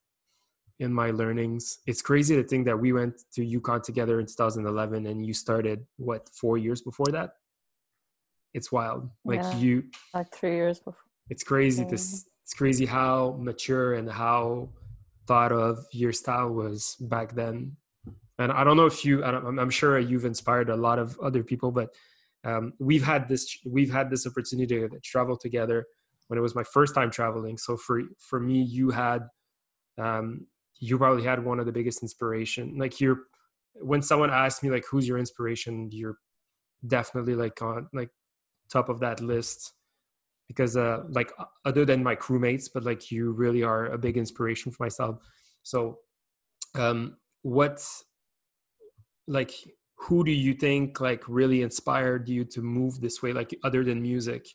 in 0.79 0.93
my 0.93 1.11
learnings. 1.11 1.79
It's 1.87 2.03
crazy 2.03 2.37
to 2.37 2.43
think 2.43 2.67
that 2.67 2.79
we 2.79 2.93
went 2.93 3.23
to 3.35 3.45
Yukon 3.45 3.81
together 3.83 4.21
in 4.21 4.27
2011 4.27 5.07
and 5.07 5.25
you 5.25 5.33
started 5.33 5.87
what 5.97 6.29
four 6.31 6.59
years 6.59 6.83
before 6.83 7.07
that. 7.12 7.31
It's 8.55 8.71
wild. 8.73 9.11
Like 9.25 9.41
Yeah. 9.43 9.57
you, 9.59 9.85
like 10.15 10.33
three 10.35 10.55
years 10.57 10.79
before. 10.79 11.03
it's 11.29 11.43
crazy 11.43 11.83
Yeah. 11.83 11.93
s- 11.95 12.25
it's 12.45 12.55
crazy 12.55 12.87
how 12.87 13.37
mature 13.41 13.95
and 13.95 14.09
how 14.09 14.69
thought 15.27 15.51
of 15.51 15.85
your 15.93 16.12
style 16.12 16.51
was 16.53 16.95
back 17.01 17.35
then. 17.35 17.77
And 18.39 18.53
I 18.53 18.62
don't 18.62 18.77
know 18.77 18.87
if 18.87 19.05
you, 19.05 19.25
I 19.25 19.31
don't- 19.33 19.45
I'm 19.47 19.59
I'm 19.59 19.71
sure 19.71 19.99
you've 19.99 20.25
inspired 20.27 20.69
a 20.71 20.77
lot 20.77 20.99
of 21.01 21.19
other 21.21 21.43
people, 21.43 21.73
but 21.73 21.89
um, 22.45 22.75
we've 22.79 23.03
had 23.03 23.29
this 23.29 23.59
we've 23.65 23.91
had 23.93 24.09
this 24.11 24.25
opportunity 24.27 24.77
to 24.89 25.01
travel 25.01 25.37
together 25.37 25.85
when 26.29 26.39
it 26.39 26.43
was 26.43 26.55
my 26.55 26.62
first 26.62 26.95
time 26.95 27.11
traveling. 27.11 27.57
So 27.59 27.77
for 27.77 28.03
for 28.29 28.39
me, 28.39 28.62
you 28.62 28.91
had 28.91 29.21
um, 29.99 30.47
you 30.79 30.99
probably 30.99 31.25
had 31.25 31.45
one 31.45 31.59
of 31.59 31.67
the 31.67 31.73
biggest 31.73 32.03
inspiration. 32.03 32.77
Like 32.79 33.01
you're 33.01 33.21
when 33.75 34.03
someone 34.03 34.31
asks 34.31 34.62
me 34.62 34.71
like 34.71 34.85
who's 34.91 35.07
your 35.07 35.19
inspiration, 35.19 35.91
you're 35.93 36.17
definitely 36.87 37.35
like 37.35 37.61
on 37.62 37.89
like 37.93 38.11
top 38.71 38.89
of 38.89 39.01
that 39.01 39.21
list 39.21 39.73
because 40.49 40.77
uh 40.77 41.03
like 41.11 41.33
other 41.65 41.85
than 41.85 42.03
my 42.03 42.15
crewmates 42.15 42.69
but 42.73 42.85
like 42.85 43.11
you 43.11 43.33
really 43.33 43.62
are 43.62 43.87
a 43.87 43.99
big 43.99 44.17
inspiration 44.17 44.73
for 44.73 44.83
myself. 44.83 45.19
So 45.62 45.99
um 46.75 47.17
what 47.43 47.85
like 49.27 49.53
who 49.99 50.25
do 50.25 50.31
you 50.31 50.55
think 50.55 51.01
like 51.01 51.23
really 51.27 51.62
inspired 51.62 52.29
you 52.29 52.45
to 52.45 52.61
move 52.61 53.01
this 53.01 53.23
way 53.23 53.33
like 53.33 53.57
other 53.65 53.83
than 53.83 54.03
music? 54.03 54.47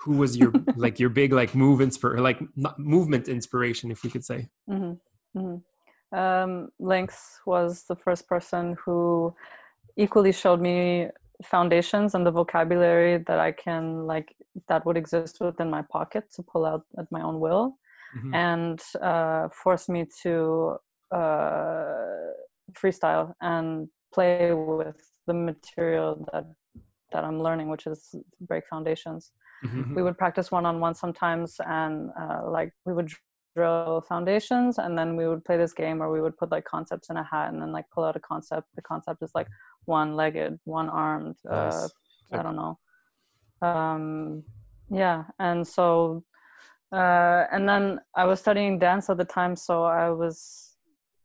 Who 0.00 0.12
was 0.12 0.36
your 0.36 0.52
like 0.76 1.00
your 1.00 1.08
big 1.08 1.32
like 1.32 1.54
move 1.54 1.80
inspir 1.80 2.20
like 2.20 2.40
not 2.54 2.78
movement 2.78 3.28
inspiration 3.28 3.90
if 3.90 4.02
we 4.04 4.10
could 4.10 4.24
say? 4.24 4.48
Hmm 4.68 4.94
hmm 5.36 5.56
Um, 6.12 6.70
Lynx 6.78 7.40
was 7.46 7.84
the 7.88 7.96
first 7.96 8.28
person 8.28 8.76
who 8.84 9.34
equally 9.96 10.32
showed 10.32 10.60
me 10.60 11.08
foundations 11.44 12.14
and 12.14 12.24
the 12.24 12.30
vocabulary 12.30 13.18
that 13.28 13.40
I 13.48 13.52
can 13.52 14.06
like 14.06 14.28
that 14.68 14.86
would 14.86 14.96
exist 14.96 15.40
within 15.40 15.68
my 15.68 15.82
pocket 15.96 16.24
to 16.34 16.42
pull 16.42 16.64
out 16.64 16.84
at 17.00 17.06
my 17.10 17.22
own 17.28 17.36
will, 17.40 17.66
Mhm. 18.14 18.32
and 18.34 18.78
uh, 19.10 19.48
forced 19.64 19.88
me 19.88 20.06
to 20.22 20.32
uh, 21.10 22.30
freestyle 22.80 23.34
and 23.40 23.88
play 24.14 24.52
with 24.54 25.00
the 25.26 25.34
material 25.34 26.10
that 26.32 26.44
that 27.12 27.24
I'm 27.24 27.40
learning, 27.46 27.68
which 27.72 27.86
is 27.86 28.14
break 28.40 28.64
foundations 28.72 29.32
Mhm. 29.64 29.94
we 29.96 30.02
would 30.02 30.18
practice 30.18 30.48
one 30.58 30.66
on 30.70 30.76
one 30.86 30.94
sometimes 30.94 31.60
and 31.80 31.94
uh, 32.22 32.40
like 32.56 32.70
we 32.86 32.92
would 32.96 33.10
drill 33.56 34.04
foundations 34.06 34.78
and 34.78 34.96
then 34.98 35.16
we 35.16 35.26
would 35.26 35.44
play 35.44 35.56
this 35.56 35.72
game 35.72 35.98
where 35.98 36.10
we 36.10 36.20
would 36.20 36.36
put 36.36 36.50
like 36.50 36.64
concepts 36.64 37.08
in 37.10 37.16
a 37.16 37.24
hat 37.24 37.52
and 37.52 37.60
then 37.60 37.72
like 37.72 37.86
pull 37.92 38.04
out 38.04 38.14
a 38.14 38.20
concept. 38.20 38.68
The 38.76 38.82
concept 38.82 39.22
is 39.22 39.32
like 39.34 39.48
one 39.86 40.14
legged 40.14 40.58
one 40.64 40.88
armed 40.88 41.36
uh, 41.50 41.88
i 42.32 42.42
don't 42.42 42.56
know. 42.62 42.78
Um 43.62 44.44
yeah 44.90 45.24
and 45.40 45.66
so 45.66 46.22
uh 46.92 47.44
and 47.50 47.68
then 47.68 47.98
i 48.14 48.24
was 48.24 48.38
studying 48.38 48.78
dance 48.78 49.10
at 49.10 49.16
the 49.16 49.24
time 49.24 49.56
so 49.56 49.82
i 49.82 50.08
was 50.08 50.76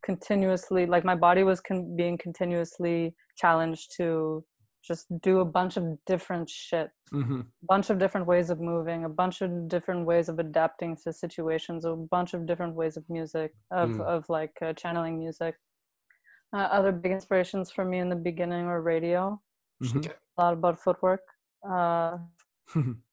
continuously 0.03 0.87
like 0.87 1.05
my 1.05 1.13
body 1.13 1.43
was 1.43 1.59
con- 1.59 1.95
being 1.95 2.17
continuously 2.17 3.13
challenged 3.37 3.95
to 3.97 4.43
just 4.81 5.05
do 5.21 5.39
a 5.39 5.45
bunch 5.45 5.77
of 5.77 5.83
different 6.05 6.49
shit 6.49 6.91
Mhm. 7.13 7.45
bunch 7.63 7.89
of 7.91 7.99
different 7.99 8.25
ways 8.25 8.49
of 8.49 8.59
moving, 8.59 9.03
a 9.05 9.09
bunch 9.09 9.41
of 9.41 9.67
different 9.67 10.05
ways 10.05 10.29
of 10.29 10.39
adapting 10.39 10.95
to 10.95 11.13
situations, 11.13 11.85
a 11.85 11.95
bunch 11.95 12.33
of 12.33 12.45
different 12.47 12.73
ways 12.73 12.97
of 12.97 13.03
music, 13.09 13.53
of 13.69 13.89
Mm. 13.91 14.01
of 14.15 14.29
like 14.29 14.55
uh, 14.61 14.73
channeling 14.73 15.19
music. 15.19 15.53
Uh, 16.53 16.67
other 16.77 16.91
big 16.91 17.11
inspirations 17.11 17.69
for 17.71 17.85
me 17.85 17.99
in 17.99 18.09
the 18.09 18.15
beginning 18.15 18.65
were 18.65 18.81
radio, 18.81 19.39
Mhm. 19.83 20.05
A 20.37 20.41
lot 20.41 20.53
about 20.53 20.79
footwork, 20.79 21.21
uh, 21.69 22.17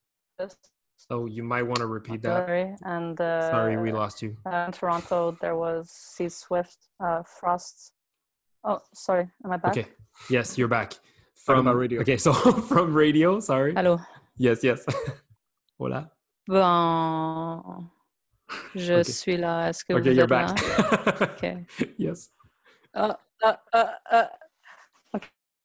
so 0.97 1.27
you 1.27 1.43
might 1.45 1.63
want 1.65 1.79
to 1.79 1.87
repeat 1.87 2.23
that 2.23 2.47
Larry, 2.49 2.77
and 2.83 3.21
uh, 3.21 3.51
sorry 3.51 3.77
we 3.77 3.93
lost 3.93 4.23
you 4.23 4.37
uh, 4.47 4.65
in 4.67 4.73
Toronto 4.73 5.33
there 5.41 5.57
was 5.57 5.91
C 5.91 6.29
Swift, 6.29 6.79
uh, 7.05 7.23
Frost. 7.23 7.93
Oh, 8.65 8.81
sorry, 8.95 9.31
am 9.45 9.53
I 9.53 9.57
back? 9.59 9.77
okay 9.77 9.87
yes 10.31 10.57
you're 10.59 10.69
back 10.69 10.91
Talking 10.93 11.05
from 11.45 11.67
about 11.67 11.77
radio. 11.77 12.01
okay 12.01 12.17
so 12.27 12.33
from 12.33 12.93
radio 12.95 13.41
sorry 13.41 13.75
Allô. 13.75 13.99
yes 14.37 14.63
yes 14.63 14.85
hola 15.79 16.11
Bon, 16.49 17.85
je 18.75 18.95
Ok. 19.01 19.05
suis 19.05 19.37
là. 19.37 19.69
Est-ce 19.69 19.85
que 19.85 19.93
okay 19.93 20.11
vous 20.11 20.17
you're 20.17 20.25
êtes 20.25 20.31
back 20.31 20.57
là? 20.57 21.35
Okay. 21.35 21.67
yes 21.99 22.31
Uh, 22.95 23.13
uh, 23.45 23.55
uh, 23.75 23.87
uh, 24.11 24.25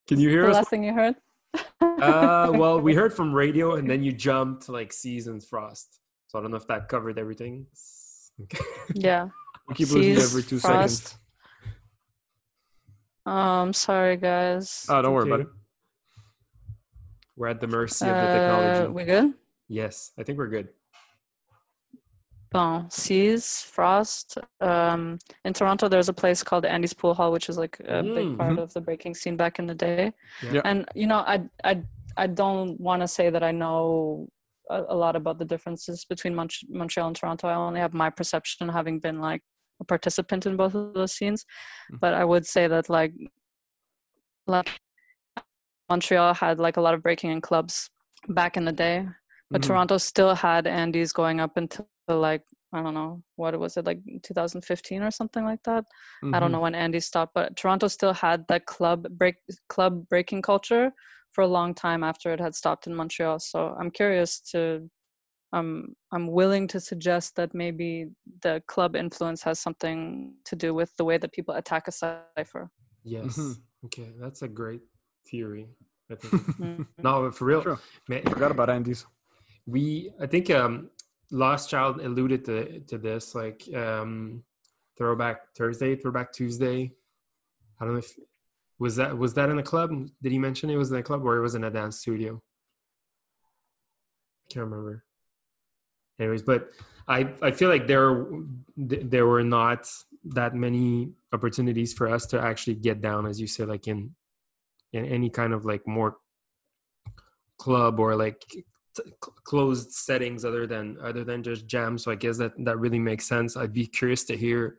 can 0.08 0.20
you 0.20 0.30
hear 0.30 0.44
us? 0.44 0.48
the 0.48 0.52
us 0.52 0.56
last 0.58 0.70
thing 0.70 0.84
you 0.84 0.94
heard? 0.94 1.16
uh 1.82 2.52
well 2.54 2.82
we 2.82 2.94
heard 2.94 3.14
from 3.14 3.32
radio 3.34 3.76
and 3.76 3.90
then 3.90 4.04
you 4.04 4.12
jumped 4.12 4.68
like 4.68 4.92
seasons 4.92 5.46
frost 5.46 6.00
so 6.28 6.38
i 6.38 6.42
don't 6.42 6.50
know 6.52 6.58
if 6.58 6.68
that 6.68 6.90
covered 6.90 7.18
everything 7.18 7.66
okay. 8.44 8.60
yeah. 8.94 9.30
We 9.70 9.76
keep 9.76 9.90
losing 9.92 10.18
every 10.18 10.44
two 10.44 10.60
Frost. 10.60 11.16
seconds. 11.16 11.18
Um, 13.26 13.72
sorry 13.72 14.18
guys. 14.18 14.86
Oh, 14.90 15.02
don't 15.02 15.14
worry 15.14 15.30
about 15.30 15.40
it. 15.42 15.48
We're 17.36 17.48
at 17.48 17.60
the 17.62 17.68
mercy 17.68 18.06
of 18.06 18.16
the 18.16 18.28
Uh, 18.30 18.34
technology 18.38 18.88
we 18.94 19.04
good? 19.04 19.34
yes 19.68 20.12
i 20.20 20.24
think 20.24 20.38
we're 20.38 20.48
good 20.50 20.70
Bon, 22.52 22.88
Seas, 22.92 23.64
Frost. 23.64 24.38
Um, 24.62 25.18
in 25.44 25.54
Toronto, 25.54 25.90
there's 25.90 26.08
a 26.08 26.14
place 26.14 26.44
called 26.44 26.66
Andy's 26.66 26.94
Pool 26.94 27.16
Hall, 27.16 27.32
which 27.32 27.50
is 27.50 27.58
like 27.58 27.80
a 27.80 28.04
Mm, 28.04 28.14
big 28.14 28.38
part 28.38 28.54
mhm. 28.54 28.62
of 28.62 28.72
the 28.76 28.82
breaking 28.82 29.16
scene 29.16 29.36
back 29.36 29.58
in 29.58 29.66
the 29.66 29.74
day. 29.74 30.14
Yeah. 30.52 30.62
And 30.64 30.88
you 30.94 31.08
know, 31.08 31.22
I 31.26 31.50
I 31.64 31.82
I 32.16 32.28
don't 32.28 32.80
want 32.80 33.02
to 33.02 33.08
say 33.08 33.32
that 33.32 33.42
I 33.42 33.52
know 33.52 34.28
a, 34.70 34.84
a 34.90 34.96
lot 34.96 35.16
about 35.16 35.40
the 35.40 35.46
differences 35.46 36.06
between 36.06 36.36
Mont- 36.36 36.64
Montreal 36.70 37.08
and 37.08 37.16
Toronto. 37.16 37.48
I 37.48 37.56
only 37.56 37.80
have 37.80 37.96
my 37.96 38.12
perception, 38.12 38.70
having 38.70 39.00
been 39.00 39.20
like 39.20 39.42
a 39.82 39.84
participant 39.84 40.46
in 40.46 40.56
both 40.56 40.76
of 40.76 40.94
those 40.94 41.14
scenes. 41.18 41.46
Mhm. 41.92 42.00
But 42.02 42.14
I 42.14 42.24
would 42.24 42.46
say 42.46 42.68
that 42.68 42.88
like 42.88 43.14
like 44.46 44.70
Montreal 45.90 46.34
had 46.34 46.60
like 46.60 46.78
a 46.78 46.82
lot 46.82 46.94
of 46.94 47.04
breaking 47.04 47.32
in 47.32 47.42
clubs 47.42 47.90
back 48.30 48.58
in 48.58 48.66
the 48.66 48.72
day 48.72 49.08
but 49.52 49.62
Mhm. 49.62 49.68
Toronto 49.68 49.98
still 49.98 50.34
had 50.36 50.66
Andy's 50.68 51.14
going 51.14 51.40
up 51.40 51.58
until 51.58 51.88
like 52.10 52.44
I 52.74 52.82
don't 52.82 52.96
know 52.96 53.22
what 53.36 53.58
was 53.60 53.78
it 53.78 53.86
like 53.86 54.00
2015 54.24 55.04
or 55.04 55.12
something 55.12 55.46
like 55.46 55.62
that. 55.64 55.86
I 56.34 56.40
don't 56.40 56.50
Mhm. 56.50 56.54
know 56.54 56.60
when 56.62 56.74
Andy 56.74 57.00
stopped, 57.00 57.34
but 57.36 57.56
Toronto 57.56 57.88
still 57.88 58.14
had 58.14 58.48
that 58.48 58.66
club 58.66 59.06
break 59.12 59.36
club 59.70 60.08
breaking 60.10 60.42
culture 60.42 60.92
for 61.34 61.44
a 61.44 61.48
long 61.48 61.76
time 61.76 62.04
after 62.04 62.34
it 62.34 62.40
had 62.40 62.56
stopped 62.56 62.88
in 62.88 62.96
Montreal. 62.96 63.40
So 63.40 63.76
I'm 63.80 63.92
curious 63.92 64.40
to 64.52 64.90
um 65.54 65.96
I'm 66.12 66.28
willing 66.32 66.68
to 66.70 66.80
suggest 66.80 67.36
that 67.36 67.54
maybe 67.54 68.10
the 68.42 68.64
club 68.68 68.96
influence 68.96 69.44
has 69.44 69.60
something 69.60 70.34
to 70.46 70.56
do 70.56 70.74
with 70.74 70.96
the 70.98 71.06
way 71.06 71.20
that 71.20 71.32
people 71.32 71.54
attack 71.54 71.88
a 71.88 71.92
cipher. 71.92 72.72
Yes. 73.04 73.38
Mhm. 73.38 73.62
Okay, 73.86 74.14
that's 74.20 74.42
a 74.42 74.48
great 74.48 74.82
theory. 75.30 75.68
I 76.12 76.16
think. 76.16 76.34
Mm. 76.58 76.88
no, 77.00 77.22
but 77.24 77.36
for 77.36 77.46
real, 77.46 77.62
True. 77.62 77.80
man, 78.08 78.24
Forgot 78.24 78.52
about 78.52 78.70
Andy's. 78.70 79.06
we 79.66 80.12
I 80.22 80.28
think 80.28 80.50
um 80.50 80.90
Lost 81.32 81.70
Child 81.70 82.02
alluded 82.02 82.46
to 82.46 82.80
to 82.82 82.98
this 82.98 83.34
like 83.36 83.64
um 83.74 84.44
Throwback 84.98 85.54
Thursday, 85.58 85.96
Throwback 85.96 86.32
Tuesday. 86.34 86.92
I 87.80 87.86
don't 87.86 87.94
know 87.94 88.00
if 88.00 88.14
was 88.80 88.96
that 88.98 89.18
was 89.18 89.34
that 89.36 89.50
in 89.50 89.58
a 89.60 89.64
club? 89.64 89.90
Did 90.22 90.32
he 90.32 90.40
mention 90.40 90.70
it 90.70 90.76
was 90.78 90.92
in 90.92 90.98
a 90.98 91.04
club 91.04 91.24
or 91.26 91.38
it 91.38 91.42
was 91.42 91.56
in 91.56 91.64
a 91.64 91.72
dance 91.72 92.00
studio? 92.00 92.42
I 94.46 94.54
Can't 94.54 94.66
remember. 94.66 95.04
Anyways, 96.20 96.44
but 96.44 96.70
I 97.08 97.34
I 97.42 97.52
feel 97.52 97.70
like 97.70 97.88
there 97.88 98.26
there 98.78 99.26
were 99.26 99.44
not 99.44 99.90
that 100.26 100.54
many 100.54 101.12
opportunities 101.34 101.94
for 101.94 102.08
us 102.08 102.26
to 102.28 102.40
actually 102.40 102.76
get 102.76 103.02
down, 103.02 103.26
as 103.26 103.42
you 103.42 103.48
said, 103.48 103.68
like 103.68 103.88
in 103.88 104.16
in 104.94 105.06
any 105.06 105.30
kind 105.30 105.54
of 105.54 105.66
like 105.66 105.86
more 105.88 106.18
club 107.58 108.00
or 108.00 108.16
like 108.16 108.42
t- 108.50 109.04
closed 109.44 109.92
settings 109.92 110.46
other 110.46 110.66
than 110.68 110.98
other 111.02 111.24
than 111.24 111.44
just 111.44 111.68
jam. 111.68 111.98
So 111.98 112.12
i 112.12 112.16
guess 112.16 112.38
that 112.38 112.54
that 112.66 112.78
really 112.78 113.00
makes 113.00 113.28
sense. 113.28 113.58
I'd 113.58 113.74
be 113.74 113.88
curious 113.88 114.24
to 114.26 114.38
hear 114.38 114.78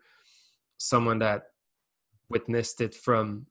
someone 0.79 1.19
that 1.21 1.45
witnessed 2.29 2.81
it 2.81 2.95
from 2.95 3.47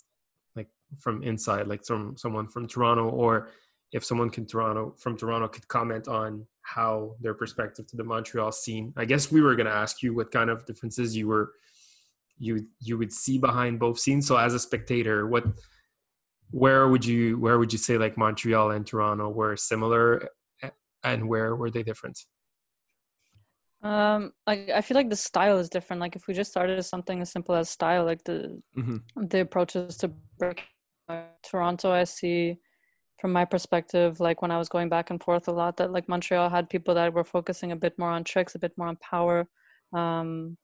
like 0.55 0.69
from 0.99 1.23
inside 1.23 1.67
like 1.67 1.85
some 1.85 2.17
someone 2.17 2.47
from 2.47 2.67
toronto 2.67 3.07
or 3.09 3.49
if 3.91 4.03
someone 4.03 4.29
can 4.29 4.45
toronto 4.45 4.93
from 4.97 5.17
toronto 5.17 5.47
could 5.47 5.67
comment 5.67 6.07
on 6.07 6.45
how 6.63 7.15
their 7.21 7.33
perspective 7.33 7.85
to 7.87 7.97
the 7.97 8.03
montreal 8.03 8.51
scene. 8.51 8.93
I 8.97 9.05
guess 9.05 9.31
we 9.31 9.41
were 9.41 9.55
going 9.55 9.67
to 9.67 9.73
ask 9.73 10.01
you 10.01 10.13
what 10.13 10.31
kind 10.31 10.49
of 10.49 10.65
differences 10.65 11.15
you 11.15 11.27
were 11.27 11.51
you 12.39 12.65
you 12.79 12.97
would 12.97 13.13
see 13.13 13.37
behind 13.37 13.79
both 13.79 13.99
scenes. 13.99 14.27
So 14.27 14.37
as 14.37 14.53
a 14.53 14.59
spectator 14.59 15.27
what 15.27 15.45
where 16.61 16.87
would 16.91 17.03
you 17.11 17.37
where 17.43 17.57
would 17.59 17.71
you 17.73 17.79
say 17.87 17.97
like 17.97 18.15
montreal 18.15 18.71
and 18.71 18.85
toronto 18.85 19.27
were 19.39 19.55
similar 19.57 20.29
and 21.03 21.27
where 21.31 21.55
were 21.55 21.71
they 21.75 21.83
different 21.83 22.17
Um, 23.81 24.31
like 24.47 24.69
I 24.69 24.81
feel 24.81 24.95
like 24.95 25.09
the 25.09 25.15
style 25.29 25.57
is 25.57 25.69
different. 25.69 25.99
Like 25.99 26.15
if 26.15 26.27
we 26.27 26.33
just 26.33 26.51
started 26.51 26.81
something 26.83 27.19
as 27.21 27.29
simple 27.35 27.53
as 27.55 27.69
style, 27.69 28.05
like 28.05 28.23
the 28.23 28.61
Mhm. 28.77 29.01
the 29.31 29.41
approaches 29.41 29.97
to 29.97 30.07
break 30.39 30.59
Toronto, 31.43 31.91
I 31.91 32.05
see 32.05 32.59
from 33.19 33.31
my 33.33 33.45
perspective, 33.45 34.19
like 34.27 34.41
when 34.41 34.51
I 34.51 34.57
was 34.57 34.69
going 34.69 34.89
back 34.95 35.09
and 35.09 35.21
forth 35.21 35.47
a 35.47 35.51
lot, 35.61 35.75
that 35.77 35.91
like 35.91 36.07
Montreal 36.07 36.49
had 36.49 36.69
people 36.69 36.93
that 36.95 37.13
were 37.13 37.25
focusing 37.35 37.71
a 37.71 37.75
bit 37.85 37.99
more 37.99 38.09
on 38.17 38.23
tricks, 38.23 38.55
a 38.55 38.59
bit 38.59 38.73
more 38.77 38.87
on 38.87 38.97
power, 39.11 39.37
um, 40.01 40.57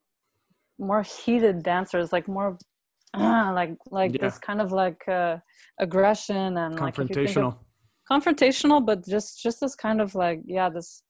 more 0.78 1.04
heated 1.04 1.64
dancers, 1.64 2.14
like 2.14 2.28
more 2.28 2.58
like 3.18 3.76
like 3.92 4.14
Yeah. 4.14 4.22
this 4.22 4.38
kind 4.38 4.62
of 4.62 4.72
like 4.72 5.08
uh, 5.08 5.38
aggression 5.80 6.58
and 6.58 6.80
like 6.80 6.96
think 6.96 7.10
of- 7.12 7.18
Confrontational. 7.18 7.58
confrontational 8.12 8.86
but 8.86 9.06
just 9.06 9.42
just 9.42 9.60
this 9.62 9.76
kind 9.76 10.02
of 10.02 10.16
like 10.16 10.42
yeah 10.46 10.70
this 10.70 11.04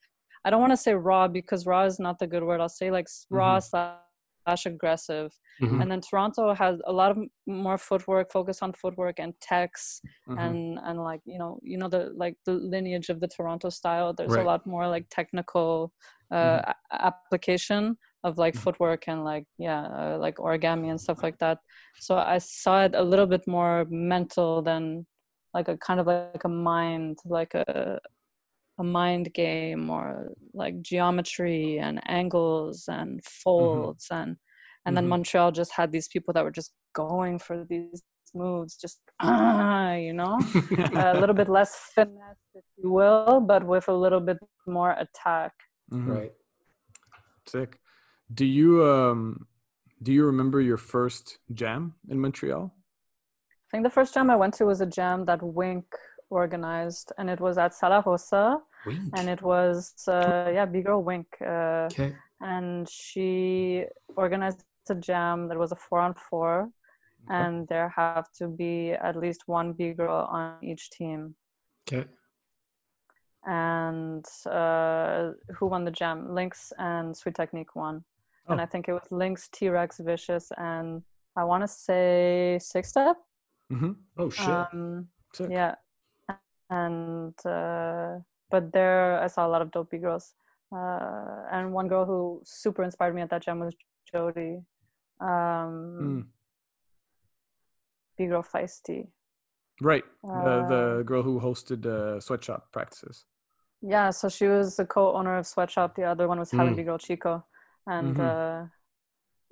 i 0.45 0.49
don't 0.49 0.61
want 0.61 0.71
to 0.71 0.77
say 0.77 0.93
raw 0.93 1.27
because 1.27 1.65
raw 1.65 1.83
is 1.83 1.99
not 1.99 2.19
the 2.19 2.27
good 2.27 2.43
word 2.43 2.59
i'll 2.61 2.69
say 2.69 2.91
like 2.91 3.05
s- 3.07 3.25
raw 3.29 3.59
slash 3.59 4.65
aggressive 4.65 5.31
Mhm. 5.61 5.81
and 5.81 5.91
then 5.91 6.01
toronto 6.01 6.53
has 6.53 6.79
a 6.85 6.93
lot 6.93 7.11
of 7.11 7.17
more 7.45 7.77
footwork 7.77 8.31
focus 8.31 8.61
on 8.61 8.71
footwork 8.73 9.19
and 9.19 9.33
text 9.41 10.01
Mhm. 10.27 10.39
and 10.39 10.79
and 10.87 10.97
like 11.03 11.21
you 11.25 11.37
know 11.37 11.59
you 11.61 11.77
know 11.77 11.89
the 11.89 12.11
like 12.15 12.35
the 12.45 12.53
lineage 12.53 13.09
of 13.09 13.19
the 13.19 13.27
toronto 13.27 13.69
style 13.69 14.13
there's 14.13 14.31
Right. 14.31 14.45
a 14.45 14.49
lot 14.51 14.65
more 14.65 14.87
like 14.87 15.05
technical 15.09 15.91
uh 16.31 16.61
a- 16.73 17.01
application 17.09 17.97
of 18.23 18.37
like 18.37 18.53
Mhm. 18.55 18.59
footwork 18.59 19.07
and 19.07 19.23
like 19.23 19.45
yeah 19.57 19.81
uh, 19.87 20.17
like 20.19 20.35
origami 20.37 20.89
and 20.89 20.99
stuff 20.99 21.23
like 21.23 21.37
that 21.39 21.59
so 21.99 22.17
i 22.17 22.37
saw 22.37 22.83
it 22.83 22.93
a 22.95 23.03
little 23.03 23.27
bit 23.27 23.47
more 23.47 23.85
mental 23.89 24.61
than 24.61 25.05
like 25.53 25.67
a 25.69 25.77
kind 25.77 25.99
of 25.99 26.07
like 26.07 26.43
a 26.43 26.49
mind 26.49 27.17
like 27.25 27.53
a 27.55 27.99
a 28.79 28.83
mind 28.83 29.33
game 29.33 29.89
or 29.89 30.31
like 30.53 30.81
geometry 30.81 31.79
and 31.79 31.99
angles 32.09 32.87
and 32.87 33.23
folds 33.25 34.07
and 34.11 34.37
and 34.85 34.95
then 34.95 35.05
Mhm. 35.05 35.09
montreal 35.09 35.51
just 35.51 35.71
had 35.73 35.91
these 35.91 36.07
people 36.07 36.33
that 36.33 36.43
were 36.43 36.51
just 36.61 36.71
going 36.93 37.39
for 37.39 37.65
these 37.65 38.01
moves 38.33 38.75
just 38.77 38.99
ah, 39.21 39.93
you 39.93 40.13
know 40.13 40.39
a 40.97 41.15
little 41.19 41.35
bit 41.35 41.49
less 41.49 41.91
finesse 41.95 42.37
if 42.53 42.63
you 42.77 42.89
will 42.91 43.41
but 43.41 43.65
with 43.65 43.87
a 43.87 43.93
little 43.93 44.19
bit 44.21 44.37
more 44.67 44.91
attack 44.99 45.53
Mhm. 45.91 46.07
right 46.15 46.33
Sick. 47.47 47.79
Do 48.33 48.45
you 48.45 48.85
um 48.85 49.47
do 50.01 50.13
you 50.13 50.25
remember 50.25 50.61
your 50.61 50.77
first 50.77 51.39
jam 51.53 51.95
in 52.09 52.19
Montreal? 52.19 52.73
i 53.67 53.71
think 53.71 53.83
the 53.83 53.89
first 53.89 54.13
jam 54.13 54.29
i 54.29 54.35
went 54.35 54.53
to 54.55 54.65
was 54.65 54.81
a 54.81 54.85
jam 54.85 55.25
that 55.25 55.41
wink 55.43 55.85
organized 56.31 57.11
and 57.17 57.29
it 57.29 57.39
was 57.39 57.57
at 57.57 57.73
sala 57.73 58.01
rossa 58.05 58.57
Wink. 58.85 58.99
and 59.15 59.29
it 59.29 59.41
was 59.41 59.93
uh, 60.07 60.49
yeah 60.55 60.65
big 60.65 60.85
girl 60.85 61.03
wink 61.03 61.27
uh, 61.41 61.87
okay. 61.91 62.15
and 62.41 62.89
she 62.89 63.85
organized 64.15 64.63
a 64.89 64.95
jam 64.95 65.47
that 65.47 65.57
was 65.57 65.71
a 65.71 65.75
four 65.75 65.99
on 65.99 66.15
four 66.15 66.71
and 67.27 67.67
there 67.67 67.89
have 67.89 68.31
to 68.33 68.47
be 68.47 68.91
at 68.91 69.15
least 69.15 69.43
one 69.47 69.73
Big 69.73 69.97
girl 69.97 70.27
on 70.31 70.55
each 70.63 70.89
team. 70.89 71.35
Okay. 71.87 72.07
And 73.45 74.25
uh, 74.49 75.31
who 75.55 75.67
won 75.67 75.85
the 75.85 75.91
jam? 75.91 76.33
Lynx 76.33 76.73
and 76.77 77.15
sweet 77.15 77.35
technique 77.35 77.75
won 77.75 78.03
and 78.49 78.59
Oh. 78.59 78.63
i 78.63 78.65
think 78.65 78.87
it 78.89 78.93
was 78.93 79.07
lynx 79.11 79.47
t-rex 79.51 79.99
vicious 79.99 80.51
and 80.57 81.01
i 81.35 81.43
want 81.43 81.63
to 81.63 81.67
say 81.67 82.57
six 82.61 82.89
step 82.89 83.17
Mm-hmm. 83.71 83.91
oh 84.17 84.29
shit 84.29 84.47
um, 84.47 85.07
yeah 85.49 85.75
and 86.71 87.33
uh, 87.45 88.17
but 88.49 88.71
there 88.73 89.19
i 89.21 89.27
saw 89.27 89.45
a 89.45 89.51
lot 89.53 89.61
of 89.61 89.71
dopey 89.71 89.97
girls 89.97 90.33
uh, 90.75 91.43
and 91.51 91.71
one 91.73 91.87
girl 91.87 92.05
who 92.05 92.41
super 92.43 92.83
inspired 92.83 93.13
me 93.15 93.21
at 93.21 93.29
that 93.29 93.41
jam 93.43 93.59
was 93.59 93.75
jody 94.11 94.61
um 95.21 95.97
Mm. 96.01 96.25
big 98.17 98.29
girl 98.29 98.43
feisty 98.43 99.07
Right. 99.81 100.03
the 100.23 100.29
Uh, 100.29 100.67
the 100.67 101.03
girl 101.05 101.23
who 101.23 101.39
hosted 101.39 101.85
uh, 101.85 102.19
sweatshop 102.19 102.71
practices. 102.71 103.25
yeah 103.81 104.09
so 104.09 104.27
she 104.29 104.45
was 104.47 104.75
the 104.75 104.85
co-owner 104.85 105.37
of 105.37 105.47
sweatshop 105.47 105.95
the 105.95 106.03
other 106.03 106.27
one 106.27 106.39
was 106.39 106.51
having 106.51 106.75
Mm. 106.75 106.85
girl 106.85 106.97
chico 106.97 107.43
and 107.95 108.15
Mhm. 108.17 108.29
uh 108.31 108.59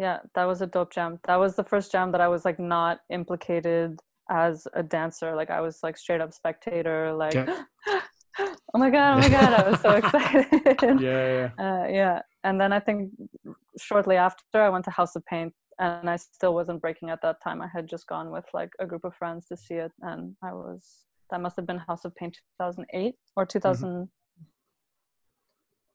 yeah 0.05 0.17
that 0.35 0.45
was 0.51 0.59
a 0.61 0.67
dope 0.75 0.93
jam 0.97 1.11
that 1.27 1.37
was 1.43 1.55
the 1.55 1.63
first 1.71 1.91
jam 1.93 2.11
that 2.13 2.21
i 2.21 2.29
was 2.35 2.43
like 2.49 2.59
not 2.59 2.95
implicated 3.09 3.89
as 4.29 4.67
a 4.81 4.83
dancer 4.95 5.29
like 5.39 5.49
i 5.57 5.61
was 5.67 5.75
like 5.85 5.97
straight 6.03 6.21
up 6.25 6.31
spectator 6.41 6.99
like 7.23 7.35
Okay. 7.35 7.53
oh 8.73 8.77
my 8.83 8.89
god 8.97 9.11
oh 9.17 9.21
my 9.23 9.29
god 9.37 9.51
i 9.59 9.63
was 9.69 9.79
so 9.85 9.89
excited 10.01 11.01
Yeah, 11.07 11.23
yeah. 11.37 11.49
uh, 11.65 11.85
yeah 11.99 12.21
and 12.43 12.55
then 12.61 12.71
i 12.77 12.79
think 12.87 12.99
shortly 13.87 14.15
after 14.27 14.61
i 14.67 14.69
went 14.69 14.85
to 14.85 14.91
house 14.91 15.15
of 15.15 15.23
paint 15.25 15.53
and 15.79 16.09
i 16.09 16.15
still 16.17 16.53
wasn't 16.59 16.81
breaking 16.85 17.09
at 17.09 17.21
that 17.25 17.37
time 17.45 17.59
i 17.61 17.69
had 17.75 17.85
just 17.93 18.05
gone 18.07 18.29
with 18.35 18.45
like 18.59 18.71
a 18.79 18.85
group 18.85 19.05
of 19.09 19.13
friends 19.21 19.47
to 19.47 19.55
see 19.65 19.75
it 19.85 19.91
and 20.09 20.35
i 20.43 20.51
was 20.53 20.81
that 21.31 21.41
must 21.41 21.55
have 21.57 21.65
been 21.65 21.79
house 21.89 22.05
of 22.05 22.15
paint 22.15 22.35
2008 22.59 23.15
or 23.35 23.45
2000 23.45 24.09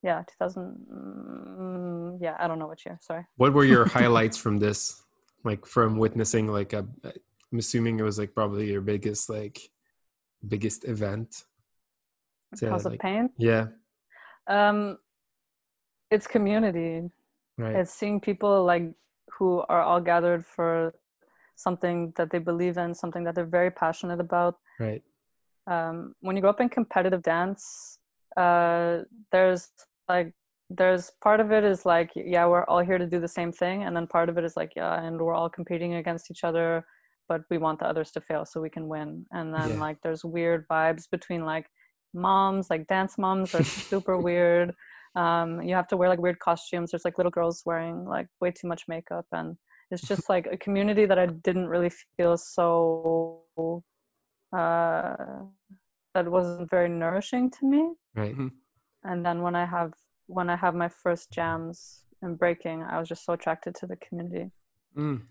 yeah 0.02 0.22
2000 0.38 0.86
mm, 0.92 2.18
yeah 2.20 2.36
i 2.38 2.48
don't 2.48 2.58
know 2.58 2.66
which 2.66 2.84
year 2.86 2.98
sorry 3.00 3.24
what 3.36 3.52
were 3.52 3.64
your 3.64 3.84
highlights 3.98 4.36
from 4.36 4.58
this 4.58 5.02
like 5.44 5.64
from 5.66 5.96
witnessing 5.96 6.48
like 6.48 6.72
a 6.72 6.86
i'm 7.04 7.58
assuming 7.58 7.98
it 7.98 8.02
was 8.02 8.18
like 8.18 8.34
probably 8.34 8.70
your 8.70 8.80
biggest 8.80 9.28
like 9.28 9.60
biggest 10.48 10.84
event 10.84 11.44
to, 12.56 12.68
house 12.68 12.84
of 12.84 12.98
paint 12.98 13.30
yeah 13.38 13.66
um 14.48 14.98
it's 16.12 16.26
community. 16.26 17.10
Right. 17.56 17.76
It's 17.76 17.92
seeing 17.92 18.20
people 18.20 18.64
like 18.64 18.92
who 19.38 19.64
are 19.68 19.82
all 19.82 20.00
gathered 20.00 20.44
for 20.44 20.94
something 21.56 22.12
that 22.16 22.30
they 22.30 22.38
believe 22.38 22.76
in, 22.76 22.94
something 22.94 23.24
that 23.24 23.34
they're 23.34 23.56
very 23.60 23.70
passionate 23.70 24.20
about. 24.20 24.58
right. 24.78 25.02
um, 25.66 26.14
when 26.20 26.36
you 26.36 26.42
grow 26.42 26.50
up 26.50 26.60
in 26.60 26.68
competitive 26.68 27.22
dance, 27.22 27.98
uh, 28.36 28.98
there's 29.30 29.70
like 30.08 30.32
there's 30.70 31.10
part 31.22 31.40
of 31.40 31.52
it 31.52 31.64
is 31.64 31.84
like 31.84 32.10
yeah 32.16 32.46
we're 32.46 32.64
all 32.64 32.80
here 32.80 32.98
to 32.98 33.06
do 33.06 33.20
the 33.20 33.28
same 33.28 33.52
thing, 33.52 33.82
and 33.84 33.94
then 33.96 34.06
part 34.06 34.28
of 34.28 34.38
it 34.38 34.44
is 34.44 34.56
like 34.56 34.72
yeah 34.76 35.02
and 35.02 35.20
we're 35.20 35.34
all 35.34 35.50
competing 35.50 35.94
against 35.94 36.30
each 36.30 36.44
other, 36.44 36.84
but 37.28 37.42
we 37.50 37.58
want 37.58 37.78
the 37.80 37.86
others 37.86 38.10
to 38.12 38.20
fail 38.20 38.44
so 38.44 38.60
we 38.60 38.70
can 38.70 38.88
win. 38.88 39.26
And 39.32 39.52
then 39.54 39.70
Yeah. 39.70 39.80
like 39.80 39.98
there's 40.02 40.24
weird 40.24 40.66
vibes 40.68 41.04
between 41.10 41.44
like 41.44 41.66
moms, 42.14 42.70
like 42.70 42.86
dance 42.86 43.18
moms 43.18 43.54
are 43.54 43.64
super 43.64 44.18
weird. 44.28 44.74
Um, 45.14 45.62
you 45.62 45.74
have 45.74 45.88
to 45.88 45.96
wear 45.96 46.08
like 46.08 46.20
weird 46.20 46.38
costumes. 46.38 46.90
There's 46.90 47.04
like 47.04 47.18
little 47.18 47.30
girls 47.30 47.62
wearing 47.66 48.06
like 48.06 48.28
way 48.40 48.50
too 48.50 48.66
much 48.68 48.84
makeup, 48.88 49.26
and 49.32 49.56
it's 49.90 50.06
just 50.08 50.28
like 50.30 50.46
a 50.50 50.56
community 50.56 51.04
that 51.06 51.18
I 51.18 51.26
didn't 51.26 51.68
really 51.68 51.90
feel 52.16 52.36
so 52.38 53.42
uh, 54.56 55.14
that 56.14 56.28
wasn't 56.30 56.70
very 56.70 56.88
nourishing 56.88 57.50
to 57.50 57.66
me. 57.66 57.92
Right. 58.14 58.36
And 59.04 59.24
then 59.26 59.42
when 59.42 59.56
I 59.56 59.64
have 59.66 59.94
when 60.26 60.48
I 60.50 60.56
have 60.56 60.74
my 60.74 60.88
first 60.88 61.30
jams 61.32 62.04
and 62.22 62.38
breaking, 62.38 62.82
I 62.82 62.98
was 63.00 63.08
just 63.08 63.24
so 63.24 63.32
attracted 63.32 63.74
to 63.76 63.86
the 63.86 63.96
community. 63.96 64.50
Mm. 64.96 65.22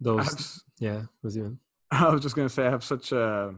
Those. 0.00 0.24
have 0.26 0.34
s- 0.38 0.64
Yeah. 0.78 1.02
Was 1.22 1.36
even. 1.38 1.58
I 1.90 2.08
was 2.10 2.20
just 2.22 2.36
gonna 2.36 2.48
say 2.48 2.66
I 2.66 2.70
have 2.70 2.84
such 2.84 3.12
uh, 3.12 3.50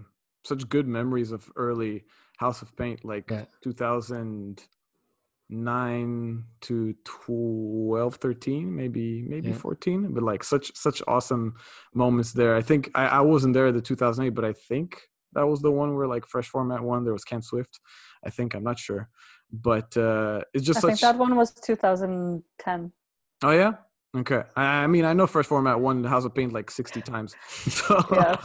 such 0.45 0.69
good 0.69 0.87
memories 0.87 1.33
of 1.33 1.51
early 1.57 2.05
House 2.39 2.63
of 2.63 2.75
Paint, 2.77 3.05
like 3.05 3.31
Yeah. 3.31 3.45
2009 3.63 6.45
to 6.63 6.95
12, 7.05 8.15
13, 8.17 8.75
maybe 8.75 9.23
maybe 9.29 9.49
Yeah. 9.49 9.55
14. 9.57 10.13
But 10.15 10.23
like 10.23 10.43
such 10.45 10.75
such 10.77 11.03
awesome 11.07 11.55
moments 11.95 12.33
there. 12.33 12.55
I 12.57 12.63
think 12.63 12.91
I, 12.95 13.07
I 13.07 13.21
wasn't 13.21 13.55
there 13.55 13.67
at 13.67 13.75
the 13.75 13.83
2008, 13.83 14.31
but 14.35 14.45
I 14.45 14.53
think 14.53 15.09
that 15.35 15.47
was 15.47 15.61
the 15.61 15.71
one 15.71 15.95
where 15.97 16.07
like 16.07 16.27
Fresh 16.27 16.49
Format 16.49 16.83
one. 16.83 17.05
There 17.05 17.13
was 17.13 17.25
Ken 17.25 17.43
Swift. 17.43 17.81
I 18.25 18.31
think 18.31 18.55
I'm 18.55 18.65
not 18.65 18.79
sure, 18.79 19.09
but 19.53 19.97
uh, 19.97 20.43
it's 20.55 20.65
just 20.65 20.79
I 20.79 20.81
such. 20.81 20.91
think 20.91 21.01
that 21.01 21.19
one 21.19 21.37
was 21.37 21.53
2010. 21.53 22.93
Oh 23.45 23.51
yeah. 23.51 23.73
Okay. 24.15 24.43
I, 24.57 24.87
mean, 24.87 25.05
I 25.05 25.15
know 25.15 25.27
Fresh 25.27 25.47
Format 25.47 25.81
won 25.81 26.05
House 26.05 26.27
of 26.27 26.35
Paint 26.35 26.53
like 26.53 26.71
60 26.71 27.01
times. 27.03 27.35
So, 27.49 28.05
Yeah. 28.13 28.37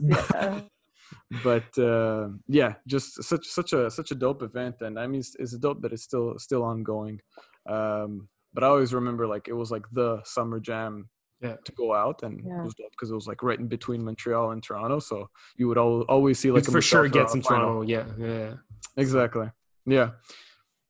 Yeah. 0.00 0.60
but 1.44 1.78
uh, 1.78 2.28
yeah, 2.46 2.74
just 2.86 3.22
such 3.22 3.46
such 3.46 3.72
a 3.72 3.90
such 3.90 4.10
a 4.10 4.14
dope 4.14 4.42
event, 4.42 4.76
and 4.80 4.98
I 4.98 5.06
mean, 5.06 5.20
it's, 5.20 5.34
it's 5.38 5.56
dope 5.56 5.82
that 5.82 5.92
it's 5.92 6.02
still 6.02 6.38
still 6.38 6.62
ongoing. 6.62 7.20
Um, 7.68 8.28
but 8.52 8.64
I 8.64 8.68
always 8.68 8.94
remember 8.94 9.26
like 9.26 9.48
it 9.48 9.54
was 9.54 9.70
like 9.70 9.84
the 9.92 10.20
summer 10.24 10.60
jam 10.60 11.08
Yeah. 11.40 11.56
to 11.64 11.72
go 11.72 11.94
out, 11.94 12.22
and 12.24 12.44
Yeah. 12.44 12.60
it 12.60 12.64
was 12.64 12.74
dope 12.74 12.90
because 12.90 13.10
it 13.10 13.14
was 13.14 13.28
like 13.28 13.42
right 13.42 13.58
in 13.58 13.68
between 13.68 14.04
Montreal 14.04 14.50
and 14.50 14.62
Toronto, 14.62 14.98
so 14.98 15.28
you 15.56 15.68
would 15.68 15.78
al- 15.78 16.02
always 16.02 16.38
see 16.38 16.50
like 16.50 16.64
for 16.64 16.82
sure 16.82 17.08
gets 17.08 17.34
in 17.34 17.42
Toronto 17.42 17.82
Yeah. 17.82 18.06
Yeah. 18.18 18.54
Exactly. 18.96 19.50
Yeah. 19.86 20.10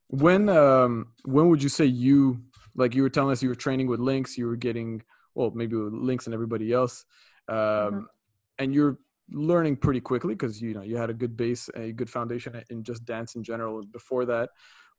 When 0.09 0.49
um 0.49 1.13
when 1.25 1.49
would 1.51 1.63
you 1.63 1.69
say 1.69 1.85
you 1.85 2.41
like 2.75 2.95
you 2.95 3.03
were 3.03 3.11
telling 3.11 3.33
us 3.33 3.43
you 3.43 3.49
were 3.51 3.55
training 3.55 3.89
with 3.89 4.01
Lynx, 4.01 4.39
you 4.39 4.47
were 4.47 4.57
getting 4.57 5.03
well 5.35 5.51
maybe 5.55 5.77
with 5.77 5.93
Lynx 5.93 6.27
and 6.27 6.33
everybody 6.35 6.73
else, 6.73 7.05
um, 7.49 8.09
and 8.59 8.75
you're 8.75 8.99
learning 9.31 9.77
pretty 9.77 10.01
quickly 10.01 10.35
because 10.35 10.63
you 10.63 10.73
know 10.73 10.81
you 10.83 10.97
had 10.97 11.11
a 11.11 11.15
good 11.15 11.37
base, 11.37 11.69
a 11.75 11.93
good 11.93 12.09
foundation 12.09 12.63
in 12.71 12.83
just 12.83 13.05
dance 13.05 13.35
in 13.35 13.43
general. 13.43 13.83
Before 13.93 14.25
that, 14.25 14.49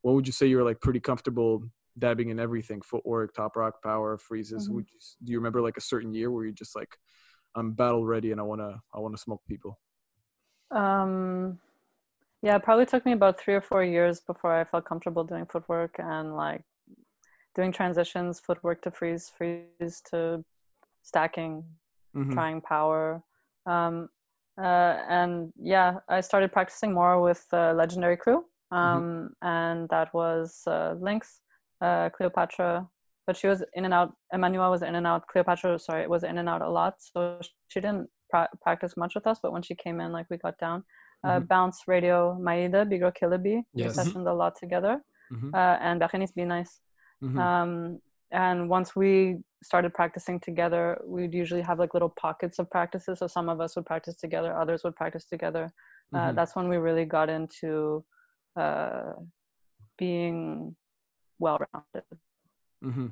what 0.02 0.14
would 0.14 0.26
you 0.28 0.32
say 0.32 0.46
you 0.46 0.56
were 0.58 0.62
like 0.70 0.80
pretty 0.80 1.00
comfortable 1.00 1.64
dabbing 1.98 2.30
in 2.30 2.38
everything, 2.40 2.80
footwork, 2.82 3.34
top 3.34 3.56
rock, 3.56 3.82
power, 3.82 4.18
freezes? 4.18 4.68
Mhm. 4.68 4.72
Would 4.74 4.90
you, 4.92 4.98
do 5.24 5.32
you 5.32 5.38
remember 5.38 5.60
like 5.60 5.76
a 5.76 5.80
certain 5.82 6.12
year 6.14 6.30
where 6.30 6.44
you're 6.44 6.52
just 6.52 6.76
like 6.76 6.96
I'm 7.54 7.72
battle 7.72 8.06
ready 8.06 8.30
and 8.32 8.40
I 8.40 8.44
wanna 8.44 8.80
I 8.94 9.00
wanna 9.00 9.18
smoke 9.18 9.42
people? 9.48 9.78
Um, 10.70 11.58
yeah, 12.42 12.56
it 12.56 12.62
probably 12.62 12.86
took 12.86 13.04
me 13.04 13.12
about 13.12 13.40
three 13.40 13.54
or 13.54 13.60
four 13.60 13.82
years 13.84 14.20
before 14.20 14.52
I 14.54 14.64
felt 14.64 14.84
comfortable 14.84 15.24
doing 15.24 15.46
footwork 15.46 15.96
and 15.98 16.36
like 16.36 16.62
doing 17.56 17.72
transitions, 17.72 18.40
footwork 18.40 18.82
to 18.82 18.90
freeze, 18.90 19.28
freeze 19.36 20.00
to 20.10 20.44
stacking, 21.02 21.64
Mhm. 22.14 22.32
trying 22.32 22.60
power. 22.60 23.22
Um, 23.66 24.08
uh, 24.56 25.02
and 25.08 25.52
yeah, 25.60 25.98
I 26.08 26.20
started 26.20 26.52
practicing 26.52 26.92
more 26.92 27.20
with 27.20 27.46
uh, 27.52 27.72
Legendary 27.72 28.16
Crew, 28.16 28.44
um, 28.70 29.34
and 29.42 29.88
that 29.88 30.12
was 30.14 30.62
uh, 30.66 30.94
Lynx, 31.00 31.40
uh, 31.80 32.08
Cleopatra, 32.10 32.88
but 33.26 33.36
she 33.36 33.46
was 33.46 33.62
in 33.74 33.84
and 33.84 33.94
out. 33.94 34.14
Emmanuel 34.32 34.70
was 34.70 34.82
in 34.82 34.94
and 34.94 35.06
out. 35.06 35.26
Cleopatra, 35.28 35.78
sorry, 35.78 36.06
was 36.06 36.24
in 36.24 36.38
and 36.38 36.48
out 36.48 36.62
a 36.62 36.68
lot, 36.68 36.94
so 36.98 37.40
she 37.68 37.80
didn't 37.80 38.08
pra- 38.30 38.48
practice 38.62 38.96
much 38.96 39.14
with 39.14 39.26
us. 39.26 39.38
But 39.42 39.52
when 39.52 39.62
she 39.62 39.74
came 39.74 40.00
in, 40.00 40.12
like 40.12 40.26
we 40.30 40.36
got 40.36 40.58
down. 40.58 40.84
Uh, 41.22 41.38
Mhm. 41.38 41.48
Bounce 41.48 41.82
Radio, 41.86 42.34
Maida, 42.40 42.86
Bigro 42.86 43.12
Killaby, 43.14 43.56
we 43.74 43.82
Yes. 43.82 43.96
sessioned 43.98 44.26
a 44.26 44.32
lot 44.32 44.56
together, 44.56 45.02
Mhm. 45.30 45.52
uh, 45.54 45.76
and 45.80 46.00
Berenice 46.00 46.32
Be 46.32 46.44
Nice. 46.46 46.80
Mhm. 47.22 47.38
Um, 47.38 48.00
and 48.30 48.70
once 48.70 48.96
we 48.96 49.42
started 49.62 49.92
practicing 49.92 50.40
together, 50.40 50.98
we'd 51.04 51.34
usually 51.34 51.60
have 51.60 51.78
like 51.78 51.92
little 51.92 52.08
pockets 52.08 52.58
of 52.58 52.70
practices. 52.70 53.18
So 53.18 53.26
some 53.26 53.50
of 53.50 53.60
us 53.60 53.76
would 53.76 53.84
practice 53.84 54.16
together, 54.16 54.56
others 54.56 54.82
would 54.82 54.96
practice 54.96 55.26
together. 55.26 55.70
Uh, 56.14 56.30
Mhm. 56.30 56.34
That's 56.36 56.56
when 56.56 56.68
we 56.68 56.78
really 56.78 57.04
got 57.04 57.28
into 57.28 58.04
uh, 58.56 59.12
being 59.96 60.74
well-rounded, 61.40 62.04
hmm 62.82 63.06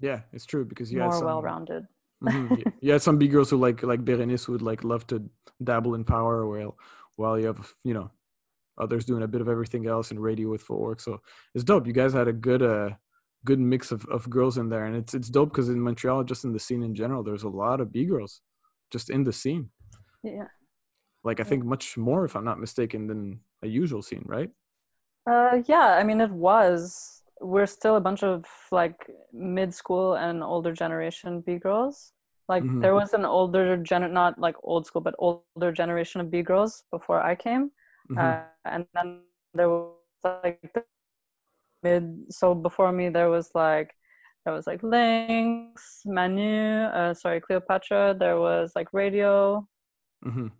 Yeah, 0.00 0.20
it's 0.32 0.44
true 0.46 0.64
because 0.64 0.92
you 0.92 1.00
had 1.00 1.06
more 1.06 1.18
some, 1.18 1.26
well-rounded. 1.26 1.86
Mhm. 2.22 2.56
Y- 2.56 2.72
you 2.80 2.92
had 2.92 3.02
some 3.02 3.16
big 3.18 3.30
girls 3.30 3.48
who 3.50 3.56
like 3.56 3.82
like 3.84 4.04
Berenice 4.04 4.44
who 4.44 4.52
would 4.52 4.62
like 4.70 4.82
love 4.84 5.06
to 5.06 5.16
dabble 5.62 5.94
in 5.94 6.04
power, 6.04 6.46
while 6.46 6.76
while 7.16 7.38
you 7.38 7.46
have 7.46 7.72
you 7.84 7.94
know 7.94 8.10
others 8.76 9.04
doing 9.04 9.22
a 9.22 9.28
bit 9.28 9.40
of 9.40 9.48
everything 9.48 9.86
else 9.86 10.10
and 10.10 10.20
radio 10.20 10.48
with 10.50 10.62
footwork. 10.62 11.00
So 11.00 11.20
it's 11.54 11.64
dope. 11.64 11.86
You 11.86 11.92
guys 11.92 12.12
had 12.12 12.28
a 12.28 12.32
good 12.32 12.62
uh 12.62 12.90
good 13.44 13.60
mix 13.60 13.92
of, 13.92 14.04
of 14.06 14.28
girls 14.28 14.58
in 14.58 14.68
there, 14.68 14.84
and 14.86 14.96
it's 14.96 15.14
it's 15.14 15.30
dope 15.30 15.50
because 15.50 15.68
in 15.68 15.80
Montreal, 15.80 16.24
just 16.24 16.44
in 16.44 16.52
the 16.52 16.58
scene 16.58 16.82
in 16.82 16.94
general, 16.94 17.22
there's 17.22 17.44
a 17.44 17.48
lot 17.48 17.80
of 17.80 17.92
B 17.92 18.04
girls 18.04 18.40
just 18.90 19.10
in 19.10 19.22
the 19.24 19.32
scene. 19.32 19.70
Yeah. 20.24 20.48
Like 21.22 21.38
I 21.40 21.44
think 21.44 21.64
much 21.64 21.96
more, 21.96 22.24
if 22.24 22.34
I'm 22.36 22.44
not 22.44 22.58
mistaken, 22.60 23.06
than 23.06 23.40
a 23.62 23.68
usual 23.68 24.02
scene, 24.02 24.24
right? 24.26 24.50
Uh, 25.30 25.62
yeah, 25.66 25.96
I 26.00 26.02
mean, 26.04 26.20
it 26.20 26.30
was. 26.30 27.17
We're 27.40 27.66
still 27.66 27.96
a 27.96 28.00
bunch 28.00 28.22
of 28.22 28.44
like 28.72 28.98
mid 29.32 29.72
school 29.74 30.14
and 30.14 30.42
older 30.42 30.72
generation 30.72 31.40
B 31.40 31.56
girls. 31.58 32.12
Like 32.48 32.64
Mhm. 32.64 32.80
there 32.82 32.94
was 32.94 33.12
an 33.14 33.24
older 33.24 33.76
gen, 33.76 34.12
not 34.12 34.38
like 34.38 34.56
old 34.62 34.86
school, 34.86 35.02
but 35.02 35.14
older 35.18 35.72
generation 35.72 36.20
of 36.20 36.30
B 36.30 36.42
girls 36.42 36.84
before 36.90 37.20
I 37.20 37.34
came, 37.36 37.70
Mhm. 38.10 38.18
uh, 38.18 38.44
and 38.64 38.86
then 38.94 39.22
there 39.54 39.68
was 39.68 39.94
like 40.24 40.74
mid. 41.82 42.32
So 42.32 42.54
before 42.54 42.92
me, 42.92 43.08
there 43.08 43.28
was 43.30 43.50
like 43.54 43.94
there 44.44 44.54
was 44.54 44.66
like 44.66 44.82
Lynx, 44.82 46.02
Manu, 46.06 46.84
uh, 46.88 47.12
sorry, 47.14 47.40
Cleopatra. 47.40 48.16
There 48.18 48.40
was 48.40 48.72
like 48.74 48.88
Radio. 48.92 49.68
Mhm. 50.24 50.50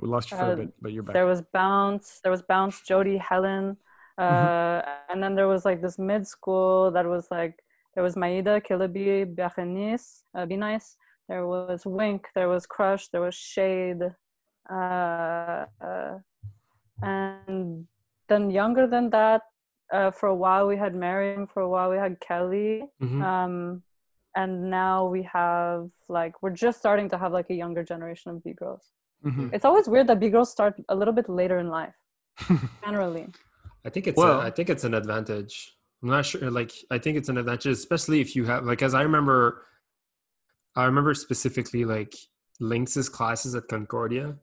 We 0.00 0.08
lost 0.08 0.30
you 0.30 0.36
for 0.36 0.44
Uh, 0.44 0.52
a 0.52 0.56
bit, 0.56 0.74
but 0.82 0.92
you're 0.92 1.04
back. 1.04 1.14
There 1.14 1.26
was 1.26 1.42
Bounce. 1.52 2.20
There 2.22 2.32
was 2.32 2.42
Bounce, 2.42 2.80
Jody, 2.82 3.16
Helen, 3.18 3.76
uh, 4.18 4.22
Mm-hmm. 4.22 5.12
and 5.12 5.22
then 5.22 5.34
there 5.34 5.48
was 5.48 5.64
like 5.64 5.80
this 5.82 5.98
mid 5.98 6.26
school 6.26 6.90
that 6.92 7.06
was 7.06 7.28
like 7.30 7.54
there 7.94 8.02
was 8.02 8.16
Maida, 8.16 8.60
Killaby, 8.60 9.34
Berenice, 9.34 10.24
uh, 10.34 10.46
Be 10.46 10.56
Nice. 10.56 10.96
There 11.28 11.46
was 11.46 11.84
Wink. 11.86 12.26
There 12.34 12.48
was 12.48 12.66
Crush. 12.66 13.08
There 13.08 13.20
was 13.20 13.34
Shade, 13.34 14.02
uh, 14.70 15.64
uh, 15.88 16.18
and 17.02 17.86
then 18.28 18.50
younger 18.50 18.86
than 18.86 19.10
that. 19.10 19.42
Uh, 19.92 20.10
for 20.10 20.28
a 20.28 20.34
while 20.34 20.66
we 20.66 20.76
had 20.76 20.94
Mariam. 20.94 21.46
For 21.46 21.60
a 21.62 21.68
while 21.68 21.90
we 21.90 21.96
had 21.98 22.18
Kelly. 22.20 22.82
Mhm. 23.02 23.22
Um, 23.22 23.82
and 24.34 24.70
now 24.70 25.06
we 25.06 25.22
have 25.24 25.90
like 26.08 26.42
we're 26.42 26.56
just 26.66 26.78
starting 26.78 27.08
to 27.10 27.18
have 27.18 27.32
like 27.32 27.50
a 27.50 27.54
younger 27.54 27.84
generation 27.84 28.30
of 28.32 28.42
B 28.42 28.52
girls. 28.54 28.90
Mhm. 29.24 29.52
It's 29.52 29.66
always 29.66 29.86
weird 29.88 30.06
that 30.08 30.18
B 30.18 30.30
girls 30.30 30.50
start 30.50 30.74
a 30.88 30.94
little 30.94 31.12
bit 31.14 31.28
later 31.28 31.58
in 31.58 31.68
life, 31.68 31.94
generally. 32.84 33.26
I 33.84 33.90
think 33.90 34.06
it's 34.06 34.16
Well- 34.16 34.40
a, 34.40 34.44
I 34.44 34.50
think 34.50 34.70
it's 34.70 34.84
an 34.84 34.94
advantage. 34.94 35.76
I'm 36.02 36.08
not 36.08 36.26
sure. 36.26 36.50
Like 36.50 36.72
I 36.90 36.98
think 36.98 37.16
it's 37.16 37.28
an 37.28 37.38
advantage, 37.38 37.72
especially 37.72 38.20
if 38.20 38.34
you 38.34 38.44
have 38.46 38.64
like 38.64 38.82
as 38.82 38.94
I 38.94 39.02
remember. 39.02 39.64
I 40.74 40.84
remember 40.84 41.12
specifically 41.14 41.84
like 41.84 42.14
Lynx's 42.58 43.08
classes 43.08 43.54
at 43.54 43.68
Concordia. 43.68 44.36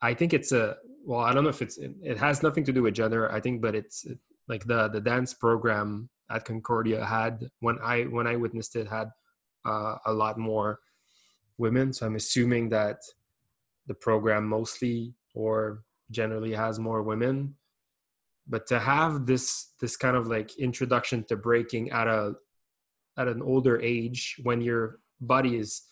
I 0.00 0.14
think 0.14 0.32
it's 0.32 0.52
a 0.52 0.76
well. 1.04 1.20
I 1.20 1.32
don't 1.32 1.44
know 1.44 1.50
if 1.50 1.62
it's 1.62 1.78
it, 1.78 1.92
it 2.02 2.18
has 2.18 2.42
nothing 2.42 2.64
to 2.64 2.72
do 2.72 2.82
with 2.82 2.94
gender. 2.94 3.30
I 3.30 3.40
think, 3.40 3.60
but 3.62 3.74
it's 3.74 4.04
it, 4.04 4.18
like 4.48 4.64
the 4.66 4.88
the 4.88 5.00
dance 5.00 5.32
program 5.34 6.08
at 6.30 6.44
Concordia 6.44 7.04
had 7.04 7.48
when 7.60 7.78
I 7.82 8.04
when 8.04 8.26
I 8.26 8.36
witnessed 8.36 8.74
it 8.74 8.88
had 8.88 9.10
uh, 9.64 9.96
a 10.06 10.12
lot 10.12 10.38
more 10.38 10.80
women. 11.58 11.92
So 11.92 12.06
I'm 12.06 12.16
assuming 12.16 12.70
that 12.70 12.98
the 13.86 13.94
program 13.94 14.48
mostly 14.48 15.14
or 15.34 15.84
generally 16.10 16.52
has 16.52 16.78
more 16.78 17.02
women 17.02 17.54
but 18.48 18.66
to 18.66 18.78
have 18.78 19.26
this 19.26 19.72
this 19.80 19.96
kind 19.96 20.16
of 20.16 20.26
like 20.26 20.58
introduction 20.58 21.24
to 21.24 21.36
breaking 21.36 21.90
at 21.90 22.06
a 22.06 22.34
at 23.18 23.28
an 23.28 23.42
older 23.42 23.80
age 23.80 24.36
when 24.42 24.60
your 24.60 24.98
body 25.20 25.56
is 25.56 25.82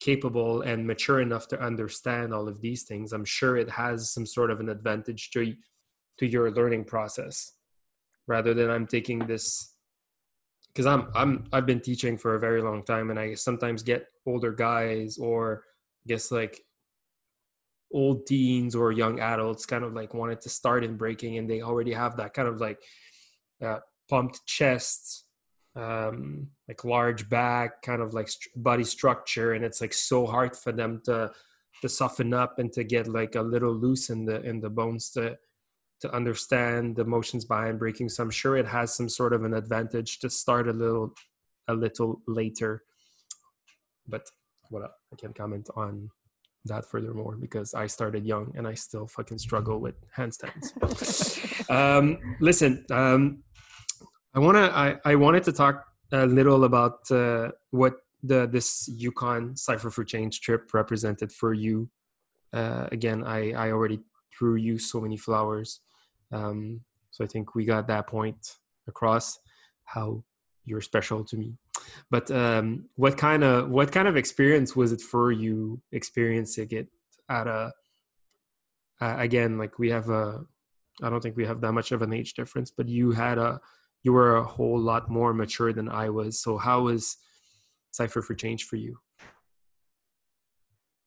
capable 0.00 0.62
and 0.62 0.86
mature 0.86 1.20
enough 1.20 1.48
to 1.48 1.60
understand 1.60 2.34
all 2.34 2.48
of 2.48 2.60
these 2.60 2.82
things 2.82 3.12
i'm 3.12 3.24
sure 3.24 3.56
it 3.56 3.70
has 3.70 4.10
some 4.10 4.26
sort 4.26 4.50
of 4.50 4.60
an 4.60 4.68
advantage 4.68 5.30
to 5.30 5.54
to 6.18 6.26
your 6.26 6.50
learning 6.50 6.84
process 6.84 7.52
rather 8.26 8.52
than 8.52 8.70
i'm 8.70 8.86
taking 8.86 9.20
this 9.20 9.74
because 10.68 10.86
i'm 10.86 11.08
i'm 11.14 11.44
i've 11.52 11.66
been 11.66 11.80
teaching 11.80 12.18
for 12.18 12.34
a 12.34 12.40
very 12.40 12.60
long 12.60 12.84
time 12.84 13.10
and 13.10 13.18
i 13.18 13.32
sometimes 13.32 13.82
get 13.82 14.06
older 14.26 14.52
guys 14.52 15.16
or 15.18 15.62
I 16.06 16.08
guess 16.08 16.30
like 16.30 16.60
old 17.92 18.26
teens 18.26 18.74
or 18.74 18.92
young 18.92 19.20
adults 19.20 19.66
kind 19.66 19.84
of 19.84 19.92
like 19.94 20.12
wanted 20.12 20.40
to 20.40 20.48
start 20.48 20.84
in 20.84 20.96
breaking 20.96 21.38
and 21.38 21.48
they 21.48 21.62
already 21.62 21.92
have 21.92 22.16
that 22.16 22.34
kind 22.34 22.48
of 22.48 22.60
like 22.60 22.78
uh, 23.64 23.78
pumped 24.08 24.44
chest 24.46 25.26
um 25.76 26.48
like 26.68 26.84
large 26.84 27.28
back 27.28 27.82
kind 27.82 28.00
of 28.00 28.14
like 28.14 28.28
st- 28.28 28.62
body 28.62 28.84
structure. 28.84 29.52
And 29.52 29.64
it's 29.64 29.80
like 29.80 29.92
so 29.92 30.26
hard 30.26 30.56
for 30.56 30.72
them 30.72 31.02
to 31.04 31.30
to 31.82 31.88
soften 31.88 32.32
up 32.32 32.58
and 32.58 32.72
to 32.72 32.82
get 32.82 33.06
like 33.06 33.34
a 33.34 33.42
little 33.42 33.74
loose 33.74 34.08
in 34.08 34.24
the 34.24 34.42
in 34.42 34.60
the 34.60 34.70
bones 34.70 35.10
to 35.10 35.36
to 36.00 36.14
understand 36.14 36.96
the 36.96 37.04
motions 37.04 37.44
behind 37.44 37.78
breaking. 37.78 38.08
So 38.08 38.22
i'm 38.22 38.30
sure 38.30 38.56
it 38.56 38.66
has 38.66 38.94
some 38.94 39.08
sort 39.08 39.32
of 39.34 39.44
an 39.44 39.54
advantage 39.54 40.18
to 40.20 40.30
start 40.30 40.68
a 40.68 40.72
little 40.72 41.14
a 41.68 41.74
little 41.74 42.22
later. 42.26 42.82
But 44.08 44.26
what 44.70 44.82
i 44.82 45.16
can 45.16 45.32
comment 45.34 45.68
on 45.76 46.10
that 46.66 46.84
furthermore 46.84 47.36
because 47.36 47.74
i 47.74 47.86
started 47.86 48.24
young 48.24 48.52
and 48.56 48.66
i 48.66 48.74
still 48.74 49.06
fucking 49.06 49.38
struggle 49.38 49.78
with 49.78 49.94
handstands 50.16 50.66
um 51.70 52.18
listen 52.40 52.84
um 52.90 53.42
I 54.36 54.38
want 54.38 54.58
to. 54.58 54.76
I, 54.76 54.96
I 55.06 55.14
wanted 55.14 55.44
to 55.44 55.52
talk 55.52 55.86
a 56.12 56.26
little 56.26 56.64
about 56.64 57.10
uh, 57.10 57.52
what 57.70 57.94
the 58.22 58.46
this 58.46 58.86
Yukon 58.86 59.56
Cipher 59.56 59.90
for 59.90 60.04
Change 60.04 60.42
trip 60.42 60.74
represented 60.74 61.32
for 61.32 61.54
you. 61.54 61.88
Uh, 62.52 62.86
again, 62.92 63.24
I 63.24 63.52
I 63.52 63.70
already 63.70 64.00
threw 64.38 64.56
you 64.56 64.78
so 64.78 65.00
many 65.00 65.16
flowers, 65.16 65.80
um, 66.32 66.82
so 67.12 67.24
I 67.24 67.26
think 67.26 67.54
we 67.54 67.64
got 67.64 67.88
that 67.88 68.08
point 68.08 68.58
across. 68.86 69.38
How 69.84 70.22
you're 70.66 70.82
special 70.82 71.24
to 71.24 71.36
me. 71.38 71.56
But 72.10 72.30
um, 72.30 72.88
what 72.96 73.16
kind 73.16 73.44
of 73.44 73.68
what 73.68 73.92
kind 73.92 74.08
of 74.08 74.16
experience 74.16 74.76
was 74.76 74.92
it 74.92 75.00
for 75.00 75.32
you 75.32 75.80
experiencing 75.92 76.68
it 76.70 76.88
at 77.28 77.46
a 77.46 77.72
uh, 79.00 79.16
again 79.18 79.58
like 79.58 79.78
we 79.78 79.90
have 79.90 80.08
a 80.08 80.44
I 81.02 81.10
don't 81.10 81.20
think 81.20 81.36
we 81.36 81.46
have 81.46 81.60
that 81.60 81.72
much 81.72 81.92
of 81.92 82.02
an 82.02 82.12
age 82.12 82.34
difference, 82.34 82.70
but 82.70 82.88
you 82.88 83.12
had 83.12 83.38
a 83.38 83.60
you 84.02 84.12
were 84.12 84.36
a 84.36 84.44
whole 84.44 84.78
lot 84.78 85.10
more 85.10 85.34
mature 85.34 85.72
than 85.72 85.88
I 85.88 86.10
was. 86.10 86.40
So 86.40 86.58
how 86.58 86.82
was 86.82 87.16
Cipher 87.90 88.22
for 88.22 88.34
Change 88.34 88.64
for 88.64 88.76
you? 88.76 88.98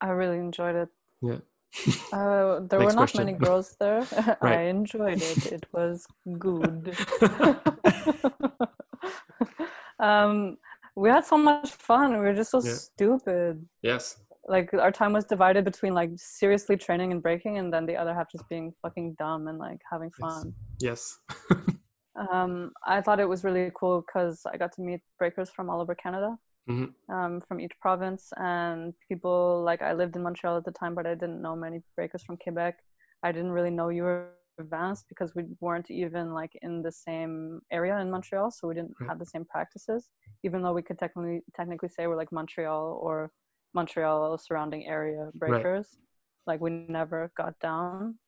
I 0.01 0.09
really 0.09 0.38
enjoyed 0.38 0.75
it. 0.75 0.89
Yeah. 1.21 1.39
Uh, 2.11 2.61
there 2.61 2.80
Next 2.80 2.86
were 2.86 2.93
not 2.93 2.95
question. 2.95 3.25
many 3.25 3.38
girls 3.38 3.75
there. 3.80 4.05
I 4.41 4.63
enjoyed 4.63 5.21
it. 5.21 5.45
It 5.51 5.65
was 5.71 6.05
good. 6.38 6.95
um, 9.99 10.57
we 11.00 11.10
had 11.10 11.26
so 11.26 11.38
much 11.38 11.70
fun. 11.72 12.12
We 12.14 12.20
were 12.28 12.34
just 12.41 12.52
so 12.52 12.62
Yeah. 12.64 12.74
stupid. 12.74 13.54
yes. 13.82 14.06
Like 14.56 14.74
our 14.74 14.91
time 14.91 15.14
was 15.14 15.26
divided 15.26 15.64
between 15.64 15.93
like 15.93 16.12
seriously 16.18 16.76
training 16.86 17.12
and 17.14 17.22
breaking, 17.22 17.58
and 17.60 17.72
then 17.74 17.86
the 17.86 17.95
other 18.02 18.14
half 18.18 18.28
just 18.32 18.47
being 18.50 18.74
fucking 18.82 19.16
dumb 19.20 19.47
and 19.50 19.58
like 19.68 19.80
having 19.91 20.12
fun. 20.24 20.54
Yes. 20.80 21.02
Um, 22.32 22.72
I 22.86 23.00
thought 23.02 23.20
it 23.22 23.30
was 23.30 23.43
really 23.45 23.72
cool 23.80 24.02
because 24.06 24.41
I 24.52 24.58
got 24.58 24.74
to 24.74 24.82
meet 24.82 25.00
breakers 25.18 25.50
from 25.56 25.70
all 25.70 25.80
over 25.80 25.95
Canada, 25.95 26.38
Mhm. 26.70 26.93
um, 27.16 27.39
from 27.47 27.62
each 27.62 27.72
province, 27.80 28.24
and 28.36 28.93
people 29.08 29.62
like 29.64 29.82
I 29.82 29.93
lived 29.93 30.16
in 30.18 30.24
Montreal 30.24 30.58
at 30.58 30.66
the 30.66 30.72
time, 30.82 30.95
but 30.95 31.06
I 31.06 31.14
didn't 31.16 31.41
know 31.41 31.56
many 31.56 31.82
breakers 31.95 32.24
from 32.26 32.36
Quebec. 32.43 32.76
I 33.24 33.32
didn't 33.32 33.52
really 33.58 33.70
know 33.72 33.88
you 33.89 34.04
were 34.04 34.34
advanced 34.60 35.05
because 35.10 35.34
we 35.36 35.43
weren't 35.60 35.89
even 35.89 36.34
like 36.34 36.51
in 36.62 36.82
the 36.82 36.91
same 36.91 37.62
area 37.72 37.97
in 37.99 38.12
Montreal, 38.12 38.51
so 38.51 38.68
we 38.68 38.76
didn't 38.76 38.95
Right. 38.99 39.10
have 39.10 39.20
the 39.20 39.26
same 39.26 39.45
practices. 39.45 40.10
Even 40.43 40.62
though 40.62 40.74
we 40.74 40.82
could 40.82 40.99
technically 40.99 41.41
technically 41.55 41.89
say 41.89 42.07
we're 42.07 42.16
like 42.24 42.32
Montreal 42.32 42.99
or 43.01 43.32
Montreal 43.74 44.38
surrounding 44.38 44.86
area 44.88 45.30
breakers, 45.34 45.97
like 46.47 46.60
we 46.62 46.70
never 46.70 47.32
got 47.36 47.60
down, 47.60 48.20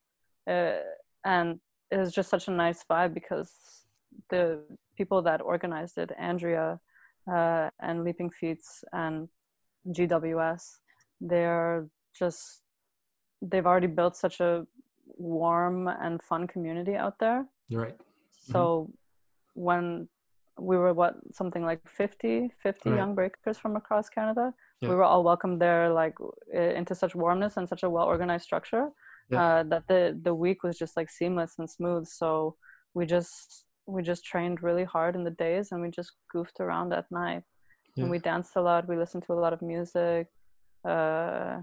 uh, 0.47 0.79
and 1.25 1.59
it 1.91 1.97
was 1.97 2.11
just 2.13 2.29
such 2.29 2.47
a 2.47 2.51
nice 2.51 2.83
vibe 2.89 3.13
because 3.13 3.85
the 4.29 4.63
people 4.97 5.21
that 5.21 5.41
organized 5.41 5.97
it, 5.97 6.11
Andrea 6.17 6.79
uh, 7.31 7.69
and 7.79 8.03
Leaping 8.03 8.29
Feats 8.29 8.83
and 8.93 9.27
GWS, 9.87 10.63
they're 11.19 11.87
just 12.17 12.61
they've 13.41 13.65
already 13.65 13.87
built 13.87 14.15
such 14.15 14.39
a 14.39 14.65
warm 15.17 15.87
and 15.87 16.21
fun 16.21 16.47
community 16.47 16.95
out 16.95 17.17
there. 17.19 17.45
Right. 17.71 17.95
So 18.31 18.89
when 19.53 20.07
we 20.59 20.77
were 20.77 20.93
what 20.93 21.15
something 21.33 21.63
like 21.65 21.81
50 21.87 22.51
50 22.61 22.89
Right. 22.89 22.97
young 22.97 23.15
breakers 23.15 23.57
from 23.57 23.75
across 23.75 24.09
Canada, 24.09 24.53
Yeah. 24.81 24.89
we 24.89 24.95
were 24.95 25.03
all 25.03 25.23
welcomed 25.23 25.61
there 25.61 25.89
like 25.89 26.15
into 26.53 26.93
such 26.95 27.15
warmness 27.15 27.57
and 27.57 27.67
such 27.67 27.83
a 27.83 27.89
well 27.89 28.05
organized 28.05 28.43
structure 28.43 28.89
Yeah. 29.29 29.41
uh, 29.41 29.63
that 29.71 29.83
the 29.87 30.01
the 30.27 30.35
week 30.35 30.63
was 30.63 30.77
just 30.77 30.95
like 30.97 31.09
seamless 31.09 31.53
and 31.59 31.69
smooth. 31.69 32.05
So 32.07 32.55
we 32.93 33.05
just 33.05 33.65
we 33.87 34.01
just 34.03 34.23
trained 34.25 34.61
really 34.63 34.83
hard 34.95 35.15
in 35.15 35.23
the 35.23 35.35
days 35.45 35.71
and 35.71 35.81
we 35.81 35.89
just 35.89 36.11
goofed 36.33 36.59
around 36.59 36.93
at 36.93 37.05
night 37.11 37.43
Yeah. 37.95 38.03
and 38.03 38.11
we 38.11 38.19
danced 38.19 38.55
a 38.55 38.61
lot. 38.61 38.87
We 38.87 38.97
listened 38.97 39.23
to 39.23 39.33
a 39.33 39.41
lot 39.43 39.53
of 39.53 39.61
music. 39.61 40.27
Uh, 40.83 41.61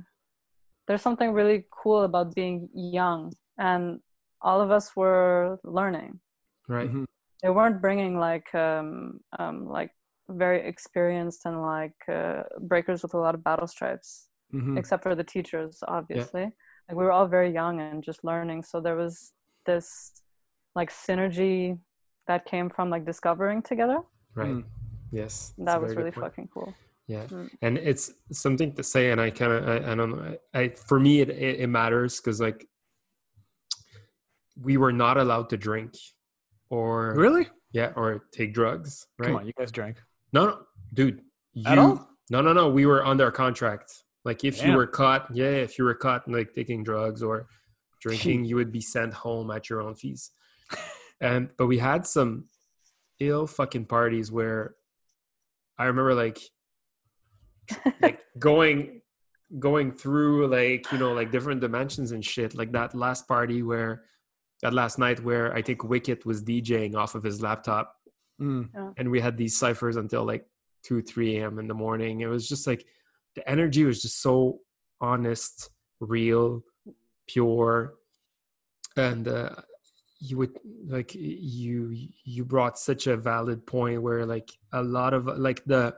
there's 0.88 1.02
something 1.02 1.32
really 1.32 1.64
cool 1.70 2.02
about 2.02 2.34
being 2.34 2.68
young 2.74 3.32
and 3.58 4.00
all 4.40 4.60
of 4.60 4.70
us 4.70 4.96
were 4.96 5.58
learning 5.64 6.18
Right. 6.66 6.90
Mhm. 6.90 7.04
they 7.42 7.50
weren't 7.50 7.80
bringing 7.80 8.18
like 8.18 8.48
um, 8.54 9.20
um 9.38 9.56
like 9.78 9.90
very 10.44 10.60
experienced 10.72 11.46
and 11.46 11.56
like 11.62 11.98
uh, 12.08 12.42
breakers 12.70 13.02
with 13.02 13.14
a 13.14 13.18
lot 13.26 13.34
of 13.36 13.42
battle 13.44 13.66
stripes 13.66 14.10
Mhm. 14.52 14.78
except 14.80 15.02
for 15.02 15.14
the 15.14 15.24
teachers 15.34 15.72
obviously 15.86 16.40
yeah. 16.48 16.56
like 16.88 16.96
we 16.98 17.04
were 17.04 17.12
all 17.16 17.28
very 17.38 17.50
young 17.60 17.80
and 17.80 18.02
just 18.02 18.24
learning 18.24 18.62
so 18.70 18.80
there 18.80 18.96
was 19.04 19.32
this 19.66 19.88
like 20.78 20.90
synergy 20.90 21.78
that 22.28 22.44
came 22.52 22.68
from 22.76 22.88
like 22.94 23.04
discovering 23.04 23.60
together 23.62 24.00
Right. 24.34 24.54
Mm. 24.56 24.64
Yes. 25.20 25.52
that 25.58 25.80
was 25.82 25.96
really 25.96 26.12
fucking 26.22 26.48
cool 26.54 26.70
Yeah. 27.08 27.24
Mm. 27.24 27.50
And 27.62 27.78
it's 27.78 28.12
something 28.30 28.74
to 28.74 28.82
say, 28.82 29.10
and 29.10 29.20
I 29.20 29.30
kind 29.30 29.52
of, 29.52 29.68
I, 29.68 29.92
I 29.92 29.94
don't 29.94 30.10
know. 30.10 30.36
I, 30.54 30.60
I 30.60 30.68
for 30.68 31.00
me, 31.00 31.20
it 31.20 31.30
it, 31.30 31.60
it 31.60 31.66
matters 31.66 32.20
because 32.20 32.40
like 32.40 32.68
we 34.60 34.76
were 34.76 34.92
not 34.92 35.16
allowed 35.16 35.48
to 35.50 35.56
drink, 35.56 35.94
or 36.68 37.14
Really? 37.16 37.48
yeah, 37.72 37.92
or 37.96 38.24
take 38.32 38.52
drugs. 38.52 39.06
Right? 39.18 39.28
Come 39.28 39.36
on, 39.36 39.46
you 39.46 39.52
guys 39.58 39.72
drank. 39.72 39.96
No, 40.32 40.46
no, 40.46 40.58
dude. 40.92 41.22
You, 41.54 41.64
At 41.66 41.78
all? 41.78 42.08
No, 42.30 42.42
no, 42.42 42.52
no. 42.52 42.68
We 42.68 42.84
were 42.84 43.04
under 43.04 43.30
contract. 43.30 44.04
Like 44.24 44.44
if 44.44 44.62
you 44.62 44.74
were 44.74 44.86
caught, 44.86 45.34
yeah, 45.34 45.46
if 45.46 45.78
you 45.78 45.84
were 45.84 45.94
caught 45.94 46.28
like 46.28 46.52
taking 46.54 46.84
drugs 46.84 47.22
or 47.22 47.46
drinking, 48.02 48.44
you 48.44 48.56
would 48.56 48.70
be 48.70 48.82
sent 48.82 49.14
home 49.14 49.50
at 49.50 49.70
your 49.70 49.80
own 49.80 49.94
fees. 49.94 50.30
And 51.20 51.48
but 51.56 51.66
we 51.66 51.78
had 51.78 52.06
some 52.06 52.44
ill 53.18 53.46
fucking 53.46 53.86
parties 53.86 54.30
where 54.30 54.74
I 55.78 55.84
remember 55.84 56.14
like 56.14 56.38
like 58.00 58.20
going 58.38 59.00
going 59.58 59.92
through 59.92 60.46
like 60.48 60.90
you 60.92 60.98
know 60.98 61.12
like 61.12 61.30
different 61.30 61.60
dimensions 61.60 62.12
and 62.12 62.24
shit. 62.24 62.54
Like 62.54 62.72
that 62.72 62.94
last 62.94 63.26
party 63.26 63.62
where 63.62 64.04
that 64.62 64.74
last 64.74 64.98
night 64.98 65.22
where 65.22 65.54
i 65.54 65.62
think 65.62 65.84
wicket 65.84 66.26
was 66.26 66.42
djing 66.42 66.96
off 66.96 67.14
of 67.14 67.22
his 67.22 67.40
laptop. 67.40 67.94
Mm. 68.40 68.94
and 68.96 69.10
we 69.10 69.18
had 69.18 69.36
these 69.36 69.58
ciphers 69.58 69.96
until 69.96 70.24
like 70.24 70.46
2 70.84 71.02
3 71.02 71.38
a.m 71.38 71.58
in 71.58 71.66
the 71.66 71.74
morning. 71.74 72.20
It 72.20 72.26
was 72.26 72.48
just 72.48 72.68
like 72.68 72.86
the 73.34 73.48
energy 73.50 73.84
was 73.84 74.00
just 74.00 74.22
so 74.22 74.60
honest 75.00 75.70
real 76.00 76.62
pure. 77.26 77.94
And 78.96 79.26
uh 79.26 79.56
you 80.20 80.36
would 80.38 80.58
like 80.86 81.14
you 81.14 81.94
you 82.24 82.44
brought 82.44 82.78
such 82.78 83.06
a 83.06 83.16
valid 83.16 83.66
point 83.66 84.02
where 84.02 84.26
like 84.26 84.50
a 84.72 84.82
lot 84.82 85.14
of 85.14 85.26
like 85.26 85.64
the 85.64 85.94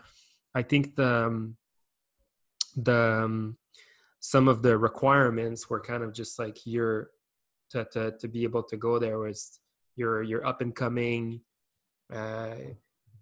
i 0.55 0.63
think 0.63 0.95
the 0.95 1.27
um, 1.27 1.57
the 2.85 3.23
um, 3.25 3.57
some 4.21 4.49
of 4.49 4.63
the 4.63 4.77
requirements 4.77 5.71
were 5.71 5.81
kind 5.81 6.03
of 6.03 6.13
just 6.13 6.39
like 6.39 6.59
you're 6.65 7.11
to, 7.71 7.85
to 7.93 8.13
to 8.19 8.29
be 8.29 8.43
able 8.43 8.63
to 8.63 8.77
go 8.77 8.99
there 8.99 9.19
was 9.19 9.61
you're 9.97 10.23
you're 10.23 10.47
up 10.47 10.61
and 10.61 10.75
coming 10.75 11.41
uh 12.13 12.55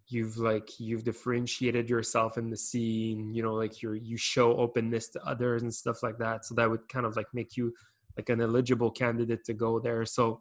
you've 0.08 0.38
like 0.38 0.80
you've 0.80 1.04
differentiated 1.04 1.90
yourself 1.90 2.38
in 2.38 2.48
the 2.48 2.56
scene 2.56 3.34
you 3.34 3.42
know 3.42 3.54
like 3.54 3.82
you're 3.82 3.94
you 3.94 4.16
show 4.16 4.56
openness 4.56 5.08
to 5.08 5.22
others 5.24 5.62
and 5.62 5.72
stuff 5.72 6.02
like 6.02 6.18
that. 6.18 6.44
So 6.44 6.54
that 6.54 6.70
would 6.70 6.88
kind 6.88 7.06
of 7.06 7.16
like 7.16 7.26
make 7.34 7.56
you 7.56 7.74
like 8.16 8.28
an 8.30 8.40
eligible 8.40 8.90
candidate 8.90 9.44
to 9.44 9.54
go 9.54 9.78
there. 9.78 10.04
So 10.04 10.40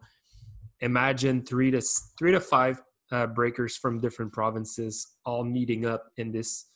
imagine 0.80 1.44
three 1.44 1.70
to 1.70 1.80
three 2.18 2.32
to 2.32 2.40
five 2.40 2.82
uh, 3.12 3.26
breakers 3.26 3.76
from 3.76 4.00
different 4.00 4.32
provinces 4.32 5.06
all 5.24 5.44
meeting 5.44 5.86
up 5.86 6.10
in 6.16 6.32
this 6.32 6.66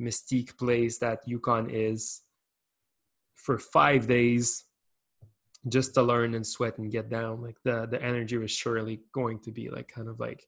mystique 0.00 0.56
place 0.56 0.98
that 0.98 1.20
Yukon 1.26 1.68
is 1.70 2.22
for 3.34 3.58
five 3.58 4.06
days 4.06 4.64
just 5.68 5.94
to 5.94 6.02
learn 6.02 6.34
and 6.34 6.46
sweat 6.46 6.78
and 6.78 6.90
get 6.90 7.10
down. 7.10 7.42
Like 7.42 7.56
the 7.64 7.86
the 7.86 8.02
energy 8.02 8.36
was 8.36 8.50
surely 8.50 9.00
going 9.12 9.40
to 9.40 9.50
be 9.50 9.68
like 9.70 9.88
kind 9.88 10.08
of 10.08 10.18
like 10.18 10.46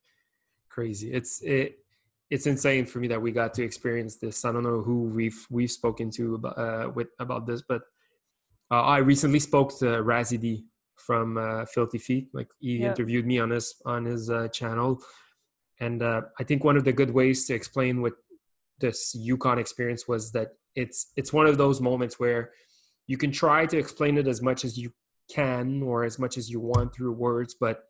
crazy. 0.68 1.12
It's 1.12 1.42
it 1.42 1.78
it's 2.30 2.46
insane 2.46 2.86
for 2.86 2.98
me 2.98 3.08
that 3.08 3.20
we 3.20 3.30
got 3.30 3.52
to 3.54 3.62
experience 3.62 4.16
this. 4.16 4.44
I 4.44 4.52
don't 4.52 4.62
know 4.62 4.80
who 4.80 5.02
we've 5.04 5.46
we've 5.50 5.70
spoken 5.70 6.10
to 6.12 6.36
about 6.36 6.58
uh, 6.58 6.90
with 6.94 7.08
about 7.18 7.46
this 7.46 7.62
but 7.62 7.82
uh, 8.70 8.82
i 8.82 8.98
recently 8.98 9.38
spoke 9.38 9.78
to 9.80 9.84
razidi 9.84 10.64
from 10.96 11.36
uh, 11.36 11.66
filthy 11.66 11.98
feet. 11.98 12.28
Like 12.32 12.48
he 12.60 12.78
yeah. 12.78 12.90
interviewed 12.90 13.26
me 13.26 13.38
on 13.38 13.50
his 13.50 13.74
on 13.84 14.04
his 14.04 14.30
uh, 14.30 14.48
channel. 14.48 15.02
And 15.80 16.02
uh, 16.02 16.22
i 16.38 16.44
think 16.44 16.64
one 16.64 16.76
of 16.76 16.84
the 16.84 16.92
good 16.92 17.10
ways 17.10 17.46
to 17.46 17.54
explain 17.54 18.00
what 18.02 18.14
this 18.82 19.14
yukon 19.14 19.58
experience 19.58 20.06
was 20.06 20.32
that 20.32 20.48
it's 20.76 21.12
it's 21.16 21.32
one 21.32 21.46
of 21.46 21.56
those 21.56 21.80
moments 21.80 22.20
where 22.20 22.50
you 23.06 23.16
can 23.16 23.32
try 23.32 23.64
to 23.66 23.78
explain 23.78 24.18
it 24.18 24.28
as 24.28 24.42
much 24.42 24.64
as 24.64 24.76
you 24.76 24.92
can 25.30 25.82
or 25.82 26.04
as 26.04 26.18
much 26.18 26.36
as 26.36 26.50
you 26.50 26.60
want 26.60 26.94
through 26.94 27.12
words, 27.12 27.54
but 27.58 27.84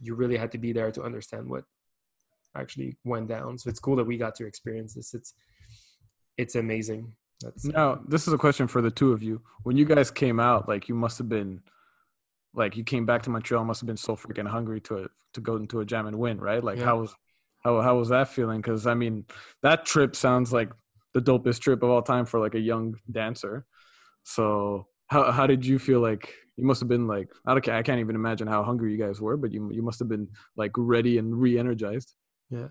you 0.00 0.14
really 0.14 0.36
had 0.36 0.52
to 0.52 0.58
be 0.58 0.72
there 0.72 0.90
to 0.90 1.02
understand 1.02 1.48
what 1.48 1.64
actually 2.56 2.96
went 3.04 3.28
down. 3.28 3.58
So 3.58 3.70
it's 3.70 3.80
cool 3.80 3.96
that 3.96 4.04
we 4.04 4.16
got 4.16 4.34
to 4.36 4.46
experience 4.46 4.94
this. 4.94 5.14
It's 5.14 5.34
it's 6.36 6.56
amazing. 6.56 7.12
That's 7.40 7.64
now 7.64 8.00
this 8.06 8.26
is 8.26 8.34
a 8.34 8.38
question 8.38 8.66
for 8.66 8.80
the 8.82 8.90
two 8.90 9.12
of 9.12 9.22
you. 9.22 9.42
When 9.62 9.76
you 9.76 9.84
guys 9.84 10.10
came 10.10 10.40
out, 10.40 10.68
like 10.68 10.88
you 10.88 10.94
must 10.94 11.18
have 11.18 11.28
been 11.28 11.62
like 12.54 12.76
you 12.76 12.84
came 12.84 13.06
back 13.06 13.22
to 13.22 13.30
Montreal, 13.30 13.64
must 13.64 13.80
have 13.80 13.86
been 13.86 13.96
so 13.96 14.16
freaking 14.16 14.48
hungry 14.48 14.80
to 14.82 15.08
to 15.34 15.40
go 15.40 15.56
into 15.56 15.80
a 15.80 15.84
jam 15.84 16.06
and 16.06 16.18
win, 16.18 16.38
right? 16.40 16.62
Like 16.62 16.78
yeah. 16.78 16.84
how 16.84 17.00
was 17.00 17.14
how 17.64 17.80
how 17.80 17.98
was 17.98 18.08
that 18.10 18.28
feeling? 18.28 18.60
Because 18.60 18.86
I 18.86 18.94
mean, 18.94 19.24
that 19.62 19.86
trip 19.86 20.14
sounds 20.14 20.52
like 20.52 20.70
the 21.14 21.20
dopest 21.20 21.60
trip 21.60 21.82
of 21.82 21.90
all 21.90 22.02
time 22.02 22.26
for 22.26 22.40
like 22.40 22.54
a 22.54 22.60
young 22.60 22.96
dancer. 23.10 23.66
So 24.24 24.88
how 25.08 25.32
how 25.32 25.46
did 25.46 25.64
you 25.64 25.78
feel 25.78 26.00
like 26.00 26.34
you 26.56 26.64
must 26.66 26.80
have 26.80 26.88
been 26.88 27.06
like 27.06 27.28
I 27.46 27.52
don't 27.52 27.68
I 27.68 27.82
can't 27.82 28.00
even 28.00 28.16
imagine 28.16 28.46
how 28.46 28.62
hungry 28.62 28.92
you 28.92 28.98
guys 28.98 29.20
were, 29.20 29.36
but 29.36 29.52
you 29.52 29.70
you 29.72 29.82
must 29.82 29.98
have 29.98 30.08
been 30.08 30.28
like 30.56 30.72
ready 30.76 31.18
and 31.18 31.34
re-energized. 31.34 32.14
Yeah. 32.50 32.68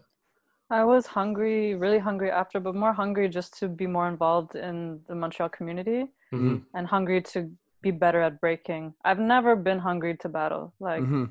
I 0.70 0.84
was 0.86 1.06
hungry, 1.06 1.76
really 1.76 2.00
hungry 2.00 2.32
after, 2.32 2.60
but 2.60 2.74
more 2.74 2.94
hungry 2.94 3.30
just 3.30 3.58
to 3.60 3.68
be 3.68 3.86
more 3.86 4.08
involved 4.08 4.56
in 4.56 5.02
the 5.08 5.14
Montreal 5.14 5.50
community 5.50 6.08
mm-hmm. 6.34 6.58
and 6.74 6.88
hungry 6.88 7.22
to 7.34 7.52
be 7.84 7.92
better 7.92 8.22
at 8.22 8.40
breaking. 8.40 8.94
I've 9.04 9.20
never 9.20 9.56
been 9.56 9.78
hungry 9.78 10.18
to 10.22 10.30
battle. 10.30 10.74
Like 10.80 11.04
mm-hmm. 11.04 11.26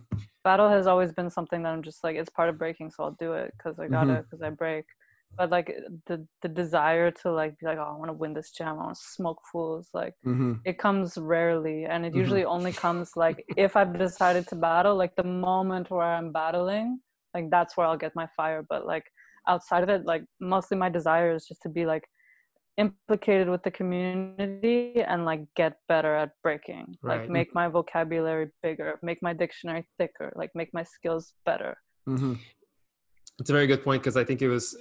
Battle 0.44 0.68
has 0.68 0.86
always 0.86 1.12
been 1.12 1.30
something 1.30 1.62
that 1.62 1.72
I'm 1.72 1.82
just 1.82 2.02
like 2.04 2.16
it's 2.16 2.30
part 2.30 2.48
of 2.48 2.58
breaking, 2.58 2.90
so 2.90 3.04
I'll 3.04 3.16
do 3.18 3.32
it 3.34 3.52
because 3.56 3.78
I 3.78 3.88
gotta 3.88 4.24
because 4.24 4.40
mm-hmm. 4.40 4.44
I 4.44 4.50
break 4.50 4.86
but 5.36 5.50
like 5.50 5.74
the 6.06 6.26
the 6.42 6.48
desire 6.48 7.10
to 7.10 7.32
like 7.32 7.58
be 7.58 7.66
like 7.66 7.78
oh 7.78 7.94
i 7.94 7.96
want 7.96 8.08
to 8.08 8.12
win 8.12 8.34
this 8.34 8.50
jam 8.50 8.68
i 8.68 8.72
want 8.72 8.94
to 8.94 9.02
smoke 9.02 9.40
fools 9.50 9.88
like 9.94 10.14
mm-hmm. 10.26 10.54
it 10.64 10.78
comes 10.78 11.16
rarely 11.18 11.84
and 11.84 12.04
it 12.04 12.10
mm-hmm. 12.10 12.18
usually 12.18 12.44
only 12.44 12.72
comes 12.72 13.12
like 13.16 13.44
if 13.56 13.76
i've 13.76 13.98
decided 13.98 14.46
to 14.46 14.54
battle 14.54 14.96
like 14.96 15.14
the 15.16 15.24
moment 15.24 15.90
where 15.90 16.02
i'm 16.02 16.32
battling 16.32 17.00
like 17.34 17.48
that's 17.50 17.76
where 17.76 17.86
i'll 17.86 17.96
get 17.96 18.14
my 18.14 18.28
fire 18.36 18.64
but 18.68 18.86
like 18.86 19.04
outside 19.48 19.82
of 19.82 19.88
it 19.88 20.04
like 20.04 20.24
mostly 20.40 20.76
my 20.76 20.88
desire 20.88 21.34
is 21.34 21.46
just 21.46 21.62
to 21.62 21.68
be 21.68 21.86
like 21.86 22.04
implicated 22.78 23.48
with 23.48 23.62
the 23.62 23.70
community 23.70 25.02
and 25.02 25.24
like 25.24 25.44
get 25.56 25.76
better 25.88 26.14
at 26.14 26.30
breaking 26.42 26.96
right. 27.02 27.20
like 27.20 27.30
make 27.30 27.54
my 27.54 27.68
vocabulary 27.68 28.48
bigger 28.62 28.98
make 29.02 29.22
my 29.22 29.34
dictionary 29.34 29.86
thicker 29.98 30.32
like 30.36 30.50
make 30.54 30.72
my 30.72 30.82
skills 30.82 31.34
better 31.44 31.76
mm-hmm. 32.08 32.34
it's 33.38 33.50
a 33.50 33.52
very 33.52 33.66
good 33.66 33.84
point 33.84 34.00
because 34.00 34.16
i 34.16 34.24
think 34.24 34.40
it 34.40 34.48
was 34.48 34.74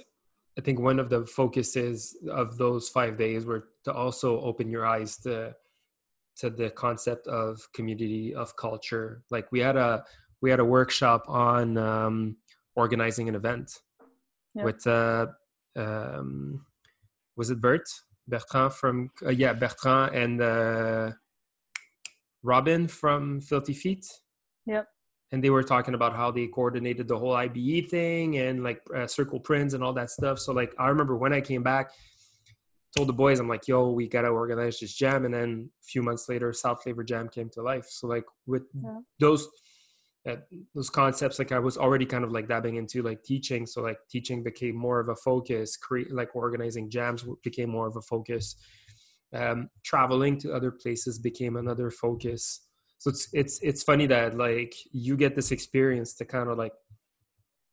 I 0.58 0.60
think 0.60 0.80
one 0.80 0.98
of 0.98 1.08
the 1.08 1.24
focuses 1.24 2.16
of 2.30 2.58
those 2.58 2.88
five 2.88 3.16
days 3.16 3.46
were 3.46 3.68
to 3.84 3.92
also 3.92 4.40
open 4.40 4.70
your 4.70 4.86
eyes 4.86 5.16
to 5.18 5.54
to 6.36 6.50
the 6.50 6.70
concept 6.70 7.26
of 7.26 7.60
community 7.74 8.34
of 8.34 8.56
culture. 8.56 9.22
Like 9.30 9.50
we 9.50 9.60
had 9.60 9.76
a 9.76 10.04
we 10.42 10.50
had 10.50 10.60
a 10.60 10.64
workshop 10.64 11.24
on 11.28 11.78
um, 11.78 12.36
organizing 12.74 13.28
an 13.28 13.34
event 13.34 13.78
yep. 14.54 14.64
with 14.64 14.86
uh, 14.86 15.26
um, 15.76 16.66
was 17.36 17.50
it 17.50 17.60
Bert 17.60 17.88
Bertrand 18.28 18.72
from 18.72 19.10
uh, 19.24 19.30
yeah 19.30 19.52
Bertrand 19.52 20.14
and 20.14 20.40
uh, 20.40 21.12
Robin 22.42 22.88
from 22.88 23.40
Filthy 23.40 23.74
Feet. 23.74 24.06
Yep 24.66 24.86
and 25.32 25.42
they 25.42 25.50
were 25.50 25.62
talking 25.62 25.94
about 25.94 26.14
how 26.14 26.30
they 26.30 26.46
coordinated 26.46 27.08
the 27.08 27.18
whole 27.18 27.32
IBE 27.32 27.88
thing 27.88 28.36
and 28.36 28.62
like 28.62 28.82
uh, 28.94 29.06
circle 29.06 29.40
prints 29.40 29.72
and 29.72 29.82
all 29.82 29.94
that 29.94 30.10
stuff. 30.10 30.38
So 30.38 30.52
like 30.52 30.74
I 30.78 30.88
remember 30.88 31.16
when 31.16 31.32
I 31.32 31.40
came 31.40 31.62
back, 31.62 31.90
told 32.94 33.08
the 33.08 33.14
boys 33.14 33.40
I'm 33.40 33.48
like, 33.48 33.66
yo, 33.66 33.90
we 33.90 34.08
gotta 34.08 34.28
organize 34.28 34.78
this 34.78 34.94
jam, 34.94 35.24
and 35.24 35.32
then 35.32 35.70
a 35.82 35.84
few 35.84 36.02
months 36.02 36.28
later, 36.28 36.52
South 36.52 36.82
Flavor 36.82 37.02
Jam 37.02 37.30
came 37.30 37.48
to 37.50 37.62
life. 37.62 37.86
So 37.88 38.06
like 38.06 38.24
with 38.46 38.64
yeah. 38.74 38.98
those 39.18 39.48
uh, 40.28 40.36
those 40.74 40.90
concepts, 40.90 41.38
like 41.38 41.52
I 41.52 41.58
was 41.58 41.76
already 41.76 42.06
kind 42.06 42.24
of 42.24 42.32
like 42.32 42.48
dabbing 42.48 42.76
into 42.76 43.02
like 43.02 43.24
teaching. 43.24 43.66
So 43.66 43.82
like 43.82 43.98
teaching 44.10 44.42
became 44.42 44.76
more 44.76 45.00
of 45.00 45.08
a 45.08 45.16
focus. 45.16 45.76
Create 45.76 46.12
like 46.12 46.34
organizing 46.34 46.90
jams 46.90 47.24
became 47.42 47.70
more 47.70 47.86
of 47.86 47.96
a 47.96 48.02
focus. 48.02 48.56
Um, 49.34 49.70
traveling 49.82 50.38
to 50.40 50.52
other 50.52 50.70
places 50.70 51.18
became 51.18 51.56
another 51.56 51.90
focus 51.90 52.66
so 53.02 53.10
it's 53.10 53.28
it's 53.32 53.58
it's 53.62 53.82
funny 53.82 54.06
that 54.06 54.36
like 54.36 54.72
you 54.92 55.16
get 55.16 55.34
this 55.34 55.50
experience 55.50 56.14
to 56.14 56.24
kind 56.24 56.48
of 56.48 56.56
like 56.56 56.72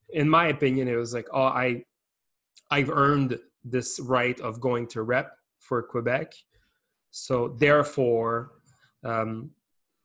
in 0.10 0.28
my 0.28 0.47
opinion 0.47 0.88
it 0.88 0.95
was 0.95 1.14
like 1.14 1.28
oh 1.32 1.43
i 1.43 1.84
i've 2.72 2.89
earned 2.89 3.38
this 3.64 4.00
right 4.00 4.39
of 4.39 4.60
going 4.60 4.88
to 4.88 5.04
rep 5.04 5.32
for 5.60 5.84
quebec 5.84 6.34
so 7.12 7.56
therefore 7.60 8.54
um 9.04 9.52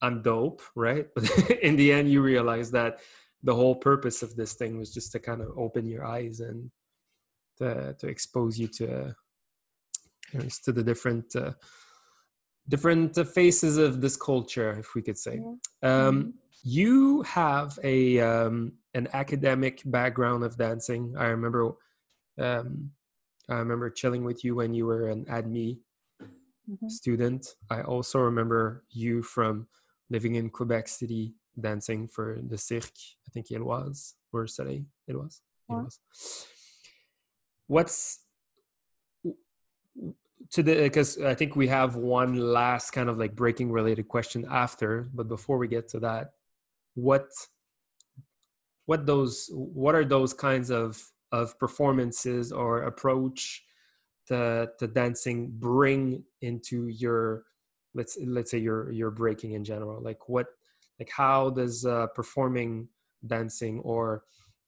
i'm 0.05 0.23
dope 0.23 0.63
right 0.75 1.09
but 1.15 1.25
in 1.63 1.77
the 1.77 1.93
end 1.93 2.11
you 2.11 2.21
realize 2.23 2.71
that 2.71 2.99
the 3.43 3.55
whole 3.55 3.75
purpose 3.75 4.23
of 4.23 4.37
this 4.37 4.55
thing 4.55 4.79
was 4.79 4.93
just 4.93 5.13
to 5.13 5.19
kind 5.19 5.41
of 5.41 5.49
open 5.57 5.87
your 5.87 6.05
eyes 6.05 6.41
and 6.41 6.71
to, 7.59 7.95
to 7.99 8.07
expose 8.09 8.59
you 8.59 8.67
to 8.67 9.15
to 10.65 10.73
the 10.73 10.83
different 10.83 11.37
uh, 11.37 11.53
different 12.69 13.15
faces 13.29 13.77
of 13.77 14.01
this 14.01 14.17
culture, 14.17 14.73
if 14.79 14.95
we 14.95 15.03
could 15.03 15.19
say. 15.19 15.39
Um, 15.39 15.61
mm-hmm. 15.83 16.31
You 16.63 17.23
have 17.23 17.79
a 17.85 18.21
um, 18.21 18.73
an 18.95 19.09
academic 19.13 19.83
background 19.85 20.45
of 20.45 20.57
dancing. 20.57 21.15
I 21.19 21.27
remember, 21.27 21.73
um, 22.39 22.91
I 23.49 23.57
remember 23.57 23.91
chilling 23.91 24.25
with 24.25 24.45
you 24.45 24.55
when 24.55 24.73
you 24.73 24.87
were 24.87 25.09
an 25.09 25.27
ADMI 25.27 25.79
mm-hmm. 26.23 26.89
student. 26.89 27.47
I 27.71 27.83
also 27.83 28.21
remember 28.21 28.85
you 28.91 29.23
from 29.23 29.67
living 30.15 30.35
in 30.37 30.49
Quebec 30.49 30.87
City, 30.87 31.35
dancing 31.67 32.07
for 32.07 32.39
the 32.51 32.59
Cirque. 32.69 33.01
I 33.27 33.29
think 33.33 33.51
it 33.51 33.65
was 33.73 34.15
or 34.33 34.47
Soleil. 34.47 34.85
It 35.11 35.17
was. 35.23 35.43
It 35.69 35.73
was. 35.73 35.99
What's 37.67 38.21
to 40.53 40.63
the 40.63 40.75
because 40.89 41.11
I 41.33 41.35
think 41.35 41.57
we 41.57 41.69
have 41.69 41.97
one 41.97 42.33
last 42.37 42.91
kind 42.97 43.09
of 43.09 43.19
like 43.19 43.35
breaking 43.35 43.73
related 43.73 44.07
question 44.09 44.47
after, 44.51 44.91
but 45.19 45.27
before 45.29 45.59
we 45.59 45.69
get 45.69 45.89
to 45.89 46.01
that, 46.01 46.33
what 46.95 47.29
what 48.87 49.07
those 49.07 49.51
what 49.53 49.95
are 49.95 50.05
those 50.05 50.33
kinds 50.35 50.71
of 50.71 51.03
of 51.33 51.59
performances 51.59 52.53
or 52.53 52.83
approach 52.83 53.65
to 54.29 54.71
to 54.79 54.87
dancing 54.87 55.39
bring 55.51 56.23
into 56.41 56.89
your 56.89 57.45
let's 57.95 58.19
let's 58.27 58.51
say 58.51 58.59
your 58.59 58.91
your 58.93 59.11
breaking 59.11 59.53
in 59.53 59.65
general 59.65 60.01
like 60.03 60.29
what 60.29 60.47
like 60.99 61.11
how 61.11 61.51
does 61.51 61.85
uh, 61.85 62.07
performing 62.15 62.89
dancing 63.27 63.81
or 63.81 64.25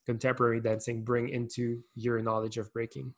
contemporary 0.07 0.61
dancing 0.61 1.03
bring 1.03 1.29
into 1.29 1.81
your 1.95 2.20
knowledge 2.22 2.59
of 2.59 2.72
breaking 2.72 3.12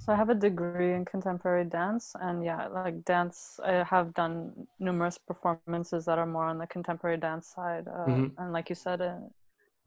so 0.00 0.14
I 0.14 0.16
have 0.16 0.30
a 0.30 0.34
degree 0.34 0.94
in 0.94 1.04
contemporary 1.04 1.66
dance, 1.66 2.16
and 2.18 2.42
yeah, 2.42 2.68
like 2.68 3.04
dance, 3.04 3.60
I 3.62 3.84
have 3.84 4.14
done 4.14 4.66
numerous 4.78 5.18
performances 5.18 6.06
that 6.06 6.18
are 6.18 6.24
more 6.24 6.46
on 6.46 6.56
the 6.56 6.66
contemporary 6.66 7.18
dance 7.18 7.52
side. 7.54 7.86
Uh, 7.86 8.06
mm-hmm. 8.06 8.26
And 8.38 8.50
like 8.50 8.70
you 8.70 8.74
said, 8.74 9.02
uh, 9.02 9.16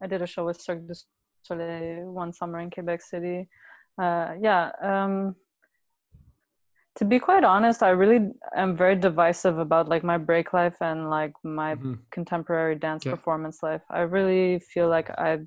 I 0.04 0.06
did 0.06 0.22
a 0.22 0.28
show 0.28 0.46
with 0.46 0.62
Cirque 0.62 0.86
du 0.88 0.94
Soleil 1.42 2.06
one 2.12 2.32
summer 2.32 2.60
in 2.60 2.70
Quebec 2.70 3.02
City. 3.02 3.50
Uh, 4.00 4.34
yeah. 4.40 4.70
Um, 4.84 5.36
to 6.96 7.06
be 7.06 7.20
quite 7.20 7.44
honest, 7.44 7.82
I 7.82 7.90
really 7.90 8.32
am 8.56 8.78
very 8.78 8.96
divisive 8.96 9.58
about 9.58 9.90
like 9.90 10.04
my 10.04 10.18
break 10.18 10.54
life 10.54 10.76
and 10.80 11.10
like 11.10 11.34
my 11.44 11.76
mm-hmm. 11.76 11.94
contemporary 12.12 12.76
dance 12.76 13.06
yeah. 13.06 13.12
performance 13.12 13.64
life. 13.64 13.82
I 13.90 14.02
really 14.02 14.60
feel 14.60 14.90
like 14.90 15.10
I, 15.10 15.40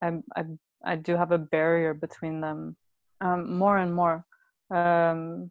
I, 0.00 0.18
I, 0.36 0.44
I 0.84 0.96
do 0.96 1.16
have 1.16 1.32
a 1.32 1.38
barrier 1.38 1.94
between 1.94 2.40
them 2.40 2.76
um, 3.20 3.58
more 3.58 3.78
and 3.78 3.92
more. 3.92 4.24
Um, 4.70 5.50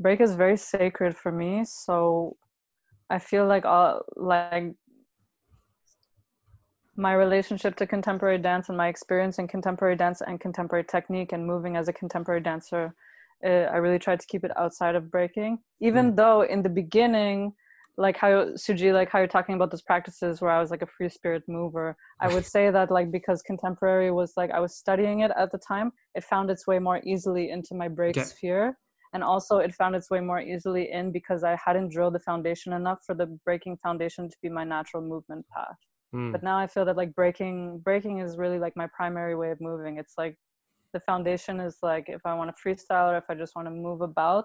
break 0.00 0.20
is 0.20 0.34
very 0.34 0.56
sacred 0.56 1.16
for 1.16 1.30
me, 1.30 1.64
so 1.64 2.36
I 3.08 3.20
feel 3.20 3.46
like 3.46 3.64
I'll, 3.64 4.04
like 4.16 4.74
my 6.96 7.14
relationship 7.14 7.76
to 7.76 7.86
contemporary 7.86 8.38
dance 8.38 8.68
and 8.68 8.76
my 8.76 8.88
experience 8.88 9.38
in 9.38 9.46
contemporary 9.46 9.96
dance 9.96 10.20
and 10.26 10.40
contemporary 10.40 10.84
technique 10.84 11.32
and 11.32 11.46
moving 11.46 11.76
as 11.76 11.86
a 11.86 11.92
contemporary 11.92 12.40
dancer 12.40 12.94
uh, 13.44 13.66
i 13.74 13.76
really 13.76 13.98
tried 13.98 14.20
to 14.20 14.26
keep 14.26 14.44
it 14.44 14.52
outside 14.56 14.94
of 14.94 15.10
breaking. 15.10 15.58
Even 15.80 16.12
Mm. 16.12 16.16
though 16.16 16.42
in 16.42 16.62
the 16.62 16.68
beginning 16.68 17.52
like 17.96 18.16
how 18.16 18.30
suji 18.64 18.92
like 18.92 19.10
how 19.10 19.18
you're 19.18 19.28
talking 19.36 19.54
about 19.56 19.70
those 19.70 19.82
practices 19.82 20.40
where 20.40 20.50
i 20.50 20.60
was 20.60 20.70
like 20.70 20.80
a 20.82 20.86
free 20.86 21.08
spirit 21.08 21.42
mover 21.48 21.96
i 22.20 22.28
would 22.32 22.44
say 22.54 22.70
that 22.70 22.90
like 22.90 23.10
because 23.10 23.42
contemporary 23.42 24.10
was 24.10 24.32
like 24.36 24.50
i 24.52 24.60
was 24.60 24.74
studying 24.76 25.20
it 25.20 25.32
at 25.36 25.50
the 25.52 25.58
time 25.58 25.92
it 26.14 26.24
found 26.24 26.50
its 26.50 26.66
way 26.66 26.78
more 26.78 27.00
easily 27.04 27.50
into 27.50 27.74
my 27.74 27.88
break 27.88 28.16
sphere. 28.20 28.78
And 29.12 29.24
also 29.24 29.58
it 29.58 29.74
found 29.74 29.96
its 29.96 30.08
way 30.08 30.20
more 30.20 30.40
easily 30.40 30.84
in 30.98 31.10
because 31.10 31.42
i 31.42 31.54
hadn't 31.66 31.90
drilled 31.94 32.14
the 32.14 32.20
foundation 32.30 32.72
enough 32.72 33.00
for 33.06 33.14
the 33.20 33.26
breaking 33.44 33.76
foundation 33.78 34.28
to 34.30 34.36
be 34.42 34.48
my 34.48 34.64
natural 34.64 35.02
movement 35.02 35.44
path. 35.54 35.78
Mm. 36.14 36.32
but 36.32 36.42
now 36.42 36.56
i 36.58 36.66
feel 36.66 36.84
that 36.84 36.96
like 36.96 37.12
breaking 37.14 37.80
breaking 37.88 38.20
is 38.20 38.38
really 38.42 38.60
like 38.64 38.76
my 38.82 38.88
primary 38.98 39.34
way 39.40 39.50
of 39.50 39.60
moving. 39.60 39.98
It's 39.98 40.14
like 40.22 40.36
the 40.92 41.00
foundation 41.00 41.60
is 41.60 41.78
like 41.82 42.04
if 42.08 42.20
i 42.24 42.34
want 42.34 42.50
to 42.54 42.62
freestyle 42.62 43.12
or 43.12 43.16
if 43.16 43.24
i 43.28 43.34
just 43.34 43.54
want 43.54 43.66
to 43.66 43.70
move 43.70 44.00
about 44.00 44.44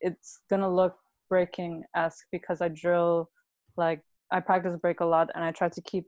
it's 0.00 0.40
gonna 0.50 0.72
look 0.72 0.96
breaking 1.28 1.82
esque 1.96 2.26
because 2.32 2.60
i 2.60 2.68
drill 2.68 3.28
like 3.76 4.00
i 4.32 4.40
practice 4.40 4.76
break 4.76 5.00
a 5.00 5.04
lot 5.04 5.30
and 5.34 5.44
i 5.44 5.50
try 5.50 5.68
to 5.68 5.82
keep 5.82 6.06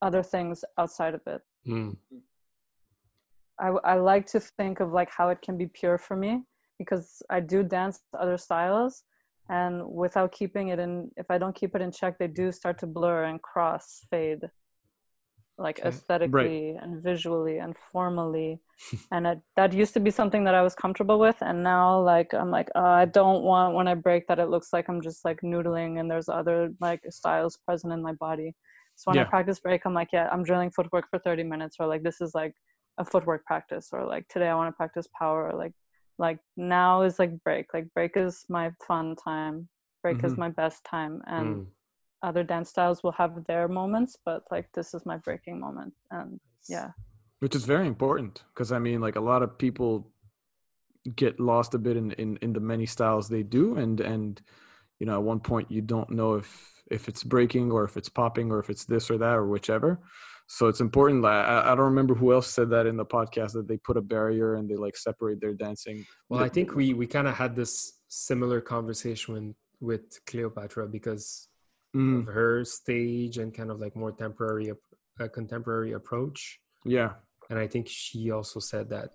other 0.00 0.22
things 0.22 0.64
outside 0.78 1.14
of 1.14 1.20
it 1.26 1.42
Mm. 1.66 1.96
I, 3.60 3.68
I 3.84 3.94
like 3.94 4.26
to 4.26 4.40
think 4.40 4.80
of 4.80 4.92
like 4.92 5.10
how 5.10 5.28
it 5.28 5.40
can 5.42 5.56
be 5.56 5.66
pure 5.66 5.98
for 5.98 6.16
me 6.16 6.42
because 6.78 7.22
I 7.30 7.40
do 7.40 7.62
dance 7.62 8.00
other 8.18 8.36
styles 8.36 9.04
and 9.48 9.86
without 9.88 10.32
keeping 10.32 10.68
it 10.68 10.78
in 10.78 11.10
if 11.16 11.30
I 11.30 11.38
don't 11.38 11.54
keep 11.54 11.74
it 11.74 11.82
in 11.82 11.92
check 11.92 12.18
they 12.18 12.26
do 12.26 12.50
start 12.50 12.78
to 12.80 12.86
blur 12.86 13.24
and 13.24 13.40
cross 13.40 14.04
fade 14.10 14.40
like 15.62 15.78
aesthetically 15.80 16.76
and 16.80 17.02
visually 17.02 17.58
and 17.58 17.76
formally. 17.92 18.60
And 19.12 19.26
it, 19.26 19.40
that 19.56 19.72
used 19.74 19.94
to 19.94 20.00
be 20.00 20.10
something 20.10 20.44
that 20.44 20.54
I 20.54 20.62
was 20.62 20.74
comfortable 20.74 21.18
with 21.18 21.36
and 21.42 21.62
now 21.62 22.00
like 22.00 22.32
I'm 22.34 22.50
like 22.50 22.68
uh, 22.74 22.80
I 23.02 23.04
don't 23.04 23.42
want 23.42 23.74
when 23.74 23.86
I 23.86 23.94
break 23.94 24.26
that 24.26 24.38
it 24.38 24.48
looks 24.48 24.72
like 24.72 24.88
I'm 24.88 25.02
just 25.02 25.24
like 25.24 25.40
noodling 25.42 26.00
and 26.00 26.10
there's 26.10 26.28
other 26.28 26.72
like 26.80 27.00
styles 27.10 27.58
present 27.66 27.92
in 27.92 28.02
my 28.02 28.14
body. 28.14 28.54
So 28.96 29.10
when 29.10 29.18
I 29.18 29.24
practice 29.24 29.60
break 29.60 29.82
I'm 29.84 29.94
like 29.94 30.08
yeah 30.12 30.28
I'm 30.32 30.42
drilling 30.44 30.70
footwork 30.70 31.06
for 31.10 31.18
30 31.18 31.44
minutes 31.44 31.76
or 31.78 31.86
like 31.86 32.02
this 32.02 32.20
is 32.20 32.34
like 32.34 32.54
a 32.98 33.04
footwork 33.04 33.44
practice 33.44 33.88
or 33.92 34.04
like 34.06 34.26
today 34.28 34.48
I 34.48 34.54
want 34.54 34.68
to 34.72 34.76
practice 34.76 35.06
power 35.18 35.50
or 35.50 35.56
like 35.58 35.74
like 36.18 36.38
now 36.56 37.02
is 37.02 37.18
like 37.18 37.32
break. 37.44 37.66
Like 37.74 37.86
break 37.94 38.16
is 38.16 38.44
my 38.48 38.70
fun 38.88 39.16
time. 39.16 39.68
Break 40.02 40.24
is 40.24 40.34
Mhm. 40.34 40.38
my 40.38 40.48
best 40.48 40.84
time 40.84 41.22
and 41.26 41.48
Mm. 41.56 41.66
Other 42.22 42.42
dance 42.42 42.70
styles 42.70 43.02
will 43.02 43.12
have 43.12 43.44
their 43.46 43.68
moments 43.68 44.16
but 44.24 44.42
like 44.50 44.68
this 44.72 44.94
is 44.94 45.04
my 45.04 45.16
breaking 45.18 45.58
moment 45.58 45.92
and 46.10 46.40
yeah. 46.68 46.90
Which 47.40 47.56
is 47.56 47.64
very 47.64 47.88
important 47.88 48.44
because 48.54 48.70
i 48.70 48.78
mean 48.78 49.00
like 49.00 49.16
a 49.16 49.20
lot 49.20 49.42
of 49.42 49.58
people 49.58 50.12
get 51.16 51.40
lost 51.40 51.74
a 51.74 51.78
bit 51.78 51.96
in, 51.96 52.12
in 52.12 52.38
in 52.42 52.52
the 52.52 52.60
many 52.60 52.86
styles 52.86 53.28
they 53.28 53.42
do 53.42 53.76
and 53.76 54.00
and 54.00 54.40
you 55.00 55.06
know 55.06 55.14
at 55.14 55.22
one 55.22 55.40
point 55.40 55.68
you 55.70 55.80
don't 55.80 56.10
know 56.10 56.34
if 56.34 56.72
if 56.92 57.08
it's 57.08 57.24
breaking 57.24 57.72
or 57.72 57.84
if 57.84 57.96
it's 57.96 58.08
popping 58.08 58.52
or 58.52 58.60
if 58.60 58.70
it's 58.70 58.84
this 58.84 59.10
or 59.10 59.18
that 59.18 59.34
or 59.34 59.46
whichever. 59.46 59.98
So 60.46 60.68
it's 60.68 60.80
important 60.80 61.24
I, 61.24 61.62
I 61.64 61.74
don't 61.74 61.86
remember 61.86 62.14
who 62.14 62.32
else 62.32 62.48
said 62.48 62.68
that 62.70 62.86
in 62.86 62.96
the 62.96 63.06
podcast 63.06 63.52
that 63.52 63.66
they 63.66 63.78
put 63.78 63.96
a 63.96 64.02
barrier 64.02 64.56
and 64.56 64.68
they 64.68 64.76
like 64.76 64.96
separate 64.96 65.40
their 65.40 65.54
dancing. 65.54 66.04
Well, 66.28 66.44
I 66.44 66.48
think 66.48 66.74
we 66.74 66.92
we 66.92 67.06
kind 67.06 67.26
of 67.26 67.34
had 67.34 67.56
this 67.56 68.00
similar 68.08 68.60
conversation 68.60 69.34
when, 69.34 69.54
with 69.80 70.20
Cleopatra 70.26 70.88
because 70.88 71.48
Mhm. 71.94 72.20
of 72.20 72.26
her 72.34 72.64
stage 72.64 73.38
and 73.38 73.52
kind 73.54 73.70
of 73.70 73.80
like 73.80 73.94
more 73.96 74.12
temporary, 74.12 74.70
uh, 75.20 75.28
contemporary 75.28 75.92
approach. 75.92 76.60
yeah 76.84 77.14
And 77.50 77.58
I 77.58 77.66
think 77.68 77.86
she 77.88 78.30
also 78.30 78.60
said 78.60 78.88
that 78.90 79.10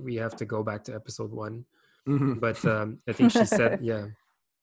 we 0.00 0.14
have 0.16 0.36
to 0.36 0.44
go 0.44 0.62
back 0.62 0.84
to 0.84 0.94
episode 0.94 1.32
one. 1.32 1.64
Mhm. 2.06 2.38
But 2.40 2.64
um, 2.64 2.98
I 3.08 3.12
think 3.12 3.32
she 3.32 3.44
said, 3.44 3.80
yeah, 3.90 4.06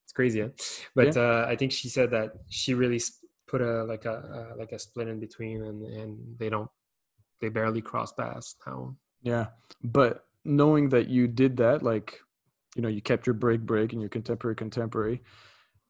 it's 0.04 0.14
crazy. 0.14 0.40
Yeah? 0.40 0.50
But 0.96 1.18
uh, 1.18 1.46
I 1.48 1.56
think 1.56 1.72
she 1.72 1.90
said 1.90 2.10
that 2.12 2.34
she 2.50 2.74
really 2.74 3.02
put 3.48 3.62
a 3.62 3.84
like 3.84 4.06
a 4.06 4.16
uh, 4.38 4.54
like 4.58 4.72
a 4.72 4.80
split 4.80 5.08
in 5.08 5.20
between, 5.20 5.64
and 5.64 5.84
and 5.84 6.38
they 6.40 6.50
don't 6.50 6.70
they 7.42 7.50
barely 7.50 7.82
cross 7.82 8.12
paths 8.14 8.56
now. 8.66 8.96
Yeah, 9.22 9.48
but 9.84 10.26
knowing 10.46 10.90
that 10.90 11.08
you 11.08 11.28
did 11.28 11.58
that, 11.58 11.84
like, 11.84 12.20
you 12.76 12.82
know, 12.82 12.88
you 12.90 13.02
kept 13.02 13.28
your 13.28 13.34
break 13.34 13.62
break 13.62 13.92
and 13.94 14.02
your 14.02 14.10
contemporary 14.10 14.56
contemporary. 14.56 15.22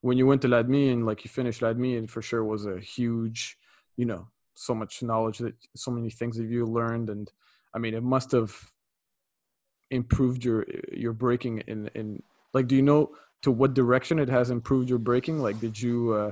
When 0.02 0.18
you 0.18 0.28
went 0.28 0.42
to 0.44 0.48
LADMI 0.48 0.94
and 0.94 1.06
like 1.06 1.24
you 1.24 1.30
finished 1.30 1.62
LADMI, 1.62 1.98
and 1.98 2.10
for 2.10 2.22
sure 2.22 2.44
was 2.44 2.66
a 2.66 2.80
huge, 2.80 3.58
you 3.96 4.06
know, 4.06 4.28
so 4.56 4.74
much 4.76 5.04
knowledge 5.04 5.40
that 5.40 5.56
so 5.76 5.92
many 5.92 6.10
things 6.10 6.38
that 6.38 6.46
you 6.48 6.66
learned, 6.66 7.10
and 7.10 7.32
I 7.74 7.80
mean, 7.80 7.94
it 7.94 8.04
must 8.04 8.32
have 8.32 8.72
improved 9.92 10.44
your 10.44 10.66
your 10.92 11.14
breaking 11.14 11.60
in 11.68 11.90
in 11.96 12.22
like. 12.54 12.68
Do 12.68 12.76
you 12.76 12.82
know 12.82 13.16
to 13.44 13.52
what 13.52 13.74
direction 13.74 14.20
it 14.20 14.30
has 14.30 14.50
improved 14.50 14.90
your 14.90 15.00
breaking? 15.00 15.40
Like, 15.40 15.60
did 15.60 15.80
you? 15.82 16.14
uh 16.14 16.32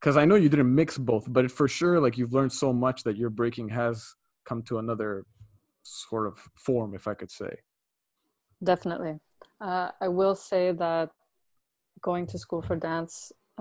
because 0.00 0.18
I 0.18 0.26
know 0.26 0.34
you 0.34 0.50
didn't 0.50 0.74
mix 0.74 0.98
both, 0.98 1.24
but 1.32 1.50
for 1.50 1.66
sure, 1.66 1.98
like 1.98 2.18
you've 2.18 2.34
learned 2.34 2.52
so 2.52 2.74
much 2.74 3.04
that 3.04 3.16
your 3.16 3.30
breaking 3.30 3.70
has 3.70 4.14
come 4.44 4.62
to 4.64 4.78
another 4.78 5.24
sort 5.82 6.26
of 6.26 6.38
form, 6.56 6.94
if 6.94 7.08
I 7.08 7.14
could 7.14 7.30
say. 7.30 7.56
definitely 8.62 9.18
uh, 9.60 9.90
i 10.00 10.08
will 10.08 10.34
say 10.34 10.72
that 10.72 11.10
going 12.08 12.26
to 12.32 12.38
school 12.44 12.62
for 12.68 12.76
dance 12.76 13.14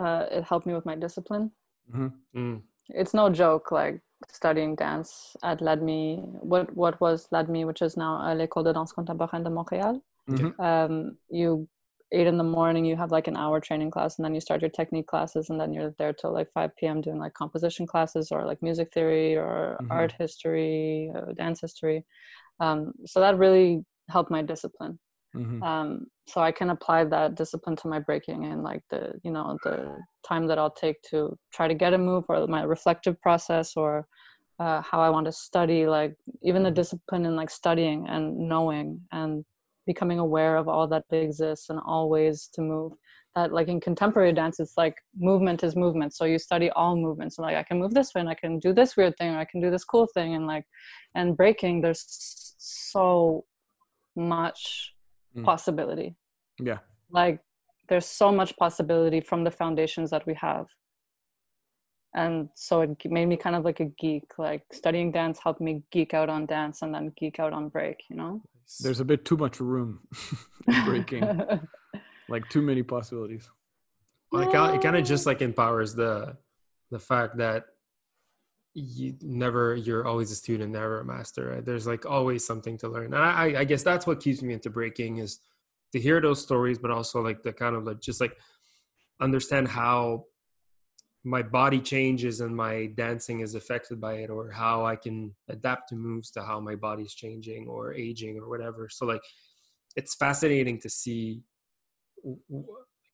uh, 0.03 0.23
it 0.37 0.43
helped 0.51 0.67
me 0.69 0.73
with 0.77 0.85
my 0.91 0.95
discipline 1.07 1.51
Mm. 2.35 2.61
it's 3.01 3.13
no 3.13 3.25
joke 3.41 3.71
like 3.79 3.97
studying 4.39 4.71
dance 4.75 5.11
at 5.49 5.61
l'admi 5.67 6.01
what 6.51 6.65
what 6.81 6.95
was 7.03 7.27
l'admi 7.33 7.61
which 7.69 7.81
is 7.87 7.95
now 8.03 8.13
uh, 8.25 8.33
l'école 8.39 8.63
de 8.67 8.73
danse 8.77 8.93
contemporaine 8.97 9.43
de 9.43 9.49
montréal 9.59 10.01
Mhm. 10.29 10.51
um, 10.67 10.95
you 11.39 11.67
eight 12.17 12.27
in 12.31 12.37
the 12.41 12.49
morning 12.57 12.85
you 12.89 12.95
have 13.01 13.11
like 13.17 13.27
an 13.31 13.37
hour 13.43 13.59
training 13.67 13.91
class 13.95 14.17
and 14.17 14.23
then 14.25 14.33
you 14.35 14.41
start 14.47 14.61
your 14.65 14.73
technique 14.79 15.07
classes 15.13 15.49
and 15.49 15.59
then 15.59 15.71
you're 15.73 15.93
there 15.99 16.13
till 16.13 16.33
like 16.39 16.49
5 16.59 16.71
p.m 16.79 17.01
doing 17.05 17.19
like 17.25 17.33
composition 17.43 17.85
classes 17.93 18.31
or 18.31 18.45
like 18.49 18.61
music 18.69 18.87
theory 18.93 19.29
or 19.45 19.53
Mhm. 19.81 19.91
art 19.99 20.11
history 20.23 21.11
uh, 21.15 21.31
dance 21.41 21.59
history 21.65 21.99
um, 22.65 22.79
so 23.11 23.19
that 23.23 23.37
really 23.45 23.71
helped 24.15 24.31
my 24.37 24.41
discipline 24.53 24.95
Mhm. 25.35 25.63
um, 25.63 26.05
so 26.27 26.41
i 26.41 26.51
can 26.51 26.69
apply 26.69 27.03
that 27.03 27.35
discipline 27.35 27.75
to 27.75 27.87
my 27.87 27.99
breaking 27.99 28.45
and 28.45 28.63
like 28.63 28.83
the 28.89 29.13
you 29.23 29.31
know 29.31 29.57
the 29.63 29.97
time 30.27 30.47
that 30.47 30.57
i'll 30.57 30.71
take 30.71 31.01
to 31.01 31.37
try 31.51 31.67
to 31.67 31.73
get 31.73 31.93
a 31.93 31.97
move 31.97 32.23
or 32.29 32.47
my 32.47 32.63
reflective 32.63 33.19
process 33.21 33.75
or 33.75 34.07
uh, 34.59 34.81
how 34.81 35.01
i 35.01 35.09
want 35.09 35.25
to 35.25 35.31
study 35.31 35.85
like 35.87 36.15
even 36.43 36.63
the 36.63 36.71
discipline 36.71 37.25
in 37.25 37.35
like 37.35 37.49
studying 37.49 38.07
and 38.07 38.37
knowing 38.37 39.01
and 39.11 39.43
becoming 39.85 40.19
aware 40.19 40.55
of 40.55 40.67
all 40.67 40.87
that 40.87 41.03
exists 41.11 41.69
and 41.69 41.79
all 41.85 42.09
ways 42.09 42.49
to 42.53 42.61
move 42.61 42.93
that 43.35 43.51
like 43.51 43.67
in 43.67 43.81
contemporary 43.81 44.31
dance 44.31 44.59
it's 44.59 44.77
like 44.77 44.95
movement 45.17 45.63
is 45.63 45.75
movement. 45.75 46.13
So 46.13 46.25
you 46.25 46.37
study 46.37 46.69
all 46.71 46.95
movements. 46.95 47.37
And, 47.37 47.45
like 47.45 47.57
i 47.57 47.63
can 47.63 47.79
move 47.79 47.93
this 47.93 48.13
way 48.13 48.21
and 48.21 48.29
i 48.29 48.35
can 48.35 48.59
do 48.59 48.73
this 48.73 48.95
weird 48.95 49.17
thing 49.17 49.31
or 49.31 49.39
i 49.39 49.45
can 49.45 49.59
do 49.59 49.71
this 49.71 49.83
cool 49.83 50.07
thing 50.13 50.35
and 50.35 50.47
like 50.47 50.65
and 51.15 51.35
breaking 51.35 51.81
there's 51.81 52.05
so 52.57 53.45
much 54.15 54.92
Mm. 55.35 55.43
possibility 55.43 56.15
Yeah. 56.59 56.79
like 57.09 57.39
there's 57.89 58.05
so 58.05 58.31
much 58.31 58.55
possibility 58.57 59.19
from 59.19 59.43
the 59.43 59.51
foundations 59.51 60.09
that 60.11 60.25
we 60.27 60.35
have 60.35 60.67
and 62.15 62.49
so 62.55 62.81
it 62.81 62.95
made 63.05 63.25
me 63.25 63.37
kind 63.37 63.55
of 63.55 63.65
like 63.65 63.79
a 63.79 63.85
geek 63.85 64.37
like 64.37 64.63
studying 64.71 65.11
dance 65.11 65.39
helped 65.43 65.61
me 65.61 65.81
geek 65.91 66.13
out 66.13 66.29
on 66.29 66.45
dance 66.45 66.83
and 66.83 66.93
then 66.93 67.11
geek 67.17 67.39
out 67.39 67.53
on 67.53 67.69
break 67.69 68.03
you 68.09 68.15
know 68.15 68.41
There's 68.79 68.99
a 68.99 69.05
bit 69.05 69.25
too 69.25 69.37
much 69.37 69.59
room 69.59 69.99
breaking, 70.85 71.27
like 72.29 72.49
too 72.49 72.61
many 72.61 72.83
possibilities. 72.83 73.49
It 74.31 74.47
it 74.47 74.81
kind 74.81 74.95
of 74.95 75.03
just 75.03 75.25
like 75.25 75.41
empowers 75.41 75.93
the 75.93 76.37
the 76.89 76.99
fact 76.99 77.37
that 77.37 77.65
you 78.73 79.15
never 79.21 79.75
you're 79.75 80.07
always 80.07 80.31
a 80.31 80.35
student 80.35 80.71
never 80.71 80.99
a 80.99 81.05
master 81.05 81.49
right? 81.49 81.65
there's 81.65 81.85
like 81.85 82.05
always 82.05 82.45
something 82.45 82.77
to 82.77 82.87
learn 82.87 83.13
and 83.13 83.15
I, 83.15 83.59
I 83.59 83.63
guess 83.65 83.83
that's 83.83 84.07
what 84.07 84.19
keeps 84.19 84.41
me 84.41 84.53
into 84.53 84.69
breaking 84.69 85.17
is 85.17 85.39
to 85.91 85.99
hear 85.99 86.19
those 86.19 86.41
stories 86.41 86.79
but 86.79 86.89
also 86.89 87.21
like 87.21 87.43
the 87.43 87.53
kind 87.53 87.75
of 87.75 87.83
like 87.83 88.01
just 88.01 88.19
like 88.19 88.35
understand 89.21 89.67
how 89.67 90.25
my 91.23 91.41
body 91.41 91.79
changes 91.79 92.41
and 92.41 92.55
my 92.55 92.87
dancing 92.97 93.41
is 93.41 93.55
affected 93.55 94.01
by 94.01 94.15
it 94.15 94.31
or 94.31 94.49
how 94.49 94.85
i 94.85 94.95
can 94.95 95.33
adapt 95.49 95.89
to 95.89 95.95
moves 95.95 96.31
to 96.31 96.41
how 96.41 96.59
my 96.59 96.75
body's 96.75 97.13
changing 97.13 97.67
or 97.67 97.93
aging 97.93 98.39
or 98.39 98.49
whatever 98.49 98.89
so 98.89 99.05
like 99.05 99.21
it's 99.95 100.15
fascinating 100.15 100.79
to 100.79 100.89
see 100.89 101.41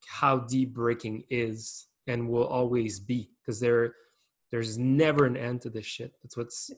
how 0.07 0.37
deep 0.37 0.73
breaking 0.73 1.23
is 1.29 1.87
and 2.07 2.27
will 2.27 2.47
always 2.47 2.99
be 2.99 3.29
because 3.41 3.59
there 3.59 3.93
there's 4.51 4.77
never 4.77 5.25
an 5.25 5.37
end 5.37 5.61
to 5.61 5.69
this 5.69 5.85
shit 5.85 6.13
that's 6.23 6.35
what's 6.37 6.69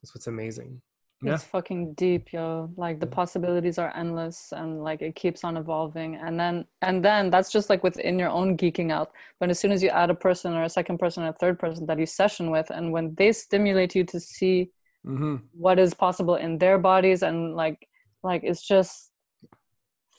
that's 0.00 0.14
what's 0.14 0.26
amazing 0.26 0.80
Yeah. 1.22 1.34
It's 1.34 1.44
fucking 1.44 1.94
deep, 2.00 2.32
yo. 2.32 2.70
Like 2.84 2.96
the 2.98 3.06
possibilities 3.06 3.76
are 3.78 3.92
endless 3.94 4.52
and 4.56 4.82
like 4.82 5.02
it 5.02 5.14
keeps 5.22 5.44
on 5.44 5.58
evolving. 5.58 6.16
And 6.16 6.40
then 6.40 6.64
and 6.80 7.04
then 7.04 7.28
that's 7.28 7.52
just 7.52 7.68
like 7.68 7.82
within 7.84 8.18
your 8.18 8.30
own 8.30 8.56
geeking 8.56 8.90
out. 8.90 9.08
But 9.38 9.50
as 9.50 9.58
soon 9.60 9.72
as 9.76 9.82
you 9.84 9.90
add 9.90 10.08
a 10.08 10.14
person 10.14 10.54
or 10.56 10.64
a 10.64 10.68
second 10.78 10.96
person 10.96 11.24
or 11.24 11.28
a 11.28 11.38
third 11.40 11.58
person 11.58 11.84
that 11.88 11.98
you 11.98 12.06
session 12.06 12.50
with 12.50 12.70
and 12.70 12.90
when 12.94 13.14
they 13.18 13.32
stimulate 13.32 13.92
you 13.94 14.04
to 14.12 14.18
see 14.18 14.70
hmm 15.04 15.36
what 15.52 15.78
is 15.78 15.92
possible 15.92 16.36
in 16.46 16.56
their 16.58 16.78
bodies 16.78 17.20
and 17.22 17.54
like 17.62 17.78
like 18.22 18.42
it's 18.42 18.64
just 18.66 19.12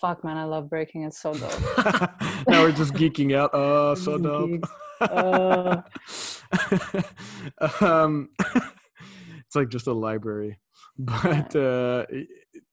fuck 0.01 0.23
man, 0.23 0.37
I 0.37 0.45
love 0.45 0.69
breaking. 0.69 1.01
It's 1.07 1.19
so 1.19 1.33
dope. 1.33 1.61
now 2.47 2.61
we're 2.63 2.77
just 2.83 2.93
geeking 2.93 3.35
out. 3.35 3.49
Oh, 3.53 3.95
so 3.95 4.17
dope. 4.29 4.65
Uh. 5.01 5.81
um, 7.81 8.29
it's 8.39 9.55
like 9.55 9.69
just 9.69 9.87
a 9.87 9.93
library. 9.93 10.59
But 10.97 11.55
uh, 11.55 12.05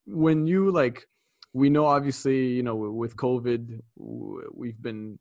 when 0.05 0.45
you 0.45 0.71
like, 0.71 1.07
we 1.53 1.69
know 1.69 1.85
obviously, 1.85 2.47
you 2.49 2.61
know, 2.61 2.75
with 2.75 3.15
COVID, 3.15 3.79
we've 3.95 4.79
been, 4.79 5.17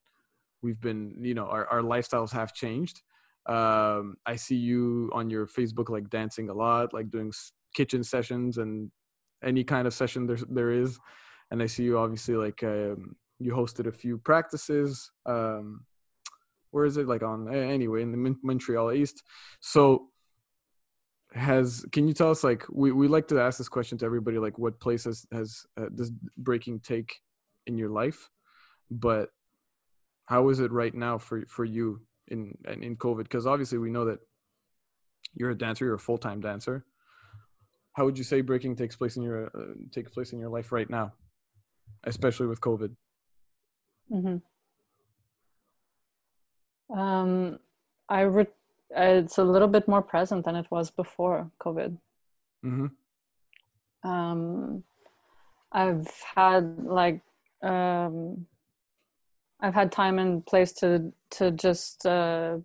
we've 0.62 0.80
been, 0.80 1.14
you 1.20 1.32
know, 1.32 1.46
our, 1.46 1.66
our 1.68 1.80
lifestyles 1.80 2.32
have 2.32 2.52
changed. 2.52 3.00
Um, 3.46 4.16
I 4.26 4.36
see 4.36 4.56
you 4.56 5.10
on 5.14 5.30
your 5.30 5.46
Facebook 5.46 5.88
like 5.88 6.10
dancing 6.10 6.50
a 6.50 6.54
lot, 6.54 6.92
like 6.92 7.10
doing 7.10 7.32
kitchen 7.74 8.04
sessions 8.04 8.58
and 8.58 8.90
any 9.42 9.64
kind 9.64 9.86
of 9.86 9.94
session 9.94 10.26
there 10.26 10.38
there 10.50 10.70
is. 10.70 10.98
And 11.50 11.62
I 11.62 11.66
see 11.66 11.84
you 11.84 11.98
obviously 11.98 12.34
like 12.34 12.62
um, 12.62 13.16
you 13.38 13.52
hosted 13.52 13.86
a 13.86 13.92
few 13.92 14.18
practices. 14.18 15.10
Um, 15.24 15.86
where 16.70 16.84
is 16.84 16.96
it? 16.96 17.06
Like 17.06 17.22
on 17.22 17.52
anyway 17.52 18.02
in 18.02 18.10
the 18.10 18.16
Mon- 18.16 18.40
Montreal 18.42 18.92
East? 18.92 19.22
So 19.60 20.08
has 21.34 21.84
can 21.92 22.08
you 22.08 22.14
tell 22.14 22.30
us 22.30 22.42
like 22.42 22.64
we, 22.70 22.90
we 22.90 23.06
like 23.06 23.28
to 23.28 23.40
ask 23.40 23.58
this 23.58 23.68
question 23.68 23.98
to 23.98 24.06
everybody 24.06 24.38
like 24.38 24.58
what 24.58 24.80
place 24.80 25.04
has 25.04 25.26
has 25.30 25.66
uh, 25.76 25.86
does 25.94 26.10
breaking 26.36 26.80
take 26.80 27.16
in 27.66 27.76
your 27.76 27.90
life? 27.90 28.30
But 28.90 29.30
how 30.26 30.48
is 30.48 30.60
it 30.60 30.72
right 30.72 30.94
now 30.94 31.18
for 31.18 31.44
for 31.48 31.64
you 31.64 32.02
in 32.28 32.56
in 32.66 32.96
covid? 32.96 33.24
Because 33.24 33.46
obviously 33.46 33.78
we 33.78 33.90
know 33.90 34.06
that 34.06 34.18
you're 35.34 35.50
a 35.50 35.58
dancer 35.58 35.84
you're 35.84 35.94
a 35.94 35.98
full-time 35.98 36.40
dancer. 36.40 36.84
How 37.92 38.04
would 38.04 38.16
you 38.16 38.24
say 38.24 38.42
breaking 38.42 38.76
takes 38.76 38.96
place 38.96 39.16
in 39.16 39.22
your 39.22 39.46
uh, 39.46 39.74
takes 39.92 40.12
place 40.12 40.32
in 40.32 40.38
your 40.38 40.50
life 40.50 40.72
right 40.72 40.88
now 40.88 41.12
especially 42.04 42.46
with 42.46 42.60
covid? 42.60 42.94
Hmm 44.08 44.36
Um, 46.90 47.58
I 48.08 48.22
re- 48.22 48.46
it's 48.90 49.38
a 49.38 49.44
little 49.44 49.68
bit 49.68 49.86
more 49.86 50.02
present 50.02 50.44
than 50.44 50.56
it 50.56 50.66
was 50.70 50.90
before 50.90 51.50
COVID. 51.60 51.98
mm-hmm. 52.64 52.86
Um, 54.08 54.84
I've 55.72 56.08
had 56.34 56.84
like 56.84 57.20
um, 57.62 58.46
I've 59.60 59.74
had 59.74 59.92
time 59.92 60.18
and 60.18 60.44
place 60.46 60.72
to 60.74 61.12
to 61.30 61.50
just 61.50 62.06
uh, 62.06 62.58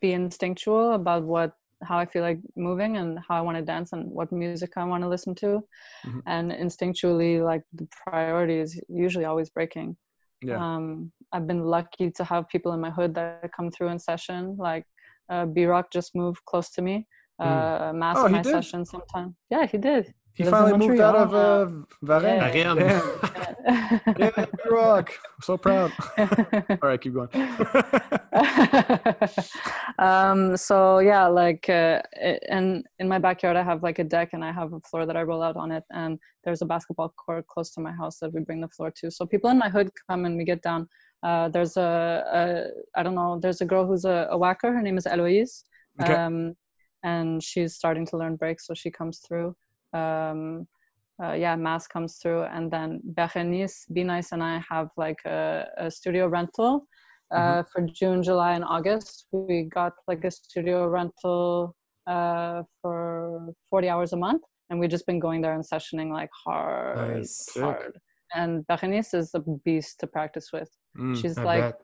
be 0.00 0.12
instinctual 0.12 0.92
about 0.92 1.24
what 1.24 1.56
how 1.82 1.98
I 1.98 2.06
feel 2.06 2.22
like 2.22 2.38
moving 2.56 2.96
and 2.96 3.18
how 3.18 3.36
I 3.36 3.40
want 3.40 3.56
to 3.58 3.62
dance 3.62 3.92
and 3.92 4.10
what 4.10 4.32
music 4.32 4.72
I 4.76 4.84
want 4.84 5.02
to 5.02 5.08
listen 5.08 5.34
to, 5.36 5.66
Mhm. 6.06 6.22
and 6.26 6.52
instinctually 6.52 7.42
like 7.44 7.64
the 7.72 7.88
priority 8.04 8.58
is 8.58 8.80
usually 8.88 9.24
always 9.24 9.50
breaking. 9.50 9.96
Yeah 10.50 10.62
Um, 10.62 11.12
I've 11.32 11.46
been 11.46 11.64
lucky 11.64 12.10
to 12.18 12.24
have 12.24 12.48
people 12.48 12.72
in 12.72 12.80
my 12.80 12.90
hood 12.90 13.14
that 13.14 13.50
come 13.56 13.70
through 13.70 13.88
in 13.88 13.98
session. 13.98 14.56
Like 14.58 14.84
uh, 15.32 15.44
B 15.46 15.64
Rock 15.66 15.86
just 15.92 16.14
moved 16.14 16.40
close 16.50 16.70
to 16.76 16.82
me. 16.82 17.06
Uh, 17.42 17.92
Mass 17.94 18.16
Oh, 18.18 18.28
my 18.28 18.42
did? 18.42 18.52
session 18.52 18.84
sometime. 18.84 19.36
Yeah, 19.50 19.66
he 19.66 19.78
did. 19.78 20.14
He 20.36 20.44
lives 20.44 20.56
finally 20.56 20.78
moved 20.78 21.00
out 21.00 21.16
of 21.16 21.30
Montreal 21.32 21.62
uh, 21.62 21.66
Varennes. 22.04 22.36
Yeah. 22.36 22.48
Ariane. 22.48 22.76
Damn. 22.76 23.02
yeah 24.18 24.44
rock 24.70 25.12
so 25.42 25.56
proud 25.56 25.90
all 26.18 26.78
right 26.90 27.00
keep 27.00 27.14
going 27.14 27.28
um 29.98 30.56
so 30.56 30.98
yeah 30.98 31.26
like 31.26 31.68
uh, 31.68 32.00
it- 32.12 32.42
and 32.48 32.84
in 32.98 33.08
my 33.08 33.18
backyard 33.18 33.56
i 33.56 33.62
have 33.62 33.82
like 33.82 33.98
a 33.98 34.04
deck 34.04 34.30
and 34.34 34.44
i 34.44 34.52
have 34.52 34.72
a 34.72 34.80
floor 34.80 35.06
that 35.06 35.16
i 35.16 35.22
roll 35.22 35.42
out 35.42 35.56
on 35.56 35.70
it 35.72 35.84
and 35.90 36.18
there's 36.44 36.62
a 36.62 36.66
basketball 36.66 37.08
court 37.16 37.46
close 37.46 37.70
to 37.72 37.80
my 37.80 37.92
house 37.92 38.18
that 38.20 38.32
we 38.32 38.40
bring 38.40 38.60
the 38.60 38.68
floor 38.68 38.90
to 38.94 39.10
so 39.10 39.26
people 39.26 39.50
in 39.50 39.58
my 39.58 39.68
hood 39.68 39.90
come 40.08 40.24
and 40.26 40.36
we 40.36 40.44
get 40.44 40.62
down 40.62 40.88
uh 41.22 41.48
there's 41.48 41.76
a, 41.76 42.24
a 42.38 42.98
i 42.98 43.02
don't 43.02 43.14
know 43.14 43.38
there's 43.40 43.60
a 43.60 43.64
girl 43.66 43.86
who's 43.86 44.04
a, 44.04 44.28
a 44.30 44.38
waacker 44.38 44.72
her 44.74 44.82
name 44.82 44.98
is 44.98 45.06
eloise 45.06 45.64
Okay. 46.00 46.12
um 46.14 46.54
and 47.02 47.42
she's 47.42 47.74
starting 47.74 48.04
to 48.06 48.16
learn 48.18 48.36
breaks 48.36 48.66
so 48.66 48.74
she 48.74 48.90
comes 48.90 49.18
through 49.26 49.54
um 49.92 50.66
uh, 51.22 51.32
yeah, 51.32 51.56
Mass 51.56 51.86
comes 51.86 52.16
through, 52.16 52.42
and 52.42 52.70
then 52.70 53.00
Berenice, 53.02 53.86
Be 53.92 54.04
Nice, 54.04 54.32
and 54.32 54.42
I 54.42 54.62
have 54.68 54.88
like 54.98 55.18
a, 55.24 55.66
a 55.78 55.90
studio 55.90 56.26
rental 56.26 56.86
uh, 57.30 57.62
for 57.72 57.82
June, 57.82 58.22
July, 58.22 58.52
and 58.52 58.64
August. 58.64 59.26
We 59.32 59.62
got 59.62 59.94
like 60.06 60.24
a 60.24 60.30
studio 60.30 60.86
rental 60.86 61.74
uh, 62.06 62.62
for 62.82 63.54
40 63.70 63.88
hours 63.88 64.12
a 64.12 64.16
month, 64.16 64.42
and 64.68 64.78
we've 64.78 64.90
just 64.90 65.06
been 65.06 65.18
going 65.18 65.40
there 65.40 65.54
and 65.54 65.64
sessioning 65.64 66.12
like 66.12 66.30
hard, 66.44 67.16
Nice. 67.16 67.48
Hard. 67.56 67.98
And 68.34 68.66
Berenice 68.66 69.14
is 69.14 69.30
a 69.34 69.40
beast 69.64 70.00
to 70.00 70.06
practice 70.06 70.50
with. 70.52 70.68
Mm. 70.98 71.16
She's 71.16 71.38
I 71.38 71.44
like, 71.44 71.60
bet. 71.62 71.80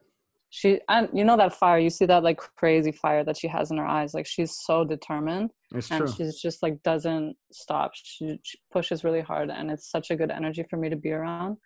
She, 0.54 0.80
and 0.90 1.08
you 1.14 1.24
know 1.24 1.38
that 1.38 1.54
fire, 1.54 1.78
you 1.78 1.88
see 1.88 2.04
that 2.04 2.22
like 2.22 2.36
crazy 2.56 2.92
fire 2.92 3.24
that 3.24 3.38
she 3.38 3.48
has 3.48 3.70
in 3.70 3.78
her 3.78 3.86
eyes. 3.86 4.12
Like 4.12 4.26
she's 4.26 4.52
so 4.66 4.84
determined 4.84 5.50
it's 5.74 5.90
and 5.90 6.00
true 6.06 6.14
she's 6.14 6.38
just 6.46 6.62
like 6.62 6.82
doesn't 6.82 7.34
stop 7.50 7.92
she, 7.94 8.38
she 8.42 8.58
pushes 8.70 9.02
really 9.02 9.22
hard 9.22 9.48
and 9.50 9.70
it's 9.70 9.90
such 9.90 10.10
a 10.10 10.16
good 10.16 10.30
energy 10.30 10.62
for 10.68 10.76
me 10.76 10.90
to 10.90 10.96
be 10.96 11.10
around 11.10 11.56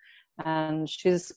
and 0.45 0.89
she's 0.89 1.33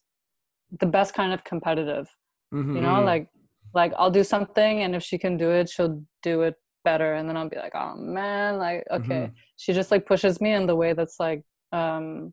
the 0.78 0.86
best 0.86 1.12
kind 1.12 1.32
of 1.32 1.42
competitive 1.42 2.06
Mhm. 2.54 2.76
you 2.76 2.80
know 2.82 3.02
like 3.02 3.26
like 3.74 3.92
i'll 3.98 4.10
do 4.20 4.22
something 4.22 4.82
and 4.84 4.94
if 4.94 5.02
she 5.02 5.18
can 5.18 5.36
do 5.36 5.50
it 5.50 5.68
she'll 5.68 6.00
do 6.22 6.42
it 6.42 6.54
better 6.84 7.14
and 7.14 7.28
then 7.28 7.36
i'll 7.36 7.48
be 7.48 7.56
like 7.66 7.74
oh 7.74 7.94
man 7.96 8.58
like 8.58 8.84
okay 8.92 9.22
Mhm. 9.26 9.32
she 9.56 9.72
just 9.72 9.90
like 9.90 10.06
pushes 10.06 10.40
me 10.40 10.52
in 10.52 10.66
the 10.66 10.76
way 10.82 10.92
that's 10.92 11.18
like 11.18 11.42
um 11.72 12.32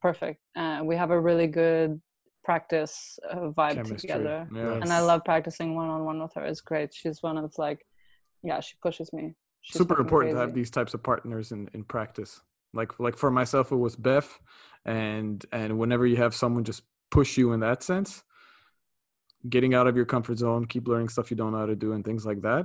perfect 0.00 0.40
and 0.54 0.86
we 0.88 0.96
have 0.96 1.10
a 1.10 1.20
really 1.28 1.46
good 1.46 2.00
practice 2.48 3.18
uh, 3.30 3.48
vibe 3.58 3.74
Chemistry. 3.74 3.96
together 4.04 4.36
Yeah. 4.60 4.74
and 4.82 4.90
i 4.98 5.00
love 5.10 5.20
practicing 5.32 5.68
one-on-one 5.80 6.18
with 6.22 6.34
her 6.36 6.44
it's 6.50 6.60
great 6.70 6.90
she's 6.98 7.18
one 7.28 7.36
of 7.44 7.52
like 7.66 7.80
yeah 8.48 8.60
she 8.66 8.74
pushes 8.86 9.08
me 9.18 9.24
She's 9.62 9.78
super 9.80 9.94
fucking 9.94 10.06
important 10.06 10.34
to 10.36 10.40
have 10.44 10.54
these 10.54 10.70
types 10.78 10.92
of 10.94 11.00
partners 11.10 11.46
in, 11.54 11.62
in 11.76 11.82
practice 11.94 12.32
like 12.78 12.92
like 13.06 13.16
for 13.22 13.30
myself 13.40 13.72
it 13.72 13.80
was 13.86 13.96
beth 14.08 14.30
and 14.84 15.44
and 15.60 15.70
whenever 15.80 16.06
you 16.12 16.18
have 16.24 16.34
someone 16.42 16.64
just 16.72 16.82
push 17.10 17.30
you 17.40 17.46
in 17.54 17.60
that 17.68 17.82
sense 17.82 18.10
getting 19.54 19.74
out 19.78 19.86
of 19.90 19.94
your 19.98 20.04
comfort 20.14 20.38
zone 20.38 20.62
keep 20.74 20.84
learning 20.92 21.08
stuff 21.14 21.30
you 21.30 21.36
don't 21.40 21.52
know 21.52 21.58
how 21.64 21.70
to 21.74 21.80
do 21.86 21.92
and 21.94 22.04
things 22.04 22.24
like 22.30 22.40
that 22.42 22.64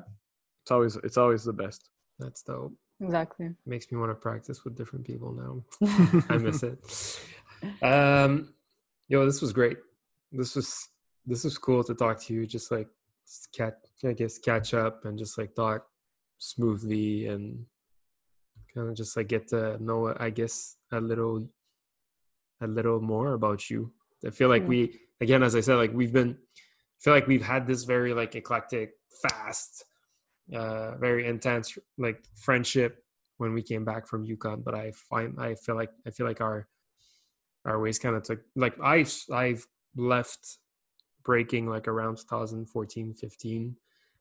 it's 0.64 0.72
always 0.76 0.96
it's 1.08 1.18
always 1.24 1.44
the 1.44 1.54
best 1.64 1.82
That's 2.20 2.44
dope. 2.44 2.74
exactly 3.08 3.48
Makes 3.66 3.86
me 3.92 3.98
want 4.02 4.12
to 4.12 4.16
practice 4.30 4.64
with 4.64 4.76
different 4.80 5.04
people 5.12 5.30
now. 5.44 5.54
I 6.34 6.38
miss 6.38 6.62
it. 6.72 6.78
Um, 7.92 8.54
yo, 9.12 9.26
this 9.26 9.42
was 9.42 9.52
great. 9.52 9.78
This 10.32 10.56
was 10.56 10.88
this 11.26 11.44
was 11.44 11.58
cool 11.58 11.84
to 11.84 11.94
talk 11.94 12.20
to 12.24 12.34
you. 12.34 12.48
Just 12.48 12.72
like 12.72 12.88
catch, 13.54 13.76
I 14.06 14.14
guess, 14.14 14.40
catch 14.40 14.74
up 14.74 15.04
and 15.06 15.20
just 15.20 15.38
like 15.38 15.54
talk 15.54 15.86
smoothly 16.38 17.28
and 17.28 17.66
kind 18.74 18.88
of 18.90 18.96
just 18.96 19.16
like 19.18 19.28
get 19.28 19.50
to 19.50 19.78
know, 19.84 20.16
I 20.18 20.30
guess, 20.30 20.78
a 20.94 21.02
little, 21.02 21.48
a 22.62 22.68
little 22.68 23.02
more 23.02 23.34
about 23.34 23.70
you. 23.70 23.92
I 24.26 24.30
feel 24.30 24.50
like 24.50 24.64
Mm. 24.64 24.68
we, 24.68 25.00
again, 25.20 25.44
as 25.44 25.56
I 25.56 25.62
said, 25.62 25.76
like 25.76 25.94
we've 25.94 26.14
been, 26.14 26.32
I 26.32 27.00
feel 27.04 27.14
like 27.14 27.28
we've 27.28 27.44
had 27.54 27.68
this 27.68 27.84
very 27.84 28.14
like 28.14 28.34
eclectic, 28.36 28.94
fast, 29.22 29.84
uh, 30.54 30.96
very 30.98 31.28
intense 31.28 31.78
like 31.98 32.24
friendship 32.36 33.04
when 33.38 33.54
we 33.54 33.62
came 33.62 33.84
back 33.84 34.08
from 34.08 34.24
Yukon. 34.24 34.62
But 34.62 34.74
I 34.74 34.94
find 35.10 35.36
I 35.38 35.56
feel 35.56 35.76
like 35.76 35.92
I 36.08 36.12
feel 36.12 36.26
like 36.26 36.42
our 36.42 36.68
our 37.66 37.80
ways 37.80 38.00
kind 38.00 38.16
of 38.16 38.24
took 38.24 38.40
like 38.56 38.76
I've 38.82 39.14
I've 39.32 39.68
left 39.96 40.58
breaking 41.24 41.68
like 41.68 41.88
around 41.88 42.18
2014 42.18 43.14
15 43.14 43.76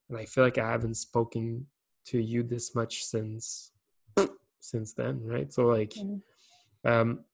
and 0.09 0.19
I 0.19 0.25
feel 0.27 0.45
like 0.45 0.59
I 0.59 0.69
haven't 0.71 0.95
spoken 0.97 1.67
to 2.07 2.19
you 2.19 2.43
this 2.43 2.75
much 2.75 3.05
since 3.05 3.73
since 4.61 4.93
then 4.95 5.23
right 5.25 5.53
so 5.53 5.67
like 5.67 5.93
Mhm. 5.95 6.21
um 6.85 7.25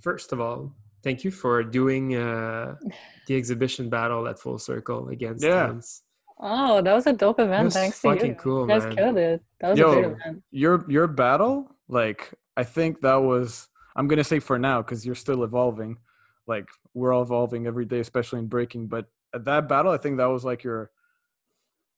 first 0.00 0.32
of 0.32 0.40
all 0.40 0.74
thank 1.04 1.24
you 1.24 1.30
for 1.30 1.62
doing 1.62 2.16
uh 2.16 2.76
the 3.26 3.36
exhibition 3.36 3.90
battle 3.90 4.26
at 4.28 4.38
full 4.38 4.58
circle 4.58 5.08
against 5.08 5.44
Yeah. 5.44 5.66
Hans. 5.66 6.02
Oh, 6.42 6.80
that 6.80 6.94
was 6.94 7.06
a 7.06 7.12
dope 7.12 7.38
event. 7.38 7.64
That's 7.64 7.74
Thanks 7.74 8.00
to 8.00 8.08
fucking 8.14 8.30
you. 8.30 8.34
cool, 8.36 8.62
you 8.62 8.68
guys 8.68 8.84
man. 8.84 8.96
killed 8.96 9.18
it. 9.18 9.42
That 9.60 9.68
was 9.70 9.78
a 9.78 9.82
Yo. 9.82 9.92
great 9.92 10.04
event. 10.06 10.42
your 10.50 10.90
your 10.90 11.06
battle 11.06 11.76
like 11.88 12.32
i 12.56 12.64
think 12.64 13.00
that 13.02 13.16
was 13.16 13.68
i'm 14.00 14.08
gonna 14.08 14.24
say 14.24 14.40
for 14.40 14.58
now 14.58 14.82
because 14.82 15.04
you're 15.04 15.14
still 15.14 15.44
evolving 15.44 15.98
like 16.46 16.68
we're 16.94 17.12
all 17.12 17.22
evolving 17.22 17.66
every 17.66 17.84
day 17.84 18.00
especially 18.00 18.38
in 18.38 18.46
breaking 18.46 18.86
but 18.86 19.06
at 19.34 19.44
that 19.44 19.68
battle 19.68 19.92
i 19.92 19.96
think 19.96 20.16
that 20.16 20.26
was 20.26 20.44
like 20.44 20.64
your 20.64 20.90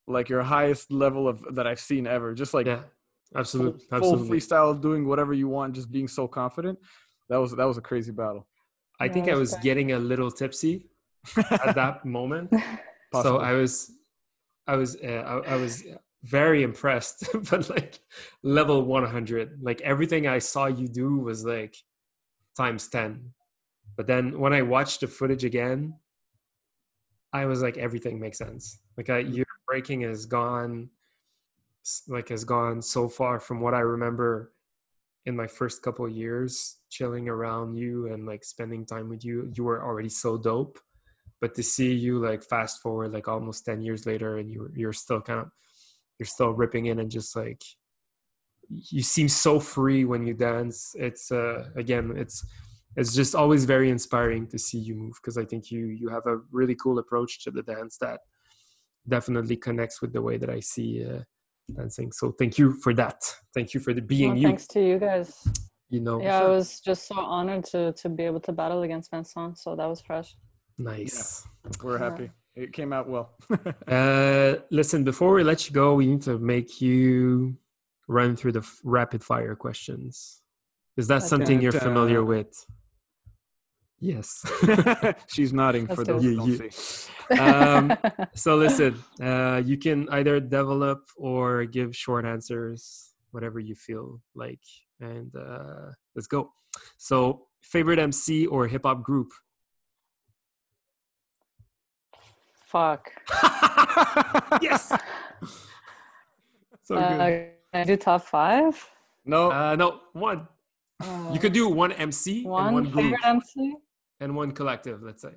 like 0.06 0.28
your 0.28 0.42
highest 0.42 0.90
level 0.90 1.28
of 1.28 1.54
that 1.54 1.66
i've 1.66 1.80
seen 1.80 2.06
ever 2.06 2.34
just 2.34 2.52
like 2.52 2.66
yeah 2.66 2.82
Absolutely, 3.34 3.80
full 3.88 3.98
absolutely. 3.98 4.38
freestyle, 4.38 4.80
doing 4.80 5.06
whatever 5.06 5.32
you 5.32 5.48
want, 5.48 5.74
just 5.74 5.90
being 5.90 6.08
so 6.08 6.28
confident. 6.28 6.78
That 7.28 7.38
was 7.38 7.52
that 7.52 7.64
was 7.64 7.78
a 7.78 7.80
crazy 7.80 8.12
battle. 8.12 8.46
I 9.00 9.08
think 9.08 9.28
I 9.28 9.34
was 9.34 9.52
was 9.52 9.60
getting 9.60 9.92
a 9.92 9.98
little 9.98 10.30
tipsy 10.30 10.86
at 11.36 11.74
that 11.74 12.04
moment. 12.04 12.52
so 13.22 13.38
I 13.38 13.54
was, 13.54 13.90
I 14.66 14.76
was, 14.76 14.96
uh, 14.96 15.42
I, 15.46 15.54
I 15.54 15.56
was 15.56 15.82
very 16.22 16.62
impressed, 16.62 17.26
but 17.50 17.68
like 17.70 18.00
level 18.42 18.82
100. 18.82 19.58
Like 19.62 19.80
everything 19.80 20.26
I 20.26 20.38
saw 20.38 20.66
you 20.66 20.88
do 20.88 21.18
was 21.18 21.44
like 21.44 21.74
times 22.56 22.88
10. 22.88 23.32
But 23.96 24.06
then 24.06 24.38
when 24.38 24.52
I 24.52 24.62
watched 24.62 25.00
the 25.00 25.06
footage 25.06 25.44
again, 25.44 25.94
I 27.32 27.46
was 27.46 27.62
like, 27.62 27.78
everything 27.78 28.20
makes 28.20 28.38
sense. 28.38 28.78
Like 28.96 29.10
I, 29.10 29.24
mm. 29.24 29.34
your 29.36 29.46
breaking 29.66 30.02
has 30.02 30.26
gone, 30.26 30.90
like 32.08 32.28
has 32.28 32.44
gone 32.44 32.82
so 32.82 33.08
far 33.08 33.40
from 33.40 33.60
what 33.60 33.74
I 33.74 33.80
remember 33.80 34.52
in 35.24 35.36
my 35.36 35.46
first 35.46 35.82
couple 35.82 36.04
of 36.04 36.12
years 36.12 36.78
chilling 36.90 37.28
around 37.28 37.76
you 37.76 38.12
and 38.12 38.26
like 38.26 38.44
spending 38.44 38.84
time 38.84 39.08
with 39.08 39.24
you. 39.24 39.50
You 39.54 39.64
were 39.64 39.82
already 39.82 40.08
so 40.08 40.36
dope 40.36 40.78
but 41.42 41.56
to 41.56 41.62
see 41.62 41.92
you 41.92 42.20
like 42.20 42.42
fast 42.44 42.80
forward 42.80 43.12
like 43.12 43.28
almost 43.28 43.66
10 43.66 43.82
years 43.82 44.06
later 44.06 44.38
and 44.38 44.50
you're 44.50 44.70
you're 44.74 44.92
still 44.94 45.20
kind 45.20 45.40
of 45.40 45.50
you're 46.18 46.26
still 46.26 46.52
ripping 46.52 46.86
in 46.86 47.00
and 47.00 47.10
just 47.10 47.36
like 47.36 47.60
you 48.90 49.02
seem 49.02 49.28
so 49.28 49.60
free 49.60 50.04
when 50.04 50.26
you 50.26 50.34
dance 50.34 50.94
it's 50.98 51.30
uh 51.32 51.64
again 51.76 52.12
it's 52.16 52.44
it's 52.96 53.14
just 53.14 53.34
always 53.34 53.64
very 53.64 53.90
inspiring 53.90 54.46
to 54.46 54.58
see 54.58 54.78
you 54.78 54.94
move 54.94 55.14
because 55.20 55.36
i 55.38 55.44
think 55.44 55.70
you 55.70 55.86
you 55.86 56.08
have 56.08 56.26
a 56.26 56.38
really 56.50 56.74
cool 56.76 56.98
approach 56.98 57.42
to 57.44 57.50
the 57.50 57.62
dance 57.62 57.96
that 57.98 58.20
definitely 59.08 59.56
connects 59.56 60.00
with 60.00 60.12
the 60.12 60.22
way 60.22 60.36
that 60.36 60.50
i 60.50 60.60
see 60.60 61.04
uh, 61.04 61.20
dancing 61.76 62.12
so 62.12 62.32
thank 62.38 62.58
you 62.58 62.72
for 62.72 62.92
that 62.94 63.20
thank 63.54 63.74
you 63.74 63.80
for 63.80 63.92
the 63.92 64.02
being 64.02 64.30
Well, 64.30 64.38
you 64.38 64.48
thanks 64.48 64.66
to 64.68 64.80
you 64.80 64.98
guys. 64.98 65.30
you 65.88 66.00
know 66.00 66.20
Yeah, 66.22 66.38
I 66.44 66.48
was 66.48 66.80
just 66.80 67.06
so 67.08 67.16
honored 67.16 67.64
to 67.72 67.92
to 67.92 68.08
be 68.08 68.24
able 68.24 68.40
to 68.40 68.52
battle 68.52 68.82
against 68.82 69.10
Vincent. 69.10 69.58
So 69.58 69.74
that 69.76 69.86
was 69.86 70.00
fresh. 70.00 70.36
nice 70.78 71.46
We're 71.82 71.98
Yeah. 71.98 72.04
happy. 72.04 72.30
It 72.54 72.72
came 72.72 72.92
out 72.92 73.08
well. 73.08 73.26
Uh, 73.88 74.56
listen, 74.70 75.04
before 75.04 75.32
we 75.34 75.42
let 75.42 75.66
you 75.66 75.72
go, 75.74 75.94
we 75.94 76.06
need 76.06 76.22
to 76.22 76.38
make 76.38 76.80
you 76.80 77.56
run 78.12 78.36
through 78.36 78.52
the 78.52 78.60
f- 78.60 78.80
rapid 78.84 79.22
fire 79.24 79.54
questions. 79.56 80.42
Is 80.96 81.06
that 81.08 81.22
Okay. 81.22 81.26
something 81.32 81.60
you're 81.62 81.72
Da-da. 81.72 81.84
familiar 81.88 82.22
with? 82.24 82.52
Yes. 83.98 84.28
She's 85.34 85.52
nodding 85.62 85.86
Let's 85.86 85.94
for 85.98 86.04
do 86.04 86.12
those 86.12 86.24
it. 86.24 86.28
who 86.28 86.36
don't 86.36 86.48
Yeah, 86.60 86.68
see. 86.70 87.38
um, 87.38 87.82
so 88.34 88.56
listen, 88.56 88.92
uh, 89.22 89.62
you 89.64 89.76
can 89.78 90.08
either 90.10 90.40
develop 90.40 91.00
or 91.16 91.64
give 91.64 91.94
short 91.96 92.24
answers, 92.26 93.14
whatever 93.30 93.58
you 93.60 93.74
feel 93.74 94.20
like. 94.34 94.60
And 95.00 95.30
uh, 95.34 95.92
let's 96.14 96.26
go. 96.26 96.52
So, 96.98 97.46
favorite 97.62 97.98
MC 97.98 98.46
or 98.46 98.66
hip 98.66 98.82
hop 98.84 99.02
group? 99.02 99.28
Fuck. 102.72 103.12
yes. 104.62 104.92
so 106.82 106.96
Uh, 106.96 107.16
good. 107.28 107.50
Can 107.72 107.80
I 107.80 107.84
do 107.84 107.96
top 107.96 108.24
five? 108.26 108.76
No, 109.24 109.50
Uh, 109.50 109.76
no, 109.76 110.00
one. 110.12 110.46
You 111.32 111.38
could 111.40 111.52
do 111.52 111.68
one 111.68 111.90
MC 111.92 112.44
one, 112.44 112.66
and 112.66 112.74
one 112.74 112.84
group 112.84 112.94
favorite 113.16 113.24
MC. 113.24 113.74
and 114.20 114.36
one 114.36 114.52
collective, 114.52 115.02
let's 115.02 115.22
say. 115.22 115.34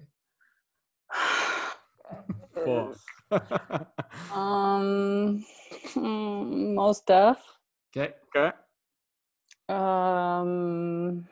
four. 2.63 2.93
Um, 4.33 5.43
hmm, 5.93 6.75
Mos 6.75 7.01
Def. 7.01 7.37
Okay. 7.95 8.13
okay, 8.35 8.51
Um, 9.69 11.27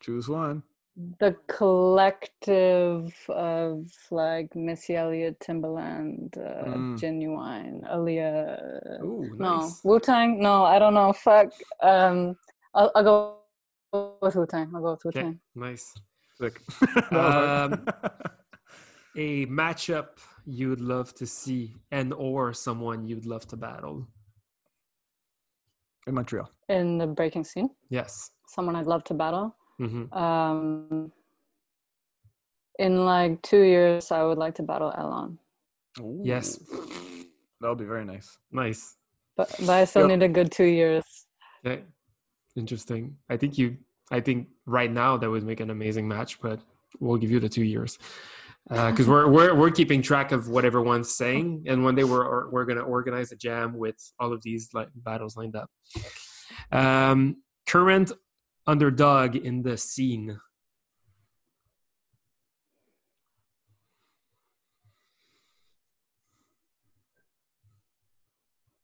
choose 0.00 0.28
one. 0.28 0.62
The 0.96 1.34
collective 1.48 3.12
of 3.28 3.90
like 4.12 4.54
Missy 4.54 4.94
Elliott, 4.94 5.40
Timbaland, 5.40 6.36
uh, 6.38 6.64
Mm. 6.64 6.96
Ginuwine, 6.98 7.82
Aaliyah. 7.90 9.02
Ooh, 9.02 9.34
No, 9.36 9.56
nice. 9.56 9.80
Wu 9.84 9.98
Tang. 9.98 10.38
No, 10.40 10.62
I 10.64 10.78
don't 10.78 10.94
know. 10.94 11.12
Fuck. 11.12 11.50
Um, 11.82 12.36
I'll, 12.74 12.92
I'll 12.94 13.02
go 13.02 13.38
with 14.22 14.36
Wu 14.36 14.46
Tang. 14.46 14.70
I'll 14.74 14.82
go 14.82 14.90
with 14.92 15.04
Wu 15.04 15.08
Okay, 15.08 15.22
Tang. 15.22 15.40
nice. 15.56 15.92
Sick. 16.40 16.60
That 16.80 17.10
was 17.12 17.32
hard. 17.34 17.72
Um, 17.72 17.86
A 19.16 19.46
matchup 19.46 20.18
you 20.44 20.68
would 20.68 20.80
love 20.80 21.14
to 21.14 21.26
see 21.26 21.74
and 21.92 22.12
or 22.12 22.52
someone 22.52 23.06
you'd 23.06 23.26
love 23.26 23.46
to 23.48 23.56
battle. 23.56 24.06
In 26.06 26.14
Montreal. 26.14 26.50
In 26.68 26.98
the 26.98 27.06
breaking 27.06 27.44
scene, 27.44 27.70
Yes. 27.88 28.30
someone 28.48 28.76
I'd 28.76 28.86
love 28.86 29.04
to 29.04 29.14
battle. 29.14 29.56
Hmm 29.78 30.12
Um, 30.12 31.12
in 32.78 33.04
like 33.04 33.42
two 33.42 33.62
years, 33.62 34.10
I 34.10 34.22
would 34.24 34.38
like 34.38 34.54
to 34.56 34.62
battle 34.62 34.92
Elon, 34.96 35.38
Yes. 36.22 36.58
That 37.60 37.68
would 37.70 37.78
be 37.78 37.84
very 37.86 38.04
nice. 38.04 38.36
Nice. 38.52 38.96
but 39.36 39.48
but 39.60 39.70
I 39.70 39.84
still 39.86 40.02
Yep. 40.08 40.18
need 40.18 40.24
a 40.24 40.28
good 40.28 40.52
two 40.52 40.64
years. 40.66 41.04
Okay. 41.64 41.82
Interesting. 42.56 43.16
I 43.30 43.36
think 43.38 43.56
you 43.56 43.78
I 44.12 44.20
think 44.20 44.48
right 44.66 44.90
now 44.92 45.16
that 45.16 45.30
would 45.30 45.44
make 45.44 45.60
an 45.60 45.70
amazing 45.70 46.06
match, 46.06 46.40
but 46.42 46.60
we'll 47.00 47.16
give 47.16 47.30
you 47.30 47.40
the 47.40 47.48
two 47.48 47.64
years. 47.64 47.98
Because 48.68 49.06
we're, 49.08 49.28
we're 49.28 49.54
we're 49.54 49.70
keeping 49.70 50.02
track 50.02 50.30
of 50.32 50.48
what 50.48 50.64
everyone's 50.66 51.14
saying, 51.14 51.64
and 51.68 51.84
one 51.84 51.94
day 51.94 52.04
we're 52.04 52.50
we're 52.50 52.64
gonna 52.66 52.82
organize 52.82 53.32
a 53.32 53.36
jam 53.36 53.78
with 53.78 53.96
all 54.18 54.32
of 54.32 54.42
these 54.42 54.68
like 54.74 54.88
battles 54.94 55.36
lined 55.36 55.56
up. 55.56 55.70
Um, 56.70 57.42
current 57.66 58.12
underdog 58.66 59.36
in 59.36 59.62
the 59.62 59.76
scene. 59.76 60.40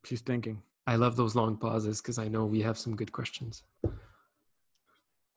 She's 0.05 0.21
thinking. 0.21 0.63
I 0.87 0.97
love 0.97 1.15
those 1.15 1.37
long 1.37 1.57
pauses 1.57 2.01
because 2.01 2.19
I 2.19 2.27
know 2.27 2.45
we 2.45 2.63
have 2.63 2.77
some 2.77 2.97
good 2.97 3.13
questions. 3.13 3.63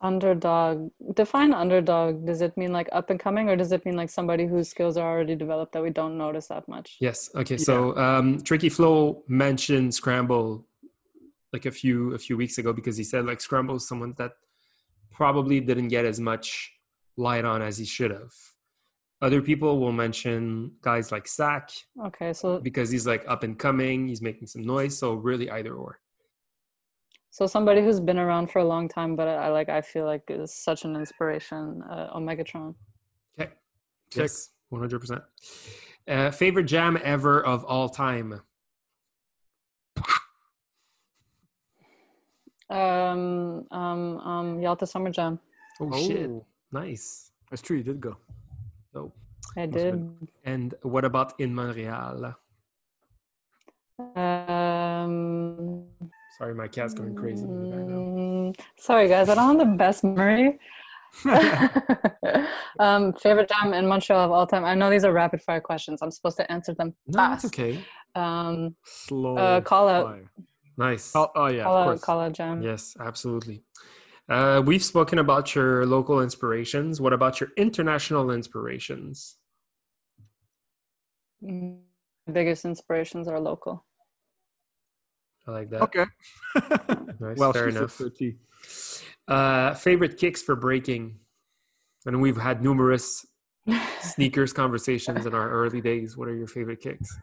Underdog. 0.02 0.90
Define 1.14 1.54
underdog. 1.54 2.26
Does 2.26 2.42
it 2.42 2.58
mean 2.58 2.74
like 2.74 2.90
up 2.92 3.10
and 3.10 3.20
coming, 3.20 3.50
or 3.50 3.56
does 3.56 3.72
it 3.72 3.86
mean 3.86 3.96
like 3.96 4.10
somebody 4.10 4.48
whose 4.48 4.68
skills 4.68 4.98
are 4.98 5.08
already 5.08 5.36
developed 5.36 5.74
that 5.74 5.84
we 5.84 5.92
don't 5.92 6.18
notice 6.18 6.48
that 6.48 6.68
much? 6.68 6.98
Yes. 7.00 7.30
Okay. 7.36 7.58
So 7.58 7.96
um, 7.98 8.42
Tricky 8.42 8.70
Flow 8.70 9.24
mentioned 9.28 9.94
Scramble 9.94 10.66
like 11.54 11.66
a 11.66 11.72
few 11.72 12.14
a 12.16 12.18
few 12.18 12.36
weeks 12.36 12.58
ago 12.58 12.74
because 12.74 12.98
he 12.98 13.04
said 13.04 13.26
like 13.26 13.40
Scramble 13.40 13.76
is 13.76 13.88
someone 13.88 14.14
that 14.18 14.32
probably 15.12 15.60
didn't 15.60 15.90
get 15.90 16.04
as 16.04 16.20
much 16.20 16.72
light 17.16 17.46
on 17.46 17.62
as 17.62 17.78
he 17.78 17.86
should 17.86 18.12
have. 18.12 18.34
Other 19.22 19.42
people 19.42 19.80
will 19.80 19.94
mention 19.94 20.72
guys 20.82 21.12
like 21.12 21.28
Sack 21.28 21.70
Okay, 22.08 22.34
so 22.34 22.60
because 22.60 22.90
he's 22.90 23.08
like 23.08 23.24
up 23.28 23.44
and 23.44 23.58
coming, 23.58 24.08
he's 24.08 24.22
making 24.22 24.48
some 24.48 24.64
noise. 24.66 24.98
So 24.98 25.14
really 25.14 25.50
either 25.50 25.74
or. 25.76 26.00
so 27.30 27.48
somebody 27.48 27.82
who's 27.82 28.00
been 28.00 28.20
around 28.20 28.52
for 28.52 28.60
a 28.60 28.66
long 28.66 28.90
time, 28.90 29.16
but 29.16 29.28
I 29.28 29.50
like 29.50 29.70
I 29.70 29.82
feel 29.82 30.06
like 30.06 30.24
is 30.30 30.54
such 30.54 30.84
an 30.86 30.96
inspiration. 30.96 31.82
Uh, 31.90 32.18
Omegatron. 32.18 32.76
Okay. 33.40 33.52
Yes. 34.16 34.50
One 34.70 34.82
hundred 34.82 35.00
percent. 35.00 35.22
Uh, 36.08 36.32
favorite 36.32 36.66
jam 36.66 36.98
ever 37.04 37.46
of 37.46 37.64
all 37.64 37.88
time. 37.88 38.42
Um, 42.74 43.66
um, 43.72 44.18
um, 44.20 44.60
Yalta 44.62 44.88
Summer 44.88 45.12
Jam. 45.12 45.40
Oh, 45.80 45.92
shit! 46.08 46.30
Nice. 46.72 47.32
That's 47.50 47.62
true. 47.62 47.78
You 47.78 47.84
did 47.84 48.02
go. 48.02 48.18
So, 48.92 49.12
I 49.56 49.68
did. 49.68 50.10
and 50.44 50.74
what 50.82 51.06
about 51.06 51.40
in 51.40 51.54
Montreal? 51.54 52.36
Um, 54.16 55.86
Sorry, 56.38 56.56
my 56.56 56.68
cat's 56.68 56.96
going 56.96 57.14
crazy 57.16 57.44
in 57.44 57.70
the 57.70 57.70
background. 57.70 58.56
mm, 58.56 58.60
sorry, 58.78 59.08
guys, 59.08 59.30
I 59.30 59.36
don't 59.36 59.60
have 59.60 59.68
the 59.70 59.76
best 59.78 60.04
memory. 60.04 60.58
um, 62.80 63.14
favorite 63.14 63.50
jam 63.50 63.74
in 63.74 63.86
Montreal 63.86 64.20
of 64.20 64.32
all 64.32 64.48
time. 64.48 64.66
I 64.66 64.74
know 64.74 64.90
these 64.90 65.06
are 65.06 65.14
rapid 65.14 65.44
fire 65.44 65.62
questions. 65.62 66.02
I'm 66.02 66.10
supposed 66.10 66.38
to 66.38 66.52
answer 66.52 66.74
them 66.74 66.96
No, 67.06 67.18
fast. 67.18 67.44
that's 67.44 67.54
okay. 67.54 67.80
Um, 68.16 68.76
Slow. 68.84 69.38
Uh, 69.38 69.62
call 69.62 69.88
out. 69.88 70.20
Fire. 70.78 70.90
Nice. 70.92 71.16
Oh, 71.16 71.32
oh 71.36 71.48
yeah, 71.48 71.64
call 71.64 71.78
of 71.78 71.86
course. 71.86 72.02
call 72.02 72.20
out 72.20 72.34
jam. 72.34 72.62
Yes, 72.62 72.96
absolutely. 73.00 73.64
Uh, 74.30 74.62
we've 74.66 74.84
spoken 74.84 75.20
about 75.20 75.54
your 75.54 75.86
local 75.86 76.22
inspirations. 76.22 77.02
What 77.02 77.14
about 77.14 77.40
your 77.42 77.50
international 77.58 78.32
inspirations? 78.32 79.38
Mm, 81.44 81.80
biggest 82.32 82.64
inspirations 82.66 83.28
are 83.28 83.40
local. 83.40 83.86
I 85.46 85.52
like 85.52 85.70
that. 85.72 85.82
Okay. 85.84 86.06
Nice, 87.20 87.38
well, 87.38 87.54
fair 87.54 87.70
enough. 87.70 87.92
said 87.92 88.12
30. 88.18 88.36
Uh, 89.28 89.74
favorite 89.76 90.18
kicks 90.18 90.42
for 90.42 90.56
breaking? 90.56 91.20
And 92.06 92.22
we've 92.22 92.36
had 92.38 92.62
numerous 92.62 93.26
sneakers 94.02 94.52
conversations 94.52 95.26
in 95.26 95.34
our 95.34 95.50
early 95.50 95.80
days. 95.80 96.18
What 96.18 96.28
are 96.28 96.36
your 96.36 96.48
favorite 96.48 96.82
kicks? 96.82 97.18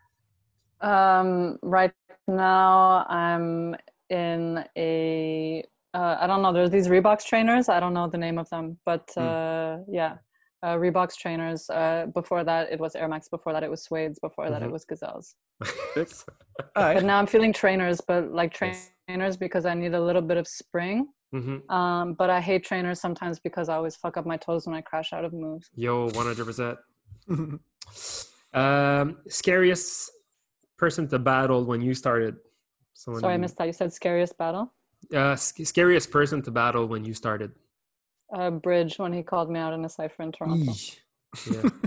Um, 0.81 1.59
right 1.63 1.93
now, 2.27 3.07
I'm 3.09 3.77
in 4.09 4.65
a 4.77 5.65
uh, 5.93 6.17
I 6.21 6.27
don't 6.29 6.41
know. 6.43 6.53
There's 6.53 6.71
these 6.71 6.87
Reeboks 6.89 7.25
trainers. 7.27 7.69
I 7.69 7.81
don't 7.81 7.95
know 7.95 8.09
the 8.09 8.19
name 8.19 8.39
of 8.39 8.49
them, 8.51 8.79
but 8.87 9.11
Hmm. 9.17 9.23
uh, 9.23 9.77
yeah, 9.89 10.19
uh, 10.63 10.77
Reeboks 10.77 11.17
trainers. 11.17 11.69
Uh, 11.69 12.07
before 12.15 12.45
that, 12.45 12.71
it 12.73 12.79
was 12.79 12.95
Air 12.95 13.09
Max. 13.09 13.29
Before 13.29 13.53
that, 13.53 13.65
it 13.65 13.71
was 13.71 13.83
Suede's. 13.83 14.19
Before 14.21 14.51
that, 14.51 14.63
it 14.63 14.69
Mhm. 14.69 14.73
was 14.73 14.85
Gazelles. 14.85 15.35
All 16.77 16.95
But 16.95 17.03
now 17.05 17.19
I'm 17.19 17.27
feeling 17.27 17.53
trainers, 17.53 18.01
but 18.01 18.31
like 18.31 18.59
Nice. 18.61 18.93
trainers 19.09 19.37
because 19.37 19.67
I 19.67 19.75
need 19.75 19.95
a 19.95 20.01
little 20.01 20.23
bit 20.23 20.37
of 20.37 20.47
spring. 20.47 21.09
hmm 21.33 21.59
Um, 21.69 22.15
but 22.15 22.29
I 22.31 22.41
hate 22.41 22.65
trainers 22.65 23.01
sometimes 23.01 23.39
because 23.41 23.69
I 23.69 23.75
always 23.75 23.97
fuck 23.97 24.17
up 24.17 24.27
my 24.27 24.37
toes 24.37 24.67
when 24.67 24.77
I 24.77 24.81
crash 24.83 25.13
out 25.13 25.25
of 25.25 25.33
moves. 25.33 25.71
Yo, 25.75 26.09
one 26.11 26.27
hundred 26.27 26.47
percent. 26.47 26.79
Um, 28.53 29.19
scariest 29.29 30.11
person 30.81 31.07
to 31.09 31.19
battle 31.19 31.65
when 31.65 31.81
you 31.83 31.95
started. 31.95 32.37
Someone 32.95 33.21
Sorry, 33.21 33.35
I 33.35 33.37
missed 33.37 33.57
that. 33.59 33.67
You 33.67 33.73
said 33.73 33.93
scariest 33.93 34.37
battle. 34.37 34.73
Uh, 35.15 35.37
sc- 35.37 35.65
scariest 35.67 36.11
person 36.11 36.43
to 36.43 36.51
battle 36.51 36.87
when 36.89 37.05
you 37.05 37.15
started. 37.15 37.53
Uh, 38.35 38.51
Bridge 38.51 38.99
when 38.99 39.13
he 39.13 39.23
called 39.23 39.51
me 39.51 39.61
out 39.61 39.73
in 39.75 39.85
a 39.85 39.89
cipher 39.89 40.23
in 40.23 40.33
Toronto. 40.33 40.73
Yeah. 41.53 41.63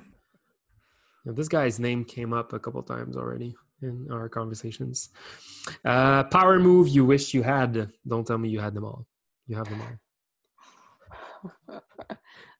Yeah, 1.25 1.31
this 1.39 1.47
guy's 1.47 1.79
name 1.79 2.03
came 2.03 2.33
up 2.33 2.51
a 2.51 2.59
couple 2.59 2.83
times 2.83 3.15
already 3.15 3.55
in 3.81 4.09
our 4.11 4.27
conversations. 4.27 5.07
Uh, 5.85 6.25
power 6.25 6.59
move 6.59 6.89
you 6.89 7.05
wish 7.05 7.33
you 7.33 7.43
had. 7.43 7.89
Don't 8.05 8.27
tell 8.27 8.37
me 8.37 8.49
you 8.49 8.59
had 8.59 8.73
them 8.73 8.83
all. 8.83 9.07
You 9.47 9.55
have 9.55 9.69
them 9.69 9.81
all. 9.85 11.79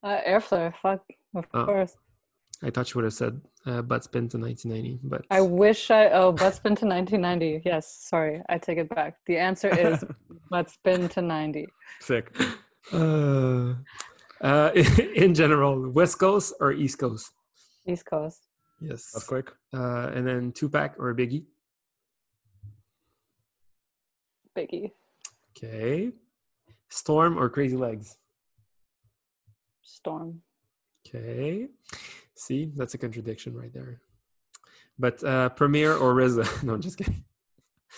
Uh, 0.02 0.20
air 0.26 0.40
flare, 0.42 0.74
fuck, 0.82 1.02
of 1.36 1.46
Oh. 1.54 1.66
course. 1.66 1.96
I 2.62 2.70
thought 2.70 2.94
you 2.94 3.00
would 3.00 3.06
have 3.06 3.14
said 3.14 3.42
uh, 3.66 3.82
butt 3.82 4.04
spin 4.04 4.30
to 4.30 4.38
1990, 4.38 5.00
but 5.04 5.26
I 5.30 5.42
wish 5.42 5.92
I 5.92 6.10
oh 6.10 6.32
butt 6.32 6.56
spin 6.56 6.76
to 6.76 6.86
1990. 6.86 7.62
Yes, 7.66 7.98
sorry, 8.02 8.42
I 8.48 8.58
take 8.58 8.78
it 8.78 8.90
back. 8.90 9.18
The 9.26 9.38
answer 9.38 9.70
is 9.70 10.04
butt 10.50 10.70
spin 10.70 11.10
to 11.10 11.22
90. 11.22 11.68
Sick. 12.00 12.36
uh, 12.94 13.74
uh, 14.42 14.72
in 15.16 15.34
general, 15.34 15.90
West 15.90 16.20
Coast 16.20 16.54
or 16.60 16.72
East 16.72 17.00
Coast? 17.00 17.32
East 17.88 18.06
Coast. 18.06 18.48
Yes. 18.82 19.12
That's 19.14 19.26
quick. 19.26 19.52
Uh, 19.74 20.12
and 20.14 20.28
then 20.28 20.52
Tupac 20.52 20.96
or 21.00 21.16
Biggie? 21.16 21.46
Biggie. 24.58 24.92
Okay. 25.52 26.12
Storm 26.90 27.38
or 27.40 27.50
Crazy 27.50 27.78
Legs? 27.78 28.18
Storm. 29.82 30.42
Okay. 31.08 31.70
See, 32.36 32.72
that's 32.76 32.94
a 32.94 32.98
contradiction 32.98 33.56
right 33.56 33.74
there. 33.74 34.02
But 34.98 35.24
uh, 35.24 35.50
Premier 35.50 35.94
or 35.94 36.14
RZA? 36.16 36.64
no, 36.64 36.78
just 36.78 36.98
kidding. 36.98 37.24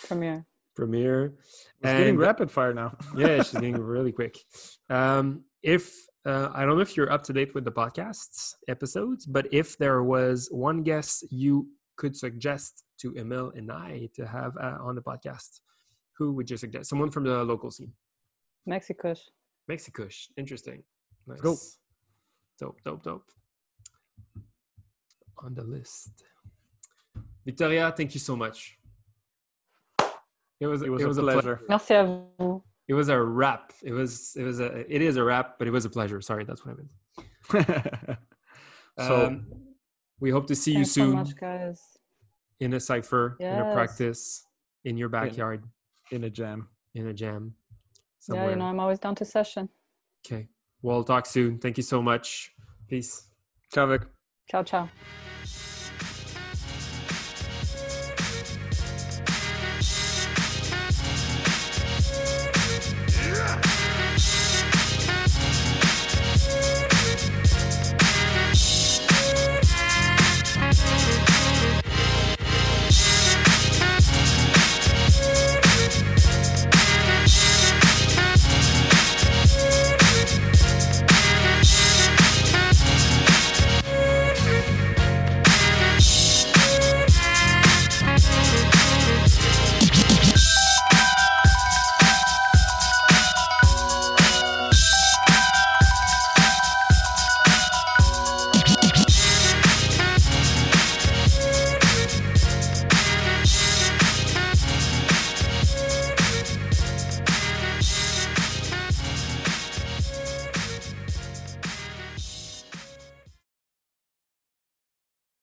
Premier. 0.08 0.46
Premier. 0.76 1.34
It's 1.82 1.92
getting 1.92 2.18
rapid 2.18 2.52
fire 2.52 2.74
now. 2.74 2.98
yeah, 3.18 3.38
she's 3.38 3.54
getting 3.54 3.78
really 3.78 4.12
quick. 4.12 4.38
Um, 4.90 5.44
if 5.64 5.94
uh, 6.26 6.50
I 6.54 6.66
don't 6.66 6.76
know 6.76 6.82
if 6.82 6.98
you're 6.98 7.12
up 7.12 7.24
to 7.24 7.34
date 7.34 7.54
with 7.56 7.66
the 7.66 7.72
podcasts 7.72 8.54
episodes, 8.68 9.26
but 9.26 9.48
if 9.52 9.78
there 9.78 10.04
was 10.04 10.48
one 10.52 10.84
guest 10.84 11.26
you 11.32 11.68
could 11.98 12.16
suggest 12.16 12.84
to 13.00 13.14
Emil 13.16 13.52
and 13.56 13.72
I 13.72 14.10
to 14.16 14.26
have 14.26 14.58
uh, 14.58 14.78
on 14.82 14.96
the 14.96 15.02
podcast, 15.02 15.62
who 16.18 16.34
would 16.34 16.50
you 16.50 16.58
suggest? 16.58 16.90
Someone 16.90 17.12
from 17.12 17.24
the 17.24 17.44
local 17.44 17.72
scene. 17.72 17.94
Mexico. 18.66 19.16
Mexicush. 19.70 20.28
Interesting. 20.38 20.84
Nice. 21.28 21.42
go. 21.42 21.56
Dope, 22.60 22.82
dope, 22.84 23.04
dope. 23.04 23.32
On 25.40 25.54
the 25.54 25.64
list. 25.64 26.10
Victoria, 27.46 27.94
thank 27.96 28.14
you 28.14 28.20
so 28.20 28.36
much. 28.36 28.78
It 30.60 30.68
was 30.68 30.82
It 30.82 30.90
was, 30.90 31.18
a 31.18 31.22
pleasure. 31.22 31.62
Merci 31.68 31.94
à 31.94 32.06
vous. 32.06 32.64
It 32.88 32.94
was 32.94 33.10
a 33.10 33.22
wrap. 33.22 33.74
It 33.84 33.92
was 33.92 34.36
it 34.36 34.44
was 34.44 34.60
a 34.60 34.94
it 34.94 35.02
is 35.02 35.18
a 35.18 35.24
wrap, 35.24 35.60
but 35.60 35.68
it 35.68 35.72
was 35.72 35.86
a 35.86 35.90
pleasure. 35.90 36.22
Sorry, 36.22 36.46
that's 36.46 36.66
what 36.66 36.76
I 36.76 36.78
meant. 36.78 38.18
so 39.00 39.26
Um, 39.28 39.46
we 40.20 40.30
hope 40.32 40.48
to 40.48 40.56
see 40.56 40.72
you 40.72 40.78
Thanks 40.78 40.92
so 40.92 41.02
soon 41.02 41.16
much, 41.16 41.36
guys. 41.36 41.82
in 42.60 42.74
a 42.74 42.80
cipher, 42.80 43.36
in 43.40 43.48
a 43.48 43.74
practice, 43.74 44.46
in 44.86 44.98
your 44.98 45.10
backyard, 45.10 45.64
in 46.12 46.24
a 46.24 46.30
jam. 46.30 46.70
in 46.94 47.08
a 47.08 47.14
jam. 47.14 47.56
Yeah, 48.32 48.50
you 48.50 48.56
know, 48.56 48.66
I'm 48.66 48.80
always 48.80 49.00
down 49.00 49.16
to 49.16 49.26
session. 49.26 49.70
Okay. 50.26 50.48
We'll 50.82 51.04
talk 51.04 51.26
soon. 51.26 51.60
Thank 51.60 51.78
you 51.78 51.84
so 51.84 52.02
much. 52.02 52.54
Peace. 52.88 53.30
Ciao, 53.74 53.88
Vic. 53.88 54.15
Ciao, 54.48 54.64
ciao. 54.64 54.90